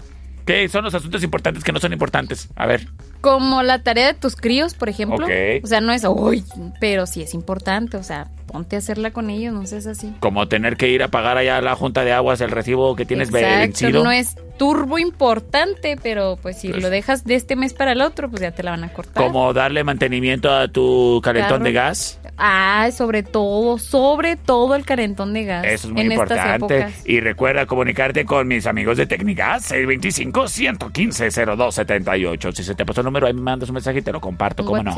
¿Qué 0.46 0.68
son 0.68 0.84
los 0.84 0.96
asuntos 0.96 1.22
importantes 1.24 1.64
que 1.64 1.72
no 1.72 1.80
son 1.80 1.94
importantes? 1.94 2.50
A 2.56 2.66
ver. 2.66 2.88
Como 3.22 3.62
la 3.64 3.84
tarea 3.84 4.08
de 4.08 4.14
tus 4.16 4.36
críos, 4.36 4.74
por 4.74 4.90
ejemplo. 4.90 5.26
Ok. 5.26 5.64
O 5.64 5.68
sea, 5.68 5.80
no 5.80 5.94
es, 5.94 6.04
uy, 6.04 6.44
pero 6.80 7.06
sí 7.06 7.22
es 7.22 7.34
importante. 7.34 7.98
O 7.98 8.04
sea, 8.04 8.28
ponte 8.48 8.76
a 8.76 8.80
hacerla 8.80 9.12
con 9.12 9.30
ellos, 9.30 9.54
no 9.54 9.66
seas 9.66 9.86
así. 9.88 10.14
Como 10.20 10.48
tener 10.48 10.76
que 10.76 10.90
ir 10.90 11.04
a 11.04 11.08
pagar 11.10 11.38
allá 11.38 11.58
a 11.58 11.62
la 11.62 11.76
junta 11.76 12.04
de 12.04 12.12
aguas 12.12 12.42
el 12.42 12.52
recibo 12.52 12.96
que 12.96 13.06
tienes 13.06 13.30
Exacto, 13.30 13.60
vencido. 13.60 14.04
no 14.04 14.12
es 14.12 14.36
turbo 14.62 15.00
importante, 15.00 15.98
pero 16.04 16.38
pues 16.40 16.60
si 16.62 16.70
Pues- 16.70 16.84
lo 16.84 16.92
dejas 16.92 17.24
de 17.24 17.34
este 17.34 17.56
mes 17.56 17.74
para 17.74 17.94
el 17.94 18.02
otro, 18.02 18.30
pues 18.30 18.44
ya 18.44 18.52
te 18.52 18.62
la 18.62 18.70
van 18.70 18.84
a 18.84 18.94
cortar. 18.94 19.24
Como 19.24 19.52
darle 19.54 19.84
mantenimiento 19.84 20.54
a 20.54 20.68
tu 20.68 21.20
calentón 21.24 21.50
Carro. 21.54 21.64
de 21.64 21.72
gas. 21.72 22.20
Ah, 22.38 22.88
sobre 22.96 23.24
todo, 23.24 23.80
sobre 23.80 24.36
todo 24.36 24.76
el 24.76 24.86
calentón 24.86 25.34
de 25.34 25.46
gas. 25.46 25.66
Eso 25.66 25.88
es 25.88 25.94
muy 25.94 26.02
en 26.04 26.12
estas 26.12 26.30
importante. 26.38 26.78
épocas. 26.78 26.94
Y 27.08 27.22
recuerda 27.22 27.66
comunicarte 27.66 28.24
con 28.24 28.48
mis 28.48 28.68
amigos 28.68 28.98
de 28.98 29.08
Técnicas, 29.08 29.64
625-115-0278. 29.72 32.52
Si 32.52 32.64
se 32.64 32.76
te 32.76 32.86
pasó 32.86 33.02
el 33.02 33.06
número, 33.06 33.26
ahí 33.26 33.34
me 33.34 33.42
mandas 33.42 33.68
un 33.70 33.74
mensaje 33.74 33.98
y 33.98 34.02
te 34.04 34.12
lo 34.12 34.22
comparto, 34.22 34.62
Un 34.62 34.68
¿cómo 34.70 34.84
no? 34.84 34.96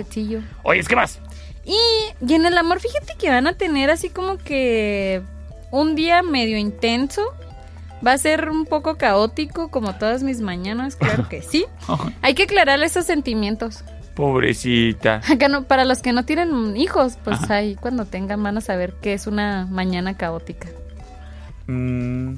Oye, 0.64 0.84
¿qué 0.84 0.96
más? 0.98 1.22
Y, 1.64 1.78
y 2.28 2.34
en 2.34 2.46
el 2.46 2.58
amor, 2.58 2.82
fíjate 2.82 3.14
que 3.18 3.30
van 3.30 3.48
a 3.48 3.54
tener 3.54 3.90
así 3.90 4.10
como 4.10 4.38
que 4.38 5.22
un 5.72 5.96
día 5.96 6.22
medio 6.22 6.58
intenso. 6.58 7.22
Va 8.06 8.14
a 8.14 8.18
ser 8.18 8.50
un 8.50 8.66
poco 8.66 8.98
caótico, 8.98 9.70
como 9.70 9.96
todas 9.96 10.24
mis 10.24 10.42
mañanas, 10.42 10.96
claro 10.96 11.30
que 11.30 11.42
sí. 11.42 11.66
Hay 12.22 12.34
que 12.34 12.44
aclarar 12.44 12.82
esos 12.84 13.06
sentimientos. 13.06 13.84
Pobrecita. 14.16 15.22
Acá 15.28 15.48
no, 15.48 15.64
para 15.64 15.86
los 15.86 16.02
que 16.02 16.14
no 16.14 16.24
tienen 16.26 16.76
hijos, 16.78 17.18
pues 17.24 17.50
ahí 17.50 17.76
cuando 17.76 18.06
tengan 18.06 18.44
van 18.44 18.58
a 18.58 18.62
saber 18.62 18.94
que 19.02 19.14
es 19.14 19.26
una 19.26 19.66
mañana 19.72 20.16
caótica. 20.18 20.68
Mm. 21.68 22.36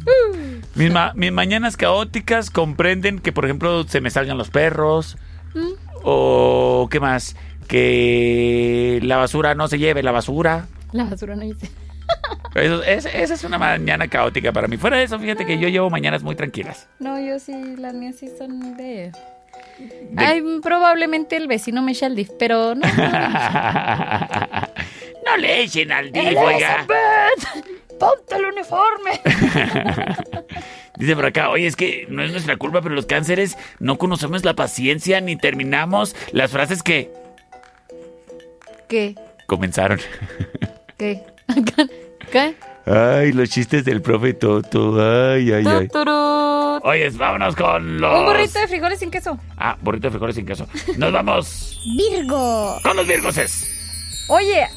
Mis, 0.75 0.91
ma- 0.91 1.13
mis 1.15 1.31
mañanas 1.31 1.77
caóticas 1.77 2.49
comprenden 2.51 3.19
que, 3.19 3.31
por 3.33 3.45
ejemplo, 3.45 3.83
se 3.87 3.99
me 4.01 4.09
salgan 4.11 4.37
los 4.37 4.49
perros. 4.51 5.17
Mm. 5.53 5.71
O, 6.03 6.87
¿qué 6.91 6.99
más? 6.99 7.35
Que 7.67 8.99
la 9.03 9.17
basura 9.17 9.55
no 9.55 9.67
se 9.67 9.79
lleve 9.79 10.03
la 10.03 10.11
basura. 10.11 10.67
La 10.91 11.05
basura 11.05 11.35
no 11.35 11.41
dice. 11.41 11.69
Eso- 12.55 12.83
es- 12.83 13.05
esa 13.05 13.33
es 13.33 13.43
una 13.43 13.57
mañana 13.57 14.07
caótica 14.07 14.51
para 14.53 14.67
mí. 14.67 14.77
Fuera 14.77 14.97
de 14.97 15.03
eso, 15.03 15.19
fíjate 15.19 15.45
que 15.45 15.57
yo 15.59 15.67
llevo 15.67 15.89
mañanas 15.89 16.23
muy 16.23 16.35
tranquilas. 16.35 16.87
No, 16.99 17.19
yo 17.19 17.37
sí, 17.39 17.75
las 17.77 17.93
mías 17.93 18.15
sí 18.17 18.29
son 18.37 18.77
de... 18.77 19.11
Ay, 20.15 20.41
probablemente 20.61 21.35
el 21.35 21.47
vecino 21.47 21.81
me 21.81 21.91
echa 21.91 22.05
el 22.07 22.15
dif, 22.15 22.29
pero 22.39 22.75
no. 22.75 22.87
No 25.25 25.37
le 25.37 25.61
echen 25.63 25.91
al 25.91 26.11
DIF, 26.11 26.37
oiga. 26.37 26.85
¡Ponte 27.99 28.35
el 28.35 28.45
uniforme! 28.45 29.19
Dice 30.97 31.15
por 31.15 31.25
acá, 31.25 31.49
oye, 31.49 31.65
es 31.65 31.75
que 31.75 32.05
no 32.09 32.21
es 32.23 32.31
nuestra 32.31 32.57
culpa, 32.57 32.81
pero 32.81 32.93
los 32.93 33.05
cánceres 33.07 33.57
no 33.79 33.97
conocemos 33.97 34.45
la 34.45 34.53
paciencia 34.53 35.19
ni 35.21 35.35
terminamos 35.35 36.15
las 36.31 36.51
frases 36.51 36.83
que 36.83 37.11
¿Qué? 38.87 39.15
comenzaron. 39.47 39.99
¿Qué? 40.97 41.23
¿Qué? 42.31 42.55
Ay, 42.85 43.31
los 43.31 43.49
chistes 43.49 43.83
del 43.83 44.01
profe 44.01 44.33
Toto. 44.33 44.95
Ay, 45.01 45.51
ay, 45.51 45.65
ay. 45.65 45.87
Oye, 46.83 47.09
vámonos 47.11 47.55
con 47.55 47.99
los. 47.99 48.19
Un 48.19 48.25
burrito 48.25 48.59
de 48.59 48.67
frijoles 48.67 48.99
sin 48.99 49.09
queso. 49.09 49.39
Ah, 49.57 49.75
burrito 49.81 50.07
de 50.07 50.11
frijoles 50.11 50.35
sin 50.35 50.45
queso. 50.45 50.67
Nos 50.97 51.11
vamos 51.11 51.79
Virgo. 51.97 52.77
con 52.83 52.95
los 52.95 53.07
virgoses. 53.07 54.25
Oye, 54.27 54.67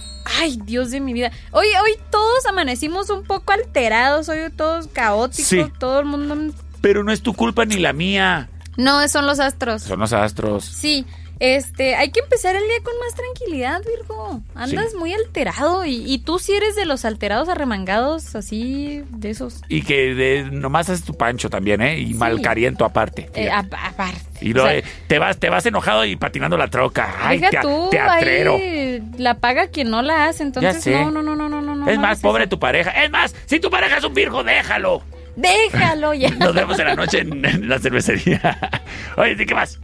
ay, 0.41 0.59
Dios 0.65 0.91
de 0.91 1.01
mi 1.01 1.13
vida. 1.13 1.31
Hoy, 1.53 1.67
hoy 1.83 1.93
todos 2.11 2.47
amanecimos 2.47 3.11
un 3.11 3.25
poco 3.25 3.53
alterados, 3.53 4.29
hoy 4.31 4.39
todos 4.57 4.87
caóticos, 4.89 5.47
Sí. 5.47 5.65
todo 5.79 6.01
el 6.01 6.07
mundo... 6.07 6.55
Pero 6.81 7.03
no 7.05 7.13
es 7.13 7.23
tu 7.23 7.35
culpa 7.35 7.65
ni 7.65 7.77
la 7.77 7.93
mía. 7.93 8.49
No, 8.77 9.07
son 9.09 9.27
los 9.27 9.41
astros. 9.41 9.83
Son 9.83 9.99
los 9.99 10.13
astros. 10.13 10.65
Sí, 10.65 11.05
este, 11.41 11.95
hay 11.97 12.11
que 12.11 12.21
empezar 12.21 12.57
el 12.57 12.63
día 12.65 12.79
con 12.83 12.95
más 13.01 13.15
tranquilidad, 13.15 13.81
Virgo. 13.85 14.41
Andas 14.55 14.91
Sí. 14.93 14.97
muy 14.97 15.13
alterado 15.13 15.85
y, 15.85 15.97
y 16.13 16.19
tú 16.19 16.39
sí 16.39 16.53
eres 16.53 16.75
de 16.77 16.85
los 16.85 17.05
alterados 17.05 17.49
arremangados, 17.49 18.35
así, 18.35 19.03
de 19.11 19.31
esos. 19.31 19.63
Y 19.69 19.83
que 19.83 20.15
de- 20.15 20.45
nomás 20.51 20.89
haces 20.91 21.05
tu 21.05 21.15
pancho 21.15 21.51
también, 21.51 21.81
¿eh? 21.83 21.99
Y 21.99 22.15
malcariento 22.15 22.85
aparte. 22.85 23.31
Eh, 23.35 23.51
ap- 23.51 23.73
aparte. 23.75 24.21
Y 24.41 24.53
luego 24.53 24.69
O 24.69 24.71
sea, 24.71 24.79
eh, 24.79 24.85
te 25.09 25.19
vas, 25.19 25.39
te 25.39 25.51
vas 25.51 25.67
enojado 25.67 26.05
y 26.05 26.17
patinando 26.17 26.57
la 26.57 26.69
troca. 26.69 27.15
Ay, 27.21 27.41
tea- 27.41 27.61
tú, 27.61 27.89
teatrero. 27.91 28.55
ahí 28.57 29.03
la 29.19 29.35
paga 29.35 29.69
quien 29.69 29.91
no 29.91 30.03
la 30.03 30.27
hace, 30.27 30.43
entonces 30.45 30.87
no, 30.87 31.11
no, 31.11 31.23
no, 31.23 31.35
no, 31.35 31.49
no, 31.49 31.61
no. 31.61 31.89
es 31.91 31.97
no 31.97 32.03
más, 32.03 32.21
pobre 32.21 32.47
tu 32.47 32.59
pareja. 32.59 32.91
Es 33.03 33.11
más, 33.11 33.35
si 33.47 33.59
tu 33.61 33.71
pareja 33.71 33.99
es 33.99 34.05
un 34.05 34.15
virgo, 34.15 34.45
déjalo. 34.45 35.03
Déjalo 35.39 36.15
ya. 36.15 36.31
Nos 36.31 36.53
vemos 36.53 36.77
en 36.81 36.87
la 36.87 36.95
noche 36.97 37.21
en, 37.21 37.45
en 37.45 37.69
la 37.69 37.79
cervecería. 37.79 38.59
Oye, 39.17 39.37
¿sí 39.37 39.47
qué 39.47 39.55
más? 39.55 39.79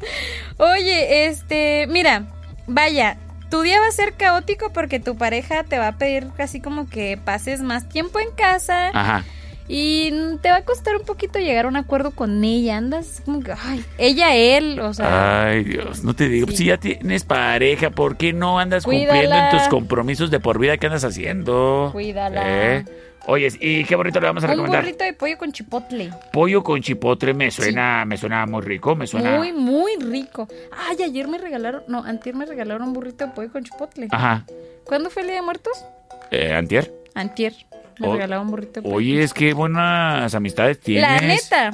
Oye, 0.56 1.26
este, 1.26 1.86
mira, 1.88 2.24
vaya, 2.66 3.16
tu 3.50 3.62
día 3.62 3.78
va 3.78 3.86
a 3.86 3.92
ser 3.92 4.14
caótico 4.14 4.72
porque 4.72 4.98
tu 4.98 5.16
pareja 5.16 5.62
te 5.62 5.78
va 5.78 5.88
a 5.88 5.92
pedir 5.96 6.26
casi 6.36 6.60
como 6.60 6.88
que 6.88 7.16
pases 7.24 7.60
más 7.62 7.88
tiempo 7.88 8.18
en 8.18 8.32
casa 8.36 8.88
Ajá. 8.92 9.24
y 9.68 10.10
te 10.42 10.50
va 10.50 10.56
a 10.56 10.64
costar 10.64 10.96
un 10.96 11.04
poquito 11.04 11.38
llegar 11.38 11.66
a 11.66 11.68
un 11.68 11.76
acuerdo 11.76 12.10
con 12.10 12.42
ella. 12.42 12.76
Andas 12.76 13.22
como 13.24 13.40
que, 13.40 13.52
ay, 13.52 13.84
ella, 13.96 14.34
él, 14.34 14.80
o 14.80 14.92
sea, 14.92 15.46
Ay, 15.50 15.62
Dios, 15.62 16.02
no 16.02 16.14
te 16.14 16.28
digo. 16.28 16.48
Sí. 16.48 16.56
Si 16.56 16.64
ya 16.64 16.78
tienes 16.78 17.22
pareja, 17.22 17.90
¿por 17.90 18.16
qué 18.16 18.32
no 18.32 18.58
andas 18.58 18.82
cumpliendo 18.82 19.36
en 19.36 19.50
tus 19.50 19.68
compromisos 19.68 20.32
de 20.32 20.40
por 20.40 20.58
vida 20.58 20.78
que 20.78 20.86
andas 20.86 21.04
haciendo? 21.04 21.90
Cuídala. 21.92 22.42
¿Eh? 22.44 22.84
Oye, 23.26 23.48
¿y 23.58 23.84
qué 23.84 23.96
bonito 23.96 24.20
le 24.20 24.26
vamos 24.26 24.44
a 24.44 24.46
un 24.46 24.50
recomendar? 24.52 24.82
burrito 24.82 25.04
de 25.04 25.12
pollo 25.14 25.38
con 25.38 25.50
chipotle. 25.50 26.10
Pollo 26.32 26.62
con 26.62 26.82
chipotle 26.82 27.32
me 27.32 27.50
suena, 27.50 28.04
me 28.04 28.18
suena 28.18 28.44
muy 28.44 28.60
rico, 28.60 28.94
me 28.94 29.06
suena. 29.06 29.36
Muy, 29.38 29.52
muy 29.52 29.92
rico. 29.96 30.46
Ay, 30.76 31.02
ayer 31.02 31.26
me 31.26 31.38
regalaron, 31.38 31.84
no, 31.88 32.04
antier 32.04 32.34
me 32.34 32.44
regalaron 32.44 32.88
un 32.88 32.92
burrito 32.92 33.26
de 33.26 33.32
pollo 33.32 33.50
con 33.50 33.64
chipotle. 33.64 34.08
Ajá. 34.10 34.44
¿Cuándo 34.84 35.08
fue 35.08 35.22
el 35.22 35.28
Día 35.28 35.36
de 35.36 35.42
Muertos? 35.42 35.72
Eh, 36.30 36.52
Antier. 36.52 36.92
Antier. 37.14 37.54
Me 37.98 38.08
Oh, 38.08 38.12
regalaron 38.12 38.44
un 38.46 38.50
burrito 38.50 38.72
de 38.74 38.82
pollo. 38.82 38.96
Oye, 38.96 39.22
es 39.22 39.32
que 39.32 39.54
buenas 39.54 40.34
amistades 40.34 40.78
tienes. 40.80 41.02
La 41.02 41.20
neta, 41.20 41.70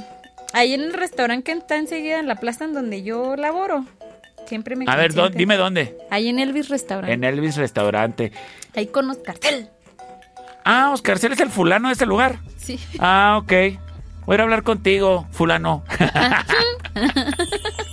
ahí 0.52 0.74
en 0.74 0.82
el 0.82 0.92
restaurante 0.92 1.50
que 1.52 1.58
está 1.58 1.76
enseguida 1.76 2.20
en 2.20 2.28
la 2.28 2.36
plaza 2.36 2.64
en 2.64 2.74
donde 2.74 3.02
yo 3.02 3.34
laboro, 3.34 3.86
siempre 4.46 4.76
me 4.76 4.84
A 4.86 4.94
ver, 4.94 5.12
¿dó- 5.14 5.22
consienten. 5.22 5.38
dime 5.38 5.56
dónde. 5.56 5.98
Ahí 6.10 6.28
en 6.28 6.38
Elvis 6.38 6.68
Restaurant. 6.68 7.10
En 7.12 7.24
Elvis 7.24 7.56
Restaurante. 7.56 8.30
Ahí 8.76 8.86
con 8.86 9.10
Oscartel. 9.10 9.68
Ah, 10.64 10.90
Oscar, 10.92 11.18
¿eres 11.22 11.40
el 11.40 11.50
fulano 11.50 11.88
de 11.88 11.94
ese 11.94 12.06
lugar? 12.06 12.38
Sí. 12.56 12.78
Ah, 12.98 13.38
ok. 13.42 13.52
Voy 14.26 14.34
a 14.34 14.34
ir 14.34 14.40
a 14.40 14.44
hablar 14.44 14.62
contigo, 14.62 15.26
fulano. 15.32 15.82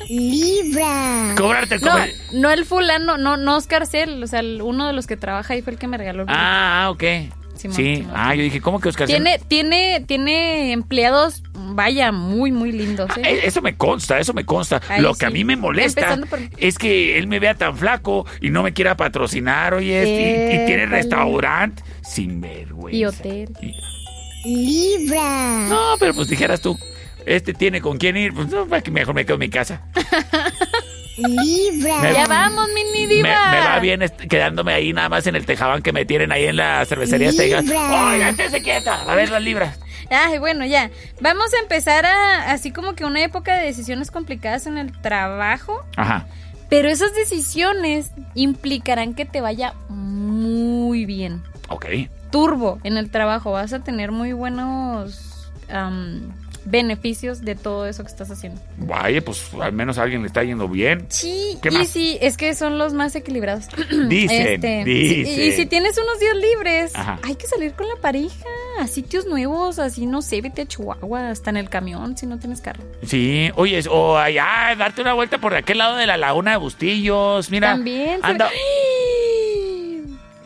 Libra. 0.10 1.34
Cobrarte 1.38 1.76
el 1.76 1.81
No, 1.81 1.91
comer- 1.91 2.15
no 2.34 2.52
el 2.52 2.65
fulano, 2.65 3.18
no, 3.18 3.38
no 3.38 3.56
Oscarcel, 3.57 4.23
o 4.23 4.27
sea, 4.27 4.39
el- 4.39 4.61
uno 4.61 4.88
de 4.88 4.94
los 4.94 5.07
que 5.07 5.18
trabaja 5.18 5.53
ahí 5.53 5.61
fue 5.61 5.73
el 5.73 5.80
que 5.80 5.88
me 5.88 5.98
regaló 5.98 6.23
el 6.23 6.30
Ah, 6.30 6.88
ok. 6.91 7.03
Simón, 7.57 7.75
sí. 7.75 7.95
Simón. 7.97 8.13
Ah, 8.15 8.35
yo 8.35 8.43
dije, 8.43 8.61
¿cómo 8.61 8.79
que 8.79 8.89
Oscar? 8.89 9.07
Tiene, 9.07 9.39
tiene, 9.47 10.03
tiene 10.07 10.71
empleados 10.71 11.43
vaya, 11.53 12.11
muy, 12.11 12.51
muy 12.51 12.71
lindos. 12.71 13.09
¿eh? 13.17 13.21
Eh, 13.23 13.39
Eso 13.43 13.61
me 13.61 13.75
consta, 13.75 14.19
eso 14.19 14.34
me 14.34 14.45
consta. 14.45 14.81
Lo 14.99 15.13
que 15.15 15.25
a 15.25 15.29
mí 15.29 15.43
me 15.43 15.55
molesta 15.55 16.17
por- 16.29 16.39
es 16.57 16.77
que 16.77 17.17
él 17.17 17.27
me 17.27 17.39
vea 17.39 17.53
tan 17.55 17.77
flaco 17.77 18.25
y 18.41 18.49
no 18.49 18.63
me 18.63 18.73
quiera 18.73 18.95
patrocinar, 18.97 19.73
oye, 19.73 20.03
y, 20.07 20.63
y 20.63 20.65
tiene 20.65 20.85
restaurante 20.85 21.84
sin 22.03 22.41
vergüenza. 22.41 22.97
Y 22.97 23.05
hotel. 23.05 23.49
Libra. 24.45 25.67
No, 25.69 25.95
pero 25.99 26.13
pues 26.13 26.29
dijeras 26.29 26.61
tú, 26.61 26.77
este 27.25 27.53
tiene 27.53 27.81
con 27.81 27.97
quién 27.97 28.15
ir, 28.17 28.34
pues 28.34 28.47
no, 28.47 28.65
mejor 28.65 29.13
me 29.13 29.25
quedo 29.25 29.34
en 29.35 29.39
mi 29.41 29.49
casa. 29.49 29.81
Libra. 31.18 31.99
Me- 32.02 32.14
Ya 32.14 32.26
vamos, 32.27 32.68
mini 32.73 33.07
Me, 33.07 33.14
diva. 33.15 33.52
me 33.52 33.60
va 33.60 33.80
bien 33.80 34.02
quedándome 34.30 34.73
ahí 34.73 34.94
nada 34.94 35.10
más 35.10 35.26
en 35.27 35.35
el 35.35 35.45
tejabán 35.45 35.81
que 35.81 35.91
me 35.94 36.06
tienen 36.06 36.31
ahí 36.31 36.45
en 36.45 36.56
la 36.57 36.85
cervecería 36.85 37.30
Azteca. 37.30 37.61
Libra. 37.61 38.07
Oiga, 38.11 38.30
estése 38.30 38.61
quieta, 38.61 39.02
a 39.03 39.15
ver 39.15 39.30
las 39.30 39.41
libras. 39.41 39.80
Ay, 40.10 40.38
bueno, 40.38 40.65
ya. 40.65 40.89
Vamos 41.19 41.53
a 41.53 41.61
empezar 41.61 42.06
a, 42.06 42.52
así 42.52 42.72
como 42.72 42.94
que 42.94 43.03
una 43.03 43.22
época 43.23 43.56
de 43.56 43.65
decisiones 43.65 44.10
complicadas 44.11 44.65
en 44.68 44.77
el 44.77 44.91
trabajo. 45.02 45.84
Ajá. 45.98 46.27
Pero 46.69 46.89
esas 46.89 47.14
decisiones 47.15 48.11
implicarán 48.35 49.14
que 49.15 49.26
te 49.26 49.41
vaya 49.41 49.73
muy 49.89 51.06
bien. 51.06 51.41
Ok. 51.69 51.85
Turbo 52.31 52.80
en 52.84 52.98
el 52.98 53.10
trabajo. 53.10 53.52
Vas 53.52 53.73
a 53.73 53.80
tener 53.84 54.11
muy 54.11 54.34
buenos 54.34 55.49
beneficios 56.69 57.41
de 57.45 57.56
todo 57.56 57.88
eso 57.88 58.03
que 58.03 58.10
estás 58.10 58.30
haciendo. 58.30 58.60
Vaya, 58.77 59.22
pues 59.23 59.49
al 59.61 59.72
menos 59.73 59.98
a 59.98 60.03
alguien 60.03 60.22
le 60.22 60.27
está 60.27 60.44
yendo 60.44 60.68
bien. 60.68 61.06
Sí, 61.10 61.57
¿Qué 61.61 61.69
y 61.69 61.72
más? 61.72 61.88
sí, 61.88 62.18
es 62.22 62.35
que 62.38 62.53
son 62.56 62.77
los 62.77 62.94
más 62.94 63.15
equilibrados. 63.15 63.65
Dicen, 64.10 64.61
sí, 64.61 64.84
dicen. 64.84 65.44
y 65.45 65.52
si 65.53 65.65
tienes 65.65 65.98
unos 65.98 66.19
días 66.19 66.35
libres, 66.35 66.95
Ajá. 66.95 67.19
hay 67.23 67.35
que 67.35 67.48
salir 67.48 67.73
con 67.73 67.88
la 67.88 67.95
pareja 68.02 68.45
a 68.80 68.88
sitios 68.88 69.26
nuevos, 69.26 69.80
así 69.80 70.06
no 70.06 70.22
sé, 70.22 70.41
vete 70.41 70.64
a 70.64 70.65
Chihuahua, 70.68 71.30
hasta 71.30 71.49
en 71.49 71.57
el 71.57 71.69
camión 71.69 72.18
si 72.18 72.26
no 72.27 72.38
tienes 72.38 72.61
carro. 72.61 72.84
Sí, 73.03 73.49
oye, 73.56 73.81
o 73.89 74.18
allá, 74.18 74.76
darte 74.77 75.02
una 75.02 75.14
vuelta 75.14 75.38
por 75.39 75.56
aquel 75.56 75.77
lado 75.80 75.95
de 75.95 76.06
la 76.06 76.18
laguna 76.18 76.52
de 76.52 76.57
Bustillos. 76.57 77.49
Mira, 77.49 77.72
También. 77.72 78.19
anda. 78.23 78.49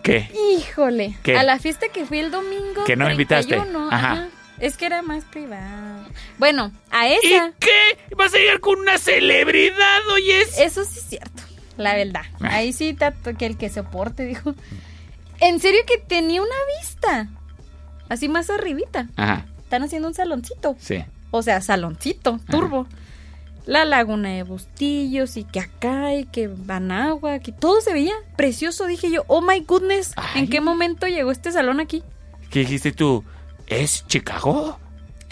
¿Qué? 0.04 0.30
Híjole, 0.58 1.16
¿Qué? 1.24 1.38
a 1.38 1.44
la 1.44 1.60
fiesta 1.60 1.88
que 1.94 2.06
fui 2.06 2.20
el 2.20 2.32
domingo. 2.32 2.84
Que 2.86 2.96
no 2.96 3.06
me 3.06 3.12
invitaste. 3.12 3.56
31, 3.56 3.90
Ajá. 3.92 4.12
ajá. 4.14 4.28
Es 4.62 4.78
que 4.78 4.86
era 4.86 5.02
más 5.02 5.26
privada. 5.26 6.08
Bueno, 6.38 6.72
a 6.92 7.08
esa. 7.08 7.52
¿Qué? 7.60 8.16
¿Vas 8.16 8.34
a 8.34 8.38
llegar 8.38 8.60
con 8.60 8.80
una 8.80 8.98
celebridad, 8.98 10.08
oyes? 10.14 10.58
Eso 10.60 10.86
sí 10.86 11.00
es 11.00 11.06
cierto, 11.06 11.44
la 11.78 11.96
verdad. 11.96 12.22
Ahí 12.42 12.72
sí, 12.72 12.94
tato, 12.94 13.34
que 13.36 13.48
el 13.48 13.58
que 13.58 13.70
soporte, 13.70 14.24
dijo. 14.26 14.54
En 15.40 15.60
serio 15.60 15.82
que 15.88 15.98
tenía 15.98 16.42
una 16.42 16.56
vista. 16.80 17.28
Así 18.08 18.30
más 18.30 18.50
arribita. 18.52 19.08
Ajá, 19.16 19.46
Están 19.64 19.84
haciendo 19.84 20.08
un 20.08 20.14
saloncito. 20.14 20.76
sí. 20.80 21.04
O 21.34 21.42
sea, 21.44 21.62
saloncito, 21.62 22.42
turbo. 22.50 22.88
La 23.66 23.86
laguna 23.86 24.30
de 24.32 24.44
Bustillos 24.44 25.38
y 25.38 25.46
que 25.46 25.62
acá 25.62 26.14
y 26.14 26.26
que 26.26 26.50
Banagua, 26.50 27.40
que 27.40 27.54
todo 27.54 27.80
se 27.80 27.94
veía 27.94 28.14
precioso. 28.36 28.86
Dije 28.86 29.10
yo, 29.10 29.24
oh 29.28 29.42
my 29.42 29.62
goodness, 29.62 30.14
¿en 30.36 30.50
qué 30.50 30.60
momento 30.60 31.08
llegó 31.08 31.32
este 31.32 31.54
salón 31.54 31.80
aquí? 31.80 32.04
¿Qué 32.50 32.60
dijiste 32.60 32.92
tú? 32.92 33.24
¿Es 33.72 34.06
Chicago? 34.08 34.78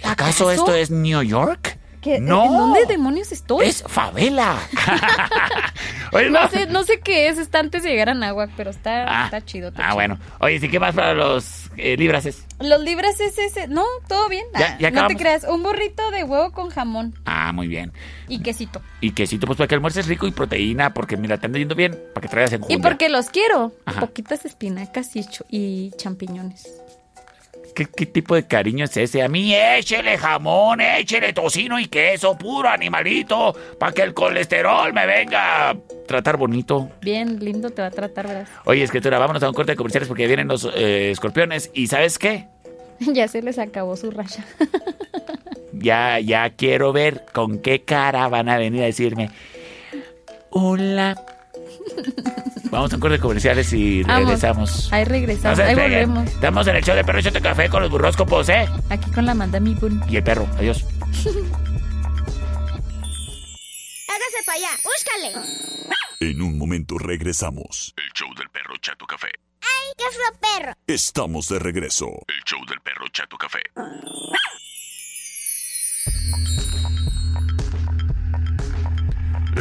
¿Acaso, 0.03 0.45
¿Acaso? 0.49 0.51
esto 0.51 0.73
es 0.75 0.89
New 0.89 1.21
York? 1.23 1.77
¿Qué- 2.01 2.21
No. 2.21 2.45
¿En 2.45 2.53
dónde 2.53 2.85
demonios 2.85 3.33
estoy? 3.33 3.67
Es 3.67 3.83
favela. 3.85 4.57
Oye, 6.13 6.29
no 6.29 6.47
sé, 6.49 6.65
no 6.67 6.83
sé 6.83 7.01
qué 7.01 7.27
es, 7.27 7.37
está 7.37 7.59
antes 7.59 7.83
de 7.83 7.89
llegar 7.89 8.07
a 8.09 8.13
Nahuac, 8.13 8.49
pero 8.55 8.69
está, 8.69 9.03
Ah. 9.07 9.25
está 9.25 9.43
chido. 9.43 9.67
está 9.67 9.81
Ah, 9.81 9.85
chido. 9.87 9.95
bueno. 9.95 10.19
Oye, 10.39 10.59
¿sí 10.61 10.69
qué 10.69 10.79
más 10.79 10.95
para 10.95 11.13
los 11.13 11.69
eh, 11.75 11.97
librases? 11.97 12.45
Los 12.61 12.79
libras 12.81 13.19
es 13.19 13.37
ese. 13.37 13.67
No, 13.67 13.83
todo 14.07 14.29
bien. 14.29 14.45
Ya- 14.57 14.75
Ah, 14.75 14.77
ya 14.79 14.91
no 14.91 15.07
te 15.07 15.17
creas. 15.17 15.43
Un 15.43 15.61
burrito 15.61 16.09
de 16.11 16.23
huevo 16.23 16.51
con 16.53 16.69
jamón 16.69 17.13
Ah, 17.25 17.51
muy 17.51 17.67
bien. 17.67 17.91
y 18.29 18.39
quesito. 18.41 18.81
Y 19.01 19.11
quesito, 19.11 19.45
pues 19.45 19.57
para 19.57 19.67
que 19.67 19.75
almuerces 19.75 20.07
rico 20.07 20.25
y 20.25 20.31
proteína, 20.31 20.93
porque 20.93 21.17
mira, 21.17 21.37
te 21.37 21.47
anda 21.47 21.59
yendo 21.59 21.75
bien, 21.75 21.99
para 22.13 22.21
que 22.21 22.29
traigas 22.29 22.53
en 22.53 22.63
Y 22.69 22.77
porque 22.77 23.09
los 23.09 23.29
quiero. 23.29 23.73
Ajá. 23.85 23.99
Poquitas 23.99 24.45
espinacas 24.45 25.13
y, 25.17 25.25
y 25.49 25.91
champiñones. 25.97 26.81
¿Qué, 27.73 27.85
qué 27.85 28.05
tipo 28.05 28.35
de 28.35 28.47
cariño 28.47 28.85
es 28.85 28.97
ese? 28.97 29.21
A 29.21 29.29
mí 29.29 29.53
échele 29.55 30.17
jamón, 30.17 30.81
échele 30.81 31.33
tocino 31.33 31.79
y 31.79 31.87
queso, 31.87 32.37
puro 32.37 32.69
animalito, 32.69 33.55
para 33.79 33.91
que 33.91 34.01
el 34.01 34.13
colesterol 34.13 34.93
me 34.93 35.05
venga 35.05 35.69
a 35.69 35.77
tratar 36.07 36.37
bonito. 36.37 36.89
Bien 37.01 37.39
lindo 37.43 37.69
te 37.69 37.81
va 37.81 37.87
a 37.87 37.91
tratar, 37.91 38.27
¿verdad? 38.27 38.47
Oye, 38.65 38.83
escritura, 38.83 39.19
vámonos 39.19 39.43
a 39.43 39.49
un 39.49 39.53
corte 39.53 39.73
de 39.73 39.75
comerciales 39.75 40.07
porque 40.07 40.27
vienen 40.27 40.47
los 40.47 40.69
eh, 40.75 41.11
escorpiones. 41.11 41.71
¿Y 41.73 41.87
sabes 41.87 42.17
qué? 42.17 42.47
ya 42.99 43.27
se 43.27 43.41
les 43.41 43.59
acabó 43.59 43.95
su 43.95 44.11
racha. 44.11 44.45
Ya, 45.71 46.19
ya 46.19 46.49
quiero 46.49 46.91
ver 46.91 47.23
con 47.31 47.59
qué 47.59 47.83
cara 47.83 48.27
van 48.27 48.49
a 48.49 48.57
venir 48.57 48.81
a 48.81 48.85
decirme. 48.85 49.29
Hola. 50.49 51.15
Vamos 52.71 52.91
a 52.91 52.95
un 52.95 53.01
corte 53.01 53.19
comerciales 53.19 53.71
y 53.73 54.03
Vamos. 54.03 54.25
regresamos. 54.25 54.93
Ahí 54.93 55.03
No 55.03 55.09
regresamos. 55.09 55.59
Ahí 55.59 55.75
despeguen. 55.75 56.09
volvemos. 56.13 56.33
Estamos 56.33 56.67
en 56.67 56.75
el 56.75 56.83
show 56.83 56.95
de 56.95 57.03
Perro 57.03 57.19
Échate 57.19 57.41
Café 57.41 57.69
con 57.69 57.81
los 57.81 57.89
burroscopos, 57.91 58.47
¿eh? 58.49 58.67
Aquí 58.89 59.09
con 59.11 59.25
la 59.25 59.33
manda 59.33 59.59
mi 59.59 59.73
bun. 59.73 60.01
Y 60.07 60.17
el 60.17 60.23
perro. 60.23 60.47
Adiós. 60.57 60.85
Hágase 64.07 64.43
para 64.45 64.57
allá, 64.57 64.69
búscale. 64.83 65.33
En 66.19 66.41
un 66.41 66.57
momento 66.57 66.97
regresamos. 66.97 67.93
El 67.97 68.11
show 68.13 68.27
del 68.37 68.49
perro 68.49 68.75
Chato 68.81 69.05
Café. 69.07 69.29
¡Ay, 69.61 69.93
qué 69.97 70.05
fue 70.11 70.23
perro! 70.59 70.73
Estamos 70.87 71.47
de 71.49 71.59
regreso. 71.59 72.07
El 72.27 72.41
show 72.45 72.59
del 72.67 72.79
perro 72.81 73.05
Chato 73.11 73.37
Café. 73.37 73.59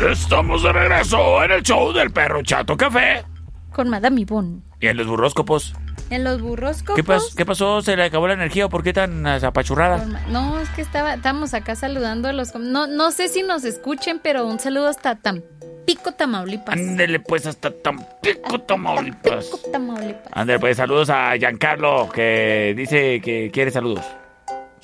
Estamos 0.07 0.63
de 0.63 0.73
regreso 0.73 1.43
en 1.43 1.51
el 1.51 1.63
show 1.63 1.93
del 1.93 2.11
perro 2.11 2.43
Chato 2.43 2.77
Café. 2.77 3.25
Con 3.73 3.89
Madame 3.89 4.21
Yvonne. 4.25 4.61
Y 4.81 4.87
en 4.87 4.97
los 4.97 5.07
burroscopos. 5.07 5.75
En 6.11 6.25
los 6.25 6.41
burros 6.41 6.83
¿Qué, 6.83 7.05
pas- 7.05 7.35
¿Qué 7.37 7.45
pasó? 7.45 7.83
¿Se 7.83 7.95
le 7.97 8.05
acabó 8.05 8.29
la 8.29 8.35
energía 8.35 8.67
o 8.67 8.69
por 8.71 8.83
qué 8.83 8.93
tan 8.95 9.27
apachurrada? 9.27 10.07
No, 10.31 10.59
es 10.61 10.69
que 10.71 10.81
estaba, 10.83 11.15
estábamos 11.15 11.53
acá 11.53 11.75
saludando 11.75 12.29
a 12.29 12.33
los... 12.33 12.55
No, 12.55 12.87
no 12.87 13.11
sé 13.11 13.29
si 13.29 13.43
nos 13.43 13.65
escuchen, 13.65 14.19
pero 14.23 14.47
un 14.47 14.59
saludo 14.59 14.89
hasta 14.89 15.17
Tampico, 15.17 16.13
Tamaulipas. 16.13 16.77
Ándele 16.77 17.21
pues 17.21 17.45
hasta 17.47 17.71
Tampico, 17.71 18.59
Tamaulipas. 18.61 19.51
Tamaulipas. 19.71 20.33
Ándele 20.33 20.59
pues 20.61 20.77
saludos 20.79 21.11
a 21.11 21.37
Giancarlo 21.37 22.09
que 22.09 22.73
dice 22.77 23.21
que 23.21 23.51
quiere 23.53 23.71
saludos. 23.71 24.05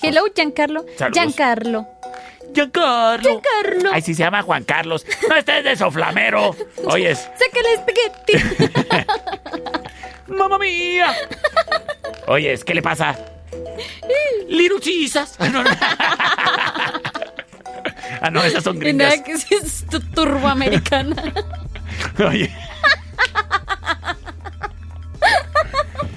Hello, 0.03 0.23
Giancarlo. 0.35 0.85
Saludos. 0.99 1.19
Giancarlo. 1.23 1.87
Giancarlo. 2.55 3.23
Giancarlo. 3.43 3.91
Ay, 3.93 4.03
si 4.03 4.15
se 4.15 4.23
llama 4.23 4.43
Juan 4.43 4.65
Carlos. 4.65 5.05
No 5.29 5.37
estés 5.37 5.65
de 5.65 5.77
soflamero. 5.77 6.55
Oyes. 6.87 7.29
El 7.53 7.67
espagueti. 7.67 8.65
¡Mamma 10.29 10.59
mía! 10.59 11.15
Oyes, 12.27 12.65
¿qué 12.65 12.75
le 12.75 12.83
pasa? 12.83 13.15
Liruchisas. 14.49 15.37
Ah, 15.39 15.49
no, 15.49 15.63
no. 15.63 15.71
Ah, 18.21 18.31
no, 18.31 18.43
esas 18.43 18.63
son 18.65 18.79
gringas. 18.79 19.11
nada, 19.19 19.23
que 19.25 19.33
es 19.33 19.85
tu- 19.91 20.01
turboamericana. 20.01 21.17
Oye. 22.27 22.51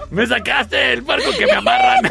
Me 0.09 0.25
sacaste 0.27 0.93
el 0.93 1.01
barco 1.01 1.31
que 1.37 1.45
me 1.45 1.51
amarran. 1.53 2.01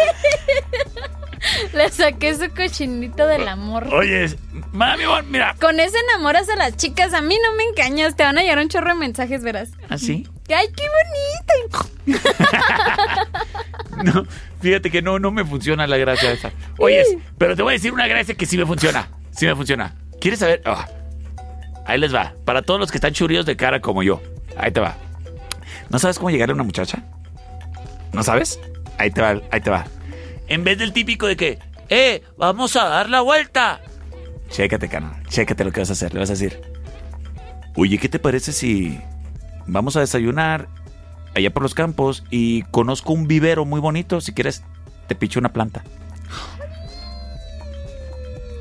Le 1.73 1.91
saqué 1.91 2.35
su 2.35 2.49
cochinito 2.55 3.27
del 3.27 3.47
amor. 3.49 3.89
Oye, 3.93 4.37
mami, 4.73 5.05
mira. 5.29 5.55
Con 5.61 5.81
eso 5.81 5.97
enamoras 6.11 6.49
a 6.49 6.57
las 6.57 6.77
chicas. 6.77 7.15
A 7.15 7.21
mí 7.23 7.39
no 7.43 7.57
me 7.57 7.65
engañas. 7.65 8.17
Te 8.17 8.23
van 8.23 8.39
a 8.39 8.43
llegar 8.43 8.59
un 8.59 8.69
chorro 8.69 8.89
de 8.89 8.95
mensajes, 8.95 9.43
verás. 9.43 9.71
¿Así? 9.89 10.27
¡Ay, 10.55 10.69
qué 10.77 10.85
bonito! 12.07 12.21
No, 14.03 14.27
fíjate 14.61 14.91
que 14.91 15.01
no, 15.01 15.19
no 15.19 15.31
me 15.31 15.43
funciona 15.43 15.87
la 15.87 15.97
gracia 15.97 16.31
esa. 16.31 16.53
Oye, 16.79 17.03
pero 17.39 17.57
te 17.57 17.63
voy 17.63 17.73
a 17.73 17.77
decir 17.77 17.93
una 17.93 18.07
gracia 18.07 18.35
que 18.35 18.45
sí 18.45 18.59
me 18.59 18.67
funciona. 18.67 19.09
Sí 19.31 19.47
me 19.47 19.55
funciona. 19.57 19.95
¿Quieres 20.21 20.41
saber? 20.41 20.61
Ah, 20.67 20.87
ahí 21.87 21.99
les 21.99 22.15
va. 22.15 22.35
Para 22.45 22.61
todos 22.63 22.79
los 22.79 22.91
que 22.91 22.99
están 22.99 23.15
churridos 23.15 23.47
de 23.47 23.57
cara 23.57 23.81
como 23.81 24.03
yo. 24.03 24.21
Ahí 24.59 24.71
te 24.71 24.81
va. 24.81 24.97
¿No 25.89 25.99
sabes 25.99 26.19
cómo 26.19 26.31
llegarle 26.31 26.53
a 26.53 26.57
una 26.57 26.65
muchacha? 26.65 27.03
¿No 28.13 28.23
sabes? 28.23 28.61
Ahí 28.99 29.11
te 29.11 29.21
va, 29.21 29.41
ahí 29.51 29.61
te 29.61 29.71
va. 29.71 29.87
En 30.49 30.65
vez 30.65 30.79
del 30.79 30.93
típico 30.93 31.27
de 31.27 31.37
que, 31.37 31.59
¡eh! 31.89 32.23
¡Vamos 32.37 32.77
a 32.77 32.85
dar 32.89 33.09
la 33.11 33.21
vuelta! 33.21 33.81
Chécate, 34.51 34.89
canal. 34.89 35.23
Chécate 35.29 35.65
lo 35.65 35.73
que 35.73 35.81
vas 35.81 35.91
a 35.91 35.95
hacer. 35.95 36.15
Le 36.15 36.21
vas 36.21 36.31
a 36.31 36.35
decir, 36.35 36.61
oye, 37.75 37.99
¿qué 37.99 38.09
te 38.09 38.19
parece 38.19 38.53
si 38.53 39.01
vamos 39.67 39.97
a 39.97 40.01
desayunar 40.01 40.69
allá 41.35 41.51
por 41.53 41.63
los 41.63 41.75
campos 41.75 42.25
y 42.31 42.63
conozco 42.71 43.13
un 43.13 43.27
vivero 43.27 43.65
muy 43.65 43.81
bonito? 43.81 44.21
Si 44.21 44.33
quieres, 44.33 44.63
te 45.09 45.15
picho 45.15 45.41
una 45.41 45.53
planta. 45.53 45.83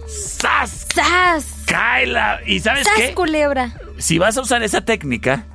¡Sas! 0.07 0.87
¡Sas! 0.93 1.45
¡Cáela! 1.65 2.39
¿Y 2.45 2.59
sabes 2.59 2.83
¡Sas, 2.87 2.95
qué? 2.97 3.13
culebra! 3.13 3.73
Si 3.97 4.17
vas 4.17 4.37
a 4.37 4.41
usar 4.41 4.63
esa 4.63 4.81
técnica, 4.81 5.45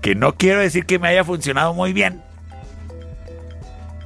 que 0.00 0.14
no 0.14 0.34
quiero 0.34 0.60
decir 0.60 0.84
que 0.84 0.98
me 0.98 1.08
haya 1.08 1.24
funcionado 1.24 1.74
muy 1.74 1.92
bien, 1.92 2.22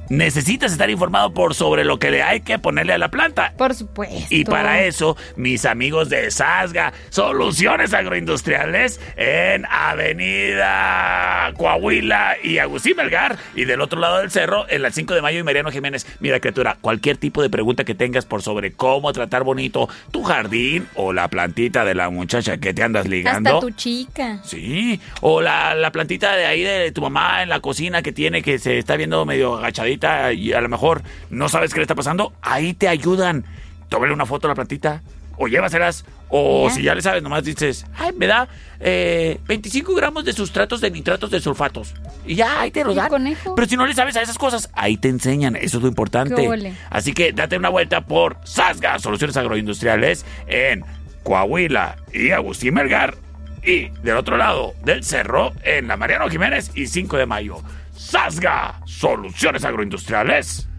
necesitas 0.09 0.71
estar 0.71 0.89
informado 0.89 1.31
por 1.31 1.53
sobre 1.53 1.85
lo 1.85 1.99
que 1.99 2.11
le 2.11 2.23
hay 2.23 2.41
que 2.41 2.59
ponerle 2.59 2.93
a 2.93 2.97
la 2.97 3.09
planta. 3.09 3.53
Por 3.57 3.73
supuesto. 3.73 4.27
Y 4.29 4.45
para 4.45 4.83
eso, 4.83 5.17
mis 5.35 5.65
amigos 5.65 6.09
de 6.09 6.31
Sasga, 6.31 6.93
Soluciones 7.09 7.93
Agroindustriales, 7.93 8.99
en 9.15 9.65
Avenida 9.69 11.51
Coahuila 11.57 12.37
y 12.43 12.57
Agustín 12.59 12.97
Melgar, 12.97 13.37
y 13.55 13.65
del 13.65 13.81
otro 13.81 13.99
lado 13.99 14.19
del 14.19 14.31
cerro, 14.31 14.65
en 14.69 14.81
la 14.81 14.91
5 14.91 15.13
de 15.13 15.21
mayo 15.21 15.39
y 15.39 15.43
Mariano 15.43 15.71
Jiménez. 15.71 16.05
Mira, 16.19 16.39
criatura, 16.39 16.77
cualquier 16.79 17.17
tipo 17.17 17.41
de 17.41 17.49
pregunta 17.49 17.83
que 17.83 17.95
tengas 17.95 18.25
por 18.25 18.41
sobre 18.41 18.73
cómo 18.73 19.11
tratar 19.13 19.43
bonito 19.43 19.89
tu 20.11 20.23
jardín 20.23 20.87
o 20.95 21.13
la 21.13 21.27
plantita 21.27 21.85
de 21.85 21.95
la 21.95 22.09
muchacha 22.09 22.57
que 22.57 22.73
te 22.73 22.83
andas 22.83 23.07
ligando. 23.07 23.55
Hasta 23.55 23.61
tu 23.61 23.71
chica. 23.71 24.39
Sí, 24.43 24.99
o 25.21 25.41
la, 25.41 25.75
la 25.75 25.91
plantita 25.91 26.35
de 26.35 26.45
ahí 26.45 26.63
de 26.63 26.91
tu 26.91 27.01
mamá 27.01 27.43
en 27.43 27.49
la 27.49 27.59
cocina 27.59 28.01
que 28.01 28.11
tiene 28.11 28.41
que 28.41 28.59
se 28.59 28.77
está 28.77 28.95
viendo 28.95 29.25
medio 29.25 29.55
agachadita 29.55 29.96
y 30.33 30.53
a 30.53 30.61
lo 30.61 30.69
mejor 30.69 31.01
no 31.29 31.49
sabes 31.49 31.73
qué 31.73 31.79
le 31.79 31.83
está 31.83 31.95
pasando, 31.95 32.33
ahí 32.41 32.73
te 32.73 32.87
ayudan. 32.87 33.45
Tómale 33.89 34.13
una 34.13 34.25
foto 34.25 34.47
a 34.47 34.49
la 34.49 34.55
plantita 34.55 35.01
o 35.37 35.47
llévaselas. 35.47 36.05
O 36.29 36.69
si 36.69 36.83
ya 36.83 36.93
le 36.93 37.01
sabes, 37.01 37.23
nomás 37.23 37.45
dices, 37.45 37.85
ay, 37.97 38.11
me 38.11 38.27
da 38.27 38.49
eh, 38.81 39.39
25 39.47 39.95
gramos 39.95 40.25
de 40.25 40.33
sustratos 40.33 40.81
de 40.81 40.91
nitratos 40.91 41.31
de 41.31 41.39
sulfatos. 41.39 41.93
Y 42.25 42.35
ya, 42.35 42.59
ahí 42.59 42.71
te 42.71 42.83
lo 42.83 42.93
dan. 42.93 43.09
Pero 43.55 43.67
si 43.67 43.77
no 43.77 43.85
le 43.85 43.93
sabes 43.93 44.17
a 44.17 44.21
esas 44.21 44.37
cosas, 44.37 44.69
ahí 44.73 44.97
te 44.97 45.07
enseñan. 45.07 45.55
Eso 45.55 45.77
es 45.77 45.83
lo 45.83 45.87
importante. 45.87 46.75
Así 46.89 47.13
que 47.13 47.31
date 47.31 47.55
una 47.55 47.69
vuelta 47.69 48.01
por 48.01 48.37
Sasga, 48.43 48.99
Soluciones 48.99 49.37
Agroindustriales, 49.37 50.25
en 50.47 50.83
Coahuila 51.23 51.95
y 52.13 52.31
Agustín 52.31 52.73
Melgar. 52.73 53.15
Y 53.63 53.89
del 54.03 54.17
otro 54.17 54.35
lado 54.35 54.73
del 54.83 55.05
cerro, 55.05 55.53
en 55.63 55.87
la 55.87 55.95
Mariano 55.95 56.29
Jiménez 56.29 56.71
y 56.75 56.87
5 56.87 57.17
de 57.17 57.25
mayo. 57.25 57.61
Sasga, 57.97 58.79
soluciones 58.85 59.65
agroindustriales. 59.65 60.69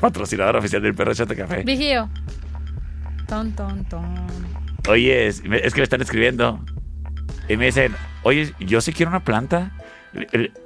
Patrocinador 0.00 0.56
oficial 0.56 0.80
del 0.80 0.94
perro 0.94 1.12
Chato 1.12 1.34
Café. 1.34 1.64
Vigío. 1.64 2.08
Ton, 3.26 3.52
ton, 3.56 3.84
ton. 3.86 4.26
Oye, 4.88 5.26
es, 5.26 5.42
es, 5.44 5.74
que 5.74 5.80
me 5.80 5.84
están 5.84 6.00
escribiendo. 6.00 6.64
Y 7.48 7.56
me 7.56 7.66
dicen, 7.66 7.94
oye, 8.22 8.54
yo 8.60 8.80
sí 8.80 8.92
quiero 8.92 9.10
una 9.10 9.24
planta. 9.24 9.72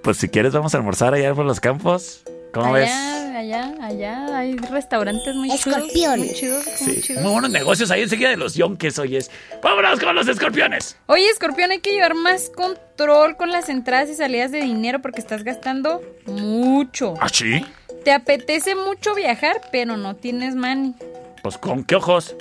Pues 0.03 0.19
si 0.19 0.29
quieres 0.29 0.53
vamos 0.53 0.75
a 0.75 0.79
almorzar 0.79 1.15
allá 1.15 1.35
por 1.35 1.47
los 1.47 1.59
campos. 1.59 2.23
¿Cómo 2.53 2.75
allá, 2.75 2.85
ves? 2.85 3.37
Allá, 3.37 3.75
allá, 3.81 4.39
hay 4.39 4.57
restaurantes 4.57 5.35
muy 5.35 5.51
Escorpión. 5.51 5.89
chidos. 5.91 6.19
Muy 6.19 6.35
chidos, 6.35 6.65
sí. 6.77 7.15
Muy 7.15 7.33
buenos 7.33 7.51
negocios 7.51 7.91
ahí 7.91 8.03
enseguida 8.03 8.29
de 8.31 8.37
los 8.37 8.55
yonques, 8.55 8.99
oyes. 8.99 9.31
¡Vámonos 9.63 9.99
con 10.01 10.15
los 10.15 10.29
escorpiones! 10.29 10.97
Oye, 11.07 11.29
escorpión, 11.31 11.71
hay 11.71 11.81
que 11.81 11.93
llevar 11.93 12.15
más 12.15 12.51
control 12.51 13.37
con 13.37 13.51
las 13.51 13.69
entradas 13.69 14.11
y 14.11 14.15
salidas 14.15 14.53
de 14.53 14.61
dinero 14.61 15.01
porque 15.01 15.21
estás 15.21 15.45
gastando 15.45 16.03
mucho. 16.27 17.15
¿Ah, 17.21 17.29
sí? 17.31 17.65
Te 18.05 18.13
apetece 18.13 18.75
mucho 18.75 19.15
viajar, 19.15 19.61
pero 19.73 19.97
no 19.97 20.17
tienes 20.17 20.55
money. 20.55 20.95
Pues, 21.43 21.57
¿con 21.59 21.85
qué 21.85 21.97
ojos? 21.97 22.37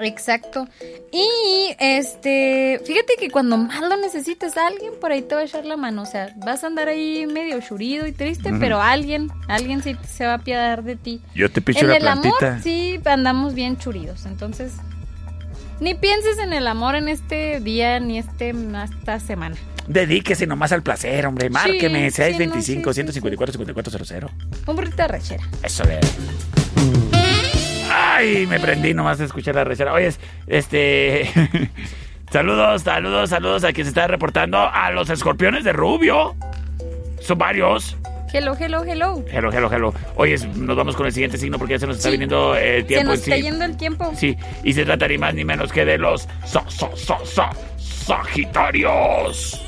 Exacto. 0.00 0.66
Y 1.12 1.74
este, 1.78 2.80
fíjate 2.84 3.14
que 3.18 3.30
cuando 3.30 3.56
más 3.56 3.80
lo 3.80 3.96
necesites, 3.96 4.56
alguien 4.56 4.92
por 5.00 5.12
ahí 5.12 5.22
te 5.22 5.34
va 5.34 5.42
a 5.42 5.44
echar 5.44 5.64
la 5.64 5.76
mano. 5.76 6.02
O 6.02 6.06
sea, 6.06 6.32
vas 6.36 6.64
a 6.64 6.68
andar 6.68 6.88
ahí 6.88 7.26
medio 7.26 7.60
churido 7.60 8.06
y 8.06 8.12
triste, 8.12 8.52
pero 8.58 8.80
alguien, 8.80 9.30
alguien 9.48 9.82
sí 9.82 9.96
se 10.08 10.26
va 10.26 10.32
a 10.32 10.36
apiadar 10.36 10.82
de 10.82 10.96
ti. 10.96 11.20
Yo 11.34 11.50
te 11.50 11.60
picho 11.60 11.80
en 11.80 11.88
la 11.88 11.96
el 11.96 12.02
plantita. 12.02 12.48
amor, 12.48 12.62
sí, 12.62 13.00
andamos 13.04 13.54
bien 13.54 13.76
churidos. 13.78 14.26
Entonces, 14.26 14.72
ni 15.80 15.94
pienses 15.94 16.38
en 16.38 16.52
el 16.52 16.66
amor 16.66 16.94
en 16.94 17.08
este 17.08 17.60
día 17.60 17.98
ni 18.00 18.18
este 18.18 18.54
esta 18.84 19.20
semana. 19.20 19.56
Dedíquese 19.88 20.46
nomás 20.46 20.70
al 20.72 20.82
placer, 20.82 21.26
hombre. 21.26 21.50
Márqueme, 21.50 22.08
Sí, 22.10 22.16
625 22.16 22.92
sí, 22.94 23.02
no, 23.02 23.12
sí, 23.12 23.20
154 23.20 23.52
5400 23.52 24.30
Un 24.66 24.76
burrito 24.76 24.96
de 24.96 25.08
rechera. 25.08 25.42
Eso 25.62 25.82
de. 25.84 25.98
Ay, 28.22 28.46
me 28.46 28.58
prendí 28.60 28.94
nomás 28.94 29.18
de 29.18 29.24
escuchar 29.24 29.54
la 29.54 29.64
recera. 29.64 29.92
Oye, 29.92 30.10
este. 30.46 31.28
saludos, 32.32 32.82
saludos, 32.82 33.30
saludos 33.30 33.64
a 33.64 33.72
quien 33.72 33.84
se 33.84 33.90
está 33.90 34.06
reportando 34.06 34.58
a 34.58 34.90
los 34.92 35.10
escorpiones 35.10 35.64
de 35.64 35.72
Rubio. 35.72 36.34
Son 37.20 37.36
varios. 37.38 37.96
Hello, 38.32 38.54
hello, 38.58 38.82
hello. 38.84 39.22
Hello, 39.30 39.50
hello, 39.52 39.70
hello. 39.70 39.94
Oye, 40.16 40.36
nos 40.56 40.74
vamos 40.76 40.96
con 40.96 41.04
el 41.06 41.12
siguiente 41.12 41.36
signo 41.36 41.58
porque 41.58 41.74
ya 41.74 41.80
se 41.80 41.86
nos 41.86 41.96
está 41.98 42.08
Sí. 42.08 42.12
viniendo 42.12 42.56
el 42.56 42.80
Se 42.82 42.86
tiempo 42.88 43.10
nos 43.10 43.18
en 43.18 43.24
sí. 43.24 43.30
está 43.32 43.42
yendo 43.44 43.64
el 43.66 43.76
tiempo. 43.76 44.12
Sí, 44.16 44.36
y 44.64 44.72
se 44.72 44.84
trata 44.86 45.06
ni 45.08 45.18
más 45.18 45.34
ni 45.34 45.44
menos 45.44 45.70
que 45.70 45.84
de 45.84 45.98
los 45.98 46.26
sa- 46.46 46.64
sa- 46.70 47.50
Sagitarios. 47.76 49.60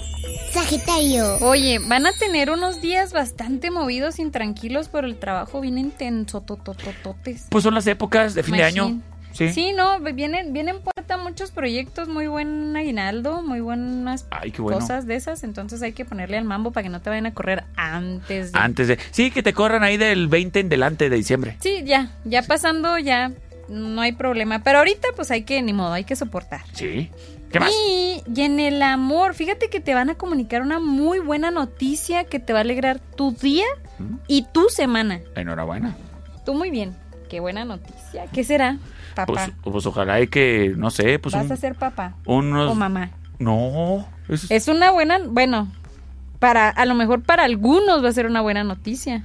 Sagitario. 0.55 1.39
Oye, 1.41 1.81
van 1.81 2.07
a 2.07 2.13
tener 2.13 2.49
unos 2.49 2.81
días 2.81 3.13
bastante 3.13 3.73
movidos, 3.73 4.21
intranquilos 4.21 4.87
por 4.87 5.05
el 5.05 5.17
trabajo, 5.17 5.61
vienen 5.61 5.91
tensototototes. 5.91 7.47
Pues 7.51 7.65
son 7.65 7.75
las 7.75 7.89
épocas 7.89 8.35
de 8.35 8.45
fin 8.45 8.57
de 8.57 8.63
año. 8.63 9.01
Sí. 9.33 9.53
Sí, 9.53 9.73
no, 9.73 9.99
vienen, 9.99 10.53
vienen 10.53 10.77
puerta 10.81 11.17
muchos 11.17 11.51
proyectos, 11.51 12.07
muy 12.07 12.29
buen 12.29 12.77
aguinaldo, 12.77 13.43
muy 13.43 13.59
buenas 13.59 14.27
Ay, 14.31 14.53
qué 14.53 14.63
bueno. 14.63 14.79
cosas 14.79 15.07
de 15.07 15.17
esas, 15.17 15.43
entonces 15.43 15.83
hay 15.83 15.93
que 15.93 16.05
ponerle 16.05 16.39
al 16.39 16.45
mambo 16.45 16.71
para 16.71 16.85
que 16.85 16.89
no 16.89 17.01
te 17.03 17.11
vayan 17.11 17.27
a 17.27 17.35
correr 17.35 17.65
antes 17.75 18.53
de... 18.53 18.59
Antes 18.59 18.87
de. 18.87 18.99
Sí, 19.11 19.33
que 19.33 19.43
te 19.43 19.53
corran 19.53 19.83
ahí 19.83 19.97
del 19.97 20.29
20 20.29 20.61
en 20.61 20.69
delante 20.69 21.11
de 21.11 21.17
diciembre. 21.17 21.57
Sí, 21.59 21.83
ya, 21.85 22.13
ya 22.25 22.43
pasando, 22.43 22.97
ya 23.01 23.33
no 23.69 24.03
hay 24.03 24.13
problema, 24.13 24.63
pero 24.63 24.79
ahorita 24.79 25.09
pues 25.17 25.33
hay 25.33 25.43
que, 25.43 25.61
ni 25.63 25.73
modo, 25.73 25.93
hay 25.93 26.05
que 26.05 26.15
soportar. 26.15 26.61
Sí. 26.73 27.11
¿Qué 27.55 27.61
más? 27.61 27.71
Y, 27.71 28.21
y 28.35 28.41
en 28.43 28.59
el 28.59 28.83
amor, 28.83 29.35
fíjate 29.35 29.71
que 29.71 29.79
te 29.79 29.95
van 29.95 30.11
a 30.11 30.17
comunicar 30.17 30.61
una 30.61 30.81
muy 30.81 31.21
buena 31.21 31.53
noticia 31.53 32.25
que 32.25 32.41
te 32.41 32.53
va 32.53 32.59
a 32.59 32.63
alegrar 32.63 32.99
tu 32.99 33.31
día 33.31 33.65
y 34.27 34.43
tu 34.53 34.69
semana. 34.71 35.21
Enhorabuena. 35.37 35.95
Tú 36.45 36.53
muy 36.55 36.71
bien, 36.71 36.97
qué 37.31 37.39
buena 37.39 37.65
noticia. 37.65 38.27
¿Qué 38.33 38.43
será, 38.43 38.79
papá? 39.15 39.33
Pues, 39.33 39.51
pues 39.63 39.87
ojalá 39.87 40.21
y 40.21 40.27
que, 40.27 40.75
no 40.77 40.91
sé, 40.91 41.21
pues 41.21 41.33
¿Vas 41.35 41.47
un- 41.47 41.53
a 41.53 41.57
ser 41.57 41.77
papá 41.77 42.17
unos... 42.27 42.73
o 42.73 42.75
mamá? 42.75 43.11
No. 43.39 44.05
es- 44.29 44.51
Es 44.51 44.67
una 44.67 44.91
buena, 44.91 45.19
bueno, 45.25 45.69
para 46.41 46.69
a 46.71 46.85
lo 46.87 46.95
mejor 46.97 47.23
para 47.23 47.45
algunos 47.45 48.03
va 48.05 48.09
a 48.09 48.13
ser 48.13 48.27
una 48.27 48.41
buena 48.41 48.65
noticia. 48.65 49.23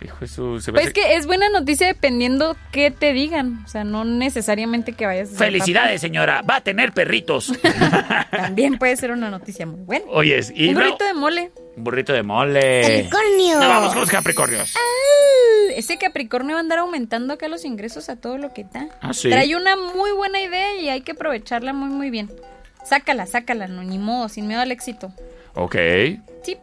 Hijo 0.00 0.26
se 0.60 0.70
Pues 0.72 0.84
hace- 0.86 0.92
que 0.92 1.16
es 1.16 1.26
buena 1.26 1.48
noticia 1.48 1.86
dependiendo 1.88 2.56
qué 2.70 2.90
te 2.92 3.12
digan, 3.12 3.64
o 3.64 3.68
sea, 3.68 3.82
no 3.82 4.04
necesariamente 4.04 4.92
que 4.92 5.06
vayas 5.06 5.28
a 5.28 5.30
ser 5.32 5.38
Felicidades, 5.38 6.00
señora. 6.00 6.42
Va 6.42 6.56
a 6.56 6.60
tener 6.60 6.92
perritos. 6.92 7.52
También 8.30 8.78
puede 8.78 8.96
ser 8.96 9.10
una 9.10 9.28
noticia 9.30 9.66
muy 9.66 9.80
buena. 9.80 10.04
Oyes, 10.08 10.52
y 10.54 10.68
Un 10.68 10.74
luego- 10.74 10.90
burrito 10.90 11.04
de 11.04 11.14
mole. 11.14 11.52
un 11.76 11.84
burrito 11.84 12.12
de 12.12 12.22
mole. 12.22 12.80
Capricornio. 12.82 13.60
No, 13.60 13.68
vamos 13.68 13.90
con 13.92 14.00
los 14.02 14.10
Capricornios. 14.10 14.74
Ah, 14.76 15.72
Ese 15.74 15.96
Capricornio 15.98 16.54
va 16.54 16.60
a 16.60 16.62
andar 16.62 16.78
aumentando 16.78 17.34
acá 17.34 17.48
los 17.48 17.64
ingresos 17.64 18.08
a 18.08 18.16
todo 18.16 18.38
lo 18.38 18.52
que 18.52 18.62
está. 18.62 18.88
Ah, 19.00 19.12
sí. 19.12 19.30
Trae 19.30 19.54
una 19.56 19.76
muy 19.76 20.12
buena 20.12 20.40
idea 20.40 20.76
y 20.80 20.88
hay 20.88 21.00
que 21.00 21.12
aprovecharla 21.12 21.72
muy, 21.72 21.88
muy 21.90 22.10
bien. 22.10 22.30
Sácala, 22.84 23.26
sácala, 23.26 23.66
no, 23.68 23.82
ni 23.82 23.98
modo, 23.98 24.28
sin 24.28 24.46
miedo 24.46 24.60
al 24.60 24.70
éxito. 24.72 25.12
Ok. 25.54 25.74
Sí. 26.42 26.56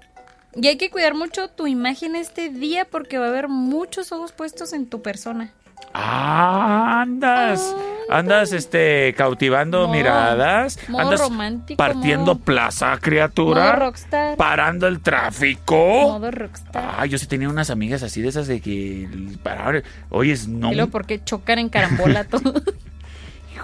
Y 0.55 0.67
hay 0.67 0.77
que 0.77 0.89
cuidar 0.89 1.13
mucho 1.15 1.49
tu 1.49 1.67
imagen 1.67 2.15
este 2.15 2.49
día 2.49 2.85
porque 2.85 3.17
va 3.17 3.25
a 3.25 3.29
haber 3.29 3.49
muchos 3.49 4.11
ojos 4.11 4.31
puestos 4.31 4.71
en 4.73 4.87
tu 4.87 5.01
persona. 5.01 5.51
Ah, 5.93 7.01
andas. 7.01 7.75
Andas, 8.09 8.51
este, 8.53 9.13
cautivando 9.17 9.87
miradas. 9.87 10.77
modo 10.87 11.01
andas 11.03 11.19
romántico, 11.21 11.77
partiendo 11.77 12.35
modo- 12.35 12.39
plaza, 12.39 12.97
criatura. 13.01 13.63
Modo 13.71 13.75
rockstar. 13.87 14.37
Parando 14.37 14.87
el 14.87 15.01
tráfico. 15.01 15.75
Modo 15.75 16.31
rockstar. 16.31 16.95
Ay, 16.97 17.09
yo 17.09 17.17
sí 17.17 17.27
tenía 17.27 17.49
unas 17.49 17.69
amigas 17.69 18.03
así 18.03 18.21
de 18.21 18.29
esas 18.29 18.47
de 18.47 18.61
que 18.61 19.09
paraban. 19.43 19.83
Oye, 20.09 20.35
no. 20.47 20.71
Luego 20.73 20.91
porque 20.91 21.23
chocan 21.23 21.59
en 21.59 21.69
carambola 21.69 22.23
todo. 22.29 22.53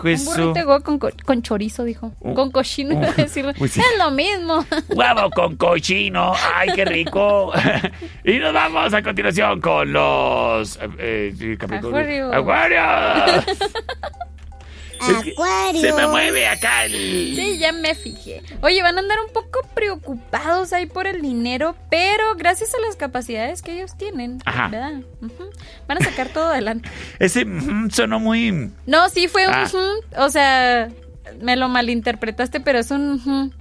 Hijo 0.10 0.22
Un 0.22 0.26
su- 0.28 0.32
burrito 0.42 0.54
de 0.54 0.66
huevo 0.66 0.84
con, 0.84 1.00
co- 1.00 1.10
con 1.26 1.42
chorizo, 1.42 1.84
dijo. 1.84 2.12
Uh, 2.20 2.34
con 2.34 2.52
cochino, 2.52 2.94
iba 2.94 3.08
a 3.10 3.14
decir. 3.14 3.46
uy, 3.60 3.68
sí. 3.70 3.80
Es 3.80 3.98
lo 4.00 4.12
mismo. 4.12 4.66
Huevo 4.90 5.30
con 5.32 5.56
cochino. 5.58 6.34
Ay, 6.56 6.70
qué 6.76 6.86
rico. 6.86 7.52
y 8.24 8.38
nos 8.40 8.54
vamos 8.54 8.94
a 8.94 9.02
continuación 9.02 9.62
con 9.62 9.92
los. 9.94 10.80
eh, 10.98 11.56
Capricornio. 11.60 12.34
Acuario. 12.34 12.82
Acuario. 12.82 13.44
Acuario. 15.02 15.82
Se 15.82 15.94
me 15.94 16.08
mueve 16.08 16.48
acá 16.48 16.86
el. 16.86 16.92
Sí, 16.92 17.58
ya 17.60 17.72
me 17.72 17.96
fijé. 17.96 18.42
Oye, 18.62 18.82
van 18.84 18.98
a 18.98 19.02
andar 19.02 19.18
un 19.26 19.34
poco 19.34 19.60
preocupados 19.74 20.74
ahí 20.74 20.86
por 20.86 21.08
el 21.08 21.22
dinero, 21.22 21.76
pero 21.90 22.36
gracias 22.36 22.74
a 22.74 22.80
las 22.86 22.96
capacidades 22.96 23.62
que 23.62 23.74
ellos 23.74 23.98
tienen, 23.98 24.40
Ajá. 24.46 24.68
¿verdad? 24.70 25.02
Van 25.88 25.98
a 25.98 26.02
sacar 26.06 26.30
todo 26.30 26.46
adelante. 26.50 26.90
Ese 27.20 27.46
sonó 27.92 28.20
muy. 28.20 28.72
No, 28.86 29.10
sí 29.10 29.28
fue 29.28 29.48
un 29.48 29.54
Ah. 29.54 29.68
o 30.18 30.30
sea, 30.30 30.90
me 31.42 31.56
lo 31.56 31.70
malinterpretaste, 31.70 32.60
pero 32.60 32.80
es 32.80 32.92
un 32.92 33.54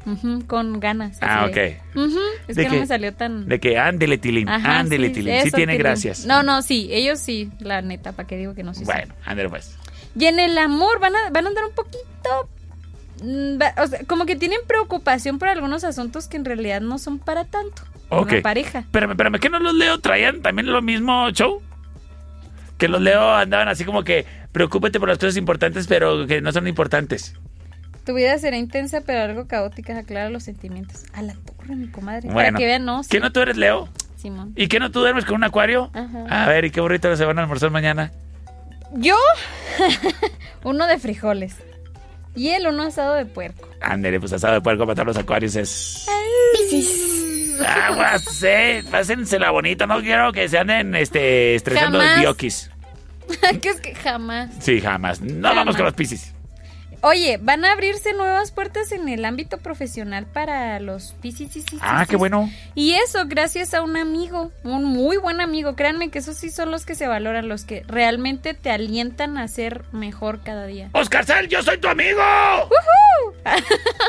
con 0.47 0.81
ganas. 0.81 1.19
Ah, 1.21 1.47
de, 1.47 1.81
ok. 1.95 1.97
ujú, 1.97 2.19
es 2.49 2.57
¿De 2.57 2.65
que 2.65 2.69
no 2.71 2.81
me 2.81 2.87
salió 2.87 3.13
tan... 3.15 3.49
De 3.49 3.61
que 3.61 3.79
ándele, 3.79 4.19
Tilín. 4.19 4.49
Ándele, 4.49 5.09
sí, 5.09 5.15
Tilín. 5.15 5.43
Sí 5.43 5.51
tiene 5.51 5.73
Tilín. 5.75 5.79
gracias. 5.87 6.25
No, 6.27 6.43
no, 6.43 6.63
sí, 6.63 6.89
ellos 6.91 7.19
sí, 7.21 7.51
la 7.61 7.83
neta, 7.83 8.13
¿para 8.13 8.27
qué 8.27 8.37
digo 8.37 8.55
que 8.55 8.63
no? 8.63 8.75
Sí. 8.75 8.85
Bueno, 8.85 9.15
ándele 9.25 9.49
pues. 9.51 9.77
Y 10.19 10.27
en 10.27 10.39
el 10.41 10.57
amor 10.59 10.99
van 11.01 11.15
a, 11.17 11.31
van 11.31 11.47
a 11.47 11.49
andar 11.49 11.65
un 11.65 11.75
poquito 11.75 12.49
mm, 13.23 13.61
va- 13.61 13.75
o 13.83 13.87
sea, 13.87 14.01
como 14.07 14.27
que 14.27 14.37
tienen 14.37 14.59
preocupación 14.67 15.39
por 15.39 15.49
algunos 15.49 15.85
asuntos 15.85 16.27
que 16.29 16.37
en 16.37 16.45
realidad 16.45 16.81
no 16.81 16.99
son 16.99 17.19
para 17.19 17.45
tanto. 17.45 17.83
Ok. 18.09 18.33
Una 18.33 18.43
pareja. 18.43 18.79
Espérame, 18.81 19.13
espérame, 19.13 19.39
¿qué 19.39 19.49
no 19.51 19.59
los 19.61 19.75
leo 19.75 19.99
traían 20.01 20.43
también 20.43 20.67
lo 20.73 20.83
mismo 20.83 21.31
show? 21.31 21.63
Que 22.79 22.89
los 22.89 23.01
leo 23.01 23.35
andaban 23.35 23.69
así 23.69 23.85
como 23.85 24.03
que 24.05 24.27
preocúpate 24.53 24.99
por 24.99 25.09
las 25.09 25.19
cosas 25.19 25.37
importantes, 25.37 25.87
pero 25.87 26.27
que 26.27 26.41
no 26.41 26.51
son 26.51 26.67
importantes. 26.67 27.35
Tu 28.05 28.15
vida 28.15 28.37
será 28.39 28.57
intensa, 28.57 29.03
pero 29.03 29.21
algo 29.23 29.47
caótica. 29.47 29.97
Aclara 29.99 30.31
los 30.31 30.43
sentimientos. 30.45 31.05
A 31.13 31.23
la 31.23 31.35
torre, 31.35 31.77
mi 31.77 31.87
comadre. 31.89 32.23
Para 32.23 32.33
Bueno, 32.35 32.59
que 32.59 32.65
vean, 32.67 32.85
no. 32.87 33.03
sí, 33.03 33.11
¿qué 33.11 33.21
no 33.21 33.31
tú 33.31 33.41
eres 33.41 33.57
Leo? 33.59 33.89
Simón. 34.17 34.55
¿Y 34.57 34.69
qué 34.69 34.81
no 34.81 34.91
tú 34.91 35.01
duermes 35.01 35.25
con 35.27 35.37
un 35.37 35.45
acuario? 35.45 35.91
Ajá. 35.95 36.45
A 36.45 36.49
ver, 36.49 36.65
¿y 36.65 36.71
qué 36.71 36.81
burrito 36.81 37.15
se 37.15 37.25
van 37.27 37.39
a 37.39 37.43
almorzar 37.43 37.71
mañana? 37.71 38.11
Yo, 38.95 39.17
uno 40.65 40.87
de 40.87 40.99
frijoles. 40.99 41.57
Y 42.35 42.51
él, 42.51 42.67
uno 42.69 42.85
asado 42.85 43.15
de 43.15 43.27
puerco. 43.27 43.69
Ándale, 43.81 44.21
pues 44.21 44.33
asado 44.33 44.55
de 44.55 44.61
puerco 44.61 44.87
matar 44.87 45.07
los 45.07 45.17
acuarios 45.17 45.57
es... 45.57 46.07
Aguas, 47.67 48.43
eh, 48.43 48.83
pásensela 48.91 49.51
bonito, 49.51 49.87
no 49.87 50.01
quiero 50.01 50.33
que 50.33 50.49
se 50.49 50.59
anden 50.59 50.95
este, 50.95 51.55
estresando 51.55 51.99
Jamás. 51.99 52.17
el 52.17 52.21
diokis. 52.23 52.71
que 53.61 53.69
es 53.69 53.81
que 53.81 53.95
jamás. 53.95 54.51
Sí, 54.61 54.81
jamás. 54.81 55.21
No 55.21 55.49
Jamás. 55.49 55.55
vamos 55.57 55.77
con 55.77 55.85
los 55.85 55.95
piscis. 55.95 56.35
Oye, 57.03 57.39
van 57.41 57.65
a 57.65 57.73
abrirse 57.73 58.13
nuevas 58.13 58.51
puertas 58.51 58.93
en 58.93 59.09
el 59.09 59.25
ámbito 59.25 59.59
profesional 59.59 60.27
para 60.27 60.79
los 60.81 61.15
piscis. 61.23 61.65
Ah, 61.81 62.05
qué 62.09 62.17
bueno. 62.17 62.51
Y 62.75 62.93
eso 62.93 63.25
gracias 63.27 63.73
a 63.73 63.83
un 63.83 63.97
amigo, 63.97 64.53
un 64.65 64.85
muy 64.85 65.17
buen 65.17 65.41
amigo. 65.41 65.77
Créanme 65.77 66.11
que 66.11 66.19
esos 66.19 66.37
sí 66.37 66.51
son 66.51 66.71
los 66.71 66.85
que 66.85 66.95
se 66.95 67.07
valoran, 67.07 67.49
los 67.49 67.65
que 67.65 67.85
realmente 67.87 68.55
te 68.55 68.71
alientan 68.71 69.39
a 69.39 69.49
ser 69.49 69.85
mejor 69.93 70.43
cada 70.43 70.67
día. 70.67 70.91
Oscar 70.93 71.25
Sal, 71.25 71.49
yo 71.49 71.63
soy 71.63 71.79
tu 71.79 71.89
amigo. 71.89 72.21
¡Woohoo! 72.21 73.35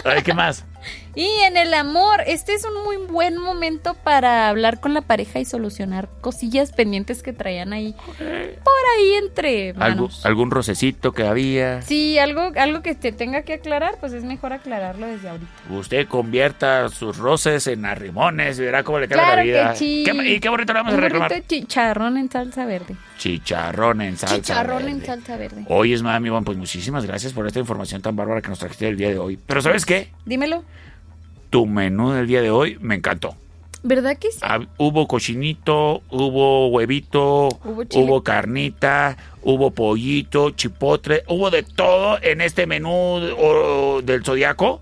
Ay, 0.06 0.22
¿qué 0.24 0.34
más? 0.34 0.66
Y 1.14 1.28
en 1.46 1.58
el 1.58 1.74
amor, 1.74 2.22
este 2.26 2.54
es 2.54 2.64
un 2.64 2.84
muy 2.86 2.96
buen 3.12 3.38
momento 3.38 3.96
para 3.96 4.48
hablar 4.48 4.80
con 4.80 4.94
la 4.94 5.02
pareja 5.02 5.40
y 5.40 5.46
solucionar 5.46 6.08
cosillas 6.22 6.72
pendientes 6.72 7.22
que 7.22 7.34
traían 7.34 7.74
ahí. 7.74 7.94
Por 8.18 8.74
ahí 8.98 9.14
entre 9.22 9.70
¿Algún, 9.72 9.80
manos. 9.80 10.26
algún 10.26 10.52
rocecito 10.52 11.12
que 11.12 11.24
había. 11.24 11.82
Sí, 11.82 12.18
algo, 12.18 12.52
algo 12.56 12.82
que 12.82 12.96
te 12.96 13.12
tenga 13.12 13.42
que 13.42 13.54
aclarar, 13.54 13.98
pues 14.00 14.14
es 14.14 14.24
mejor 14.24 14.54
aclararlo 14.54 15.06
desde 15.08 15.30
ahorita. 15.30 15.50
Usted 15.70 16.08
convierta 16.08 16.88
sus 16.90 17.18
roces 17.18 17.68
en 17.68 17.86
arrimones 17.86 18.58
y 18.60 18.62
verá 18.62 18.84
cómo 18.84 19.00
le 19.00 19.08
Claro 19.10 19.36
la 19.36 19.44
vida. 19.44 19.72
que 19.74 19.78
sí. 19.80 20.04
¿Qué- 20.06 20.30
¿Y 20.36 20.40
qué 20.40 20.48
burrito 20.50 20.72
le 20.74 20.80
vamos 20.80 20.94
a 20.94 20.98
reclamar? 20.98 21.30
de 21.32 21.46
chicharrón 21.46 22.16
en 22.18 22.32
salsa 22.32 22.66
verde. 22.66 22.96
Chicharrón 23.18 24.02
en 24.02 24.18
salsa. 24.18 24.36
chicharrón 24.38 24.88
en 24.88 25.00
verde. 25.00 25.06
salsa 25.06 25.36
verde. 25.38 25.66
Oye, 25.68 25.94
es 25.94 26.02
mami, 26.04 26.28
Iván, 26.28 26.46
pues 26.46 26.58
muchísimas 26.58 27.06
gracias 27.06 27.34
por 27.34 27.46
esta 27.48 27.60
información 27.60 28.02
tan 28.02 28.16
bárbara 28.16 28.42
que 28.42 28.48
nos 28.48 28.60
trajiste 28.60 28.88
el 28.88 28.96
día 28.98 29.10
de 29.10 29.18
hoy. 29.20 29.38
Pero 29.46 29.62
¿sabes 29.62 29.86
qué? 29.86 30.10
Dímelo. 30.26 30.64
Tu 31.52 31.66
menú 31.68 32.12
del 32.12 32.26
día 32.28 32.42
de 32.42 32.50
hoy 32.50 32.78
me 32.82 32.96
encantó. 32.96 33.36
¿Verdad 33.84 34.18
que 34.18 34.32
sí? 34.32 34.40
Ah, 34.42 34.60
hubo 34.78 35.08
cochinito, 35.08 36.02
hubo 36.10 36.68
huevito, 36.70 37.50
Hubo 37.64 38.24
carnita, 38.24 39.18
hubo 39.42 39.72
pollito, 39.72 40.52
chipotle, 40.52 41.24
hubo 41.28 41.50
de 41.50 41.64
todo 41.64 42.18
en 42.22 42.42
este 42.42 42.68
menú 42.68 42.90
o, 42.92 44.02
del 44.04 44.24
zodiaco 44.24 44.82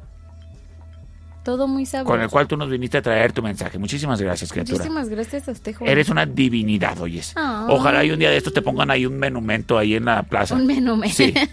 Todo 1.43 1.67
muy 1.67 1.85
sabroso. 1.85 2.11
con 2.11 2.21
el 2.21 2.29
cual 2.29 2.47
tú 2.47 2.57
nos 2.57 2.69
viniste 2.69 2.97
a 2.97 3.01
traer 3.01 3.31
tu 3.31 3.41
mensaje. 3.41 3.79
Muchísimas 3.79 4.21
gracias, 4.21 4.51
criatura. 4.51 4.77
Muchísimas 4.77 5.09
gracias 5.09 5.47
a 5.47 5.51
usted, 5.53 5.73
joven. 5.73 5.91
Eres 5.91 6.09
una 6.09 6.25
divinidad, 6.25 6.99
oyes. 6.99 7.33
Ojalá 7.69 8.03
y 8.03 8.11
un 8.11 8.19
día 8.19 8.29
de 8.29 8.37
estos 8.37 8.53
te 8.53 8.61
pongan 8.61 8.91
ahí 8.91 9.05
un 9.05 9.17
menumento 9.17 9.77
ahí 9.77 9.95
en 9.95 10.05
la 10.05 10.21
plaza. 10.23 10.55
Un 10.55 10.67
menú. 10.67 11.01
Sí. 11.09 11.33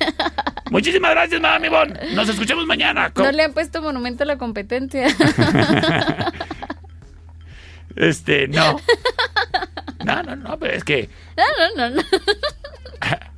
Muchísimas 0.70 1.10
gracias, 1.12 1.40
mami 1.40 1.68
Bon. 1.68 1.92
Nos 2.14 2.28
escuchamos 2.28 2.66
mañana. 2.66 3.12
No 3.14 3.32
le 3.32 3.44
han 3.44 3.52
puesto 3.52 3.82
monumento 3.82 4.24
a 4.24 4.26
la 4.26 4.38
competencia. 4.38 5.06
Este, 7.96 8.46
no. 8.46 8.78
No, 10.04 10.22
no, 10.22 10.36
no, 10.36 10.58
pero 10.58 10.74
es 10.74 10.84
que 10.84 11.08
no, 11.34 11.44
no, 11.76 11.88
no, 11.88 11.96
no. 11.96 12.02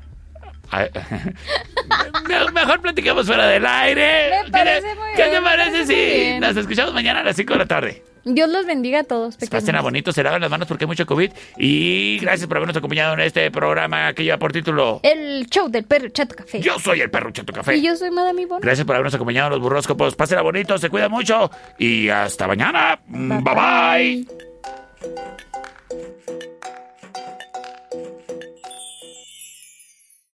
Mejor 2.55 2.81
platiquemos 2.81 3.27
fuera 3.27 3.47
del 3.47 3.65
aire. 3.67 4.31
Me 4.45 4.51
parece 4.51 4.95
muy 4.95 5.09
¿Qué 5.17 5.23
bien, 5.25 5.35
te 5.37 5.43
parece 5.43 5.87
si 5.87 5.95
bien. 5.95 6.41
nos 6.41 6.57
escuchamos 6.57 6.93
mañana 6.95 7.21
a 7.21 7.25
las 7.25 7.37
5 7.37 7.53
de 7.55 7.59
la 7.59 7.67
tarde? 7.67 8.03
Dios 8.25 8.51
los 8.51 8.67
bendiga 8.67 9.01
a 9.01 9.05
todos, 9.05 9.37
Pasen 9.37 9.49
pequeños. 9.49 9.75
a 9.79 9.81
bonito, 9.81 10.13
se 10.13 10.23
lavan 10.23 10.43
las 10.43 10.51
manos 10.51 10.69
porque 10.69 10.85
hay 10.85 10.89
mucho 10.89 11.07
COVID. 11.07 11.31
Y 11.57 12.19
gracias 12.19 12.47
por 12.47 12.59
habernos 12.59 12.77
acompañado 12.77 13.15
en 13.15 13.21
este 13.21 13.51
programa 13.51 14.13
que 14.13 14.25
lleva 14.25 14.37
por 14.37 14.53
título 14.53 15.01
El 15.03 15.47
show 15.47 15.69
del 15.71 15.85
perro 15.85 16.09
Chato 16.11 16.35
Café. 16.35 16.61
Yo 16.61 16.79
soy 16.79 17.01
el 17.01 17.11
perro 17.11 17.31
Chato 17.31 17.53
Café. 17.55 17.77
Y 17.77 17.83
yo 17.83 17.97
soy 17.97 18.11
Madame 18.11 18.43
Ivonne. 18.43 18.61
Gracias 18.61 18.87
por 18.87 18.97
habernos 18.97 19.15
acompañado 19.15 19.47
en 19.47 19.53
los 19.53 19.61
burróscopos. 19.61 20.15
Pásenla 20.15 20.43
bonito, 20.43 20.77
se 20.77 20.91
cuida 20.91 21.09
mucho. 21.09 21.51
Y 21.79 22.11
hasta 22.11 22.47
mañana. 22.47 23.01
bye. 23.07 23.41
bye. 23.41 25.38